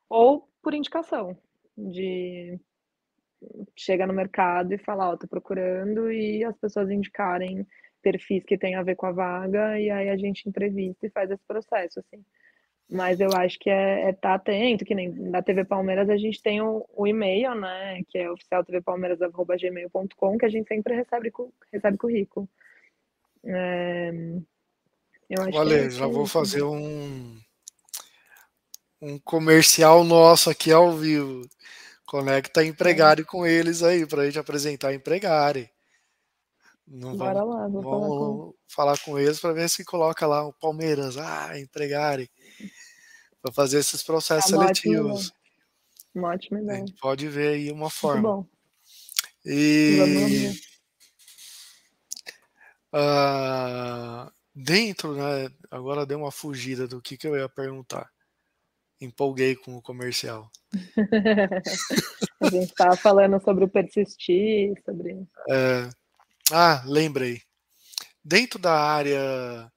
Ou 0.09 0.47
por 0.61 0.73
indicação, 0.73 1.37
de 1.77 2.59
chega 3.75 4.07
no 4.07 4.13
mercado 4.13 4.73
e 4.73 4.77
fala: 4.77 5.11
"Ó, 5.11 5.17
tô 5.17 5.27
procurando", 5.27 6.11
e 6.11 6.43
as 6.43 6.57
pessoas 6.57 6.89
indicarem 6.89 7.65
perfis 8.01 8.43
que 8.45 8.57
têm 8.57 8.75
a 8.75 8.83
ver 8.83 8.95
com 8.95 9.05
a 9.07 9.11
vaga, 9.11 9.79
e 9.79 9.89
aí 9.89 10.09
a 10.09 10.17
gente 10.17 10.47
entrevista 10.49 11.05
e 11.07 11.09
faz 11.09 11.29
esse 11.31 11.43
processo, 11.47 11.99
assim. 11.99 12.23
Mas 12.89 13.19
eu 13.19 13.29
acho 13.35 13.59
que 13.59 13.69
é 13.69 14.03
é 14.07 14.11
estar 14.11 14.33
atento, 14.35 14.85
que 14.85 14.95
nem 14.95 15.09
na 15.11 15.41
TV 15.43 15.65
Palmeiras 15.65 16.09
a 16.09 16.17
gente 16.17 16.41
tem 16.41 16.61
o 16.61 16.85
o 16.95 17.05
e-mail, 17.07 17.53
né, 17.55 18.01
que 18.09 18.17
é 18.17 18.31
oficialtvpalmeiras@gmail.com, 18.31 20.37
que 20.37 20.45
a 20.45 20.49
gente 20.49 20.67
sempre 20.67 20.95
recebe 20.95 21.31
recebe 21.73 21.97
currículo. 21.97 22.47
Eh, 23.45 24.11
eu 25.29 25.41
acho 25.41 25.51
que 25.51 25.57
é 25.57 25.59
Olha, 25.59 25.87
isso 25.87 25.99
já 25.99 26.07
vou 26.07 26.25
fazer 26.25 26.63
um 26.63 27.37
um 29.01 29.19
comercial 29.19 30.03
nosso 30.03 30.49
aqui 30.49 30.71
ao 30.71 30.95
vivo. 30.97 31.41
Conecta 32.05 32.61
a 32.61 32.65
É. 32.85 33.17
Empregare 33.17 33.25
com 33.25 33.45
eles 33.45 33.83
aí, 33.83 34.05
pra 34.07 34.25
gente 34.25 34.39
apresentar 34.39 34.89
a 34.89 34.95
Empregare. 34.95 35.69
Não 36.87 37.15
vamos 37.17 37.17
Bora 37.17 37.43
lá, 37.43 37.67
vou 37.67 37.83
falar 37.83 38.11
com 38.13 38.39
vamos 38.39 38.55
falar 38.67 38.97
com 38.99 39.19
eles 39.19 39.39
pra 39.39 39.51
ver 39.53 39.69
se 39.69 39.83
coloca 39.83 40.25
lá 40.27 40.45
o 40.45 40.53
Palmeiras, 40.53 41.17
ah, 41.17 41.57
Empregare. 41.59 42.29
Pra 43.43 43.51
fazer 43.53 43.79
esses 43.79 44.03
É 44.43 44.45
processos 44.45 44.47
uma 44.47 44.65
ótima 44.67 44.97
ideia. 44.99 45.25
seletivos. 45.25 45.33
Uma 46.15 46.29
ótima 46.29 46.61
A 46.69 46.75
ideia. 46.75 46.77
gente 46.77 46.93
pode 46.99 47.27
ver 47.29 47.55
aí 47.55 47.71
uma 47.71 47.89
Muito 48.01 48.01
forma. 48.01 48.27
bom. 48.27 48.47
Vamos 49.87 50.31
E 50.31 50.51
hã, 52.93 54.31
dentro, 54.55 55.13
né, 55.15 55.49
agora 55.69 56.05
deu 56.05 56.19
uma 56.19 56.31
fugida 56.31 56.87
do 56.87 57.01
que 57.01 57.17
que 57.17 57.27
eu 57.27 57.35
ia 57.35 57.49
perguntar. 57.49 58.09
Empolguei 58.99 59.55
com 59.55 59.77
o 59.77 59.81
comercial. 59.81 60.49
A 62.41 62.49
gente 62.49 62.69
estava 62.71 62.95
falando 62.97 63.39
sobre 63.43 63.63
o 63.65 63.69
persistir, 63.69 64.73
sobre 64.83 65.25
É. 65.49 65.89
Ah, 66.51 66.83
lembrei. 66.85 67.41
Dentro 68.23 68.59
da 68.59 68.73
área 68.73 69.71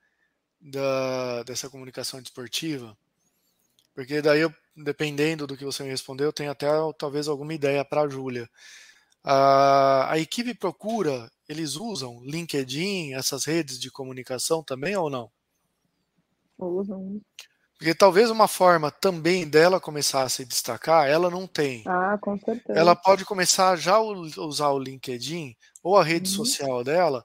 da 0.61 1.43
dessa 1.45 1.71
comunicação 1.71 2.21
desportiva, 2.21 2.97
porque 3.95 4.23
daí 4.23 4.41
eu 4.41 4.55
dependendo 4.77 5.47
do 5.47 5.57
que 5.57 5.65
você 5.65 5.83
me 5.83 5.91
respondeu, 5.91 6.27
eu 6.29 6.33
tenho 6.33 6.51
até 6.51 6.69
talvez 6.99 7.29
alguma 7.29 7.55
ideia 7.55 7.87
Júlia. 8.09 8.49
A 9.25 10.13
a 10.13 10.19
equipe 10.19 10.55
procura, 10.55 11.31
eles 11.49 11.77
usam 11.77 12.23
LinkedIn, 12.25 13.15
essas 13.15 13.45
redes 13.45 13.79
de 13.79 13.91
comunicação 13.91 14.63
também 14.65 14.97
ou 14.97 15.11
não? 15.11 15.31
Usam. 16.59 17.21
Porque 17.81 17.95
talvez 17.95 18.29
uma 18.31 18.47
forma 18.47 18.91
também 18.91 19.49
dela 19.49 19.81
começar 19.81 20.23
a 20.23 20.29
se 20.29 20.45
destacar, 20.45 21.09
ela 21.09 21.31
não 21.31 21.47
tem. 21.47 21.89
Ah, 21.89 22.17
com 22.19 22.39
certeza. 22.39 22.81
Ela 22.81 22.97
pode 22.97 23.25
começar 23.25 23.77
já 23.77 24.01
u 24.01 24.13
usar 24.47 24.71
o 24.71 24.79
LinkedIn 24.79 25.57
ou 25.83 25.97
a 25.99 26.05
rede 26.05 26.29
Uhum. 26.29 26.31
social 26.31 26.85
dela 26.85 27.25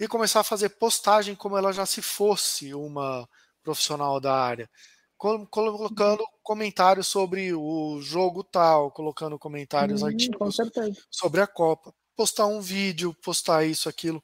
e 0.00 0.08
começar 0.08 0.40
a 0.40 0.44
fazer 0.44 0.70
postagem 0.70 1.34
como 1.36 1.56
ela 1.56 1.72
já 1.72 1.86
se 1.86 2.02
fosse 2.02 2.74
uma 2.74 3.28
profissional 3.62 4.20
da 4.20 4.34
área. 4.34 4.68
Colo 5.16 5.46
Uhum. 5.90 6.18
colocando 6.18 6.24
comentários 6.42 7.06
sobre 7.06 7.54
o 7.54 8.00
jogo 8.02 8.42
tal, 8.44 8.90
colocando 8.90 9.38
comentários, 9.38 10.02
Hum, 10.02 10.34
com 10.38 10.50
artigos 10.50 10.62
sobre 11.10 11.40
a 11.40 11.46
Copa. 11.46 11.94
Postar 12.16 12.46
um 12.46 12.60
vídeo, 12.60 13.14
postar 13.22 13.64
isso, 13.64 13.88
aquilo. 13.88 14.22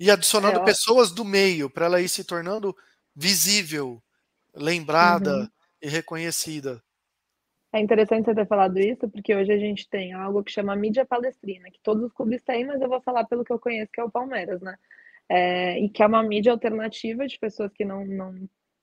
E 0.00 0.10
É, 0.42 0.50
adicionando 0.50 0.60
ó 0.60 0.62
pessoas 0.62 1.12
do 1.12 1.24
meio, 1.24 1.70
pra 1.70 1.86
ela 1.86 2.00
ir 2.00 2.08
se 2.08 2.24
tornando 2.24 2.76
visível, 3.16 4.02
lembrada 4.54 5.32
Uhum. 5.38 5.48
e 5.82 5.88
reconhecida. 5.88 6.82
É 7.72 7.78
interessante 7.80 8.24
você 8.24 8.34
ter 8.34 8.46
falado 8.48 8.78
isso, 8.78 9.08
porque 9.08 9.34
hoje 9.34 9.52
a 9.52 9.58
gente 9.58 9.88
tem 9.88 10.12
algo 10.12 10.42
que 10.42 10.50
chama 10.50 10.74
mídia 10.74 11.06
palestrina, 11.06 11.70
que 11.70 11.78
todos 11.82 12.02
os 12.04 12.12
clubes 12.12 12.42
têm, 12.42 12.66
mas 12.66 12.80
eu 12.80 12.88
vou 12.88 13.00
falar 13.00 13.24
pelo 13.26 13.44
que 13.44 13.52
eu 13.52 13.60
conheço, 13.60 13.92
que 13.92 14.00
é 14.00 14.04
o 14.04 14.10
Palmeiras, 14.10 14.60
né. 14.60 14.76
Eh, 15.30 15.80
e 15.80 15.90
que 15.90 16.02
é 16.02 16.06
uma 16.06 16.22
mídia 16.22 16.52
alternativa 16.52 17.26
de 17.26 17.38
pessoas 17.38 17.72
que 17.72 17.84
não 17.84 18.04
não 18.06 18.34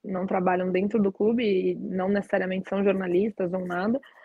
não 0.04 0.26
trabalham 0.28 0.72
dentro 0.72 1.02
do 1.02 1.12
clube 1.12 1.44
e 1.44 1.76
não 1.76 2.10
necessariamente 2.10 2.70
são 2.70 2.84
jornalistas 2.84 3.54
ou 3.54 3.66
nada 3.68 4.00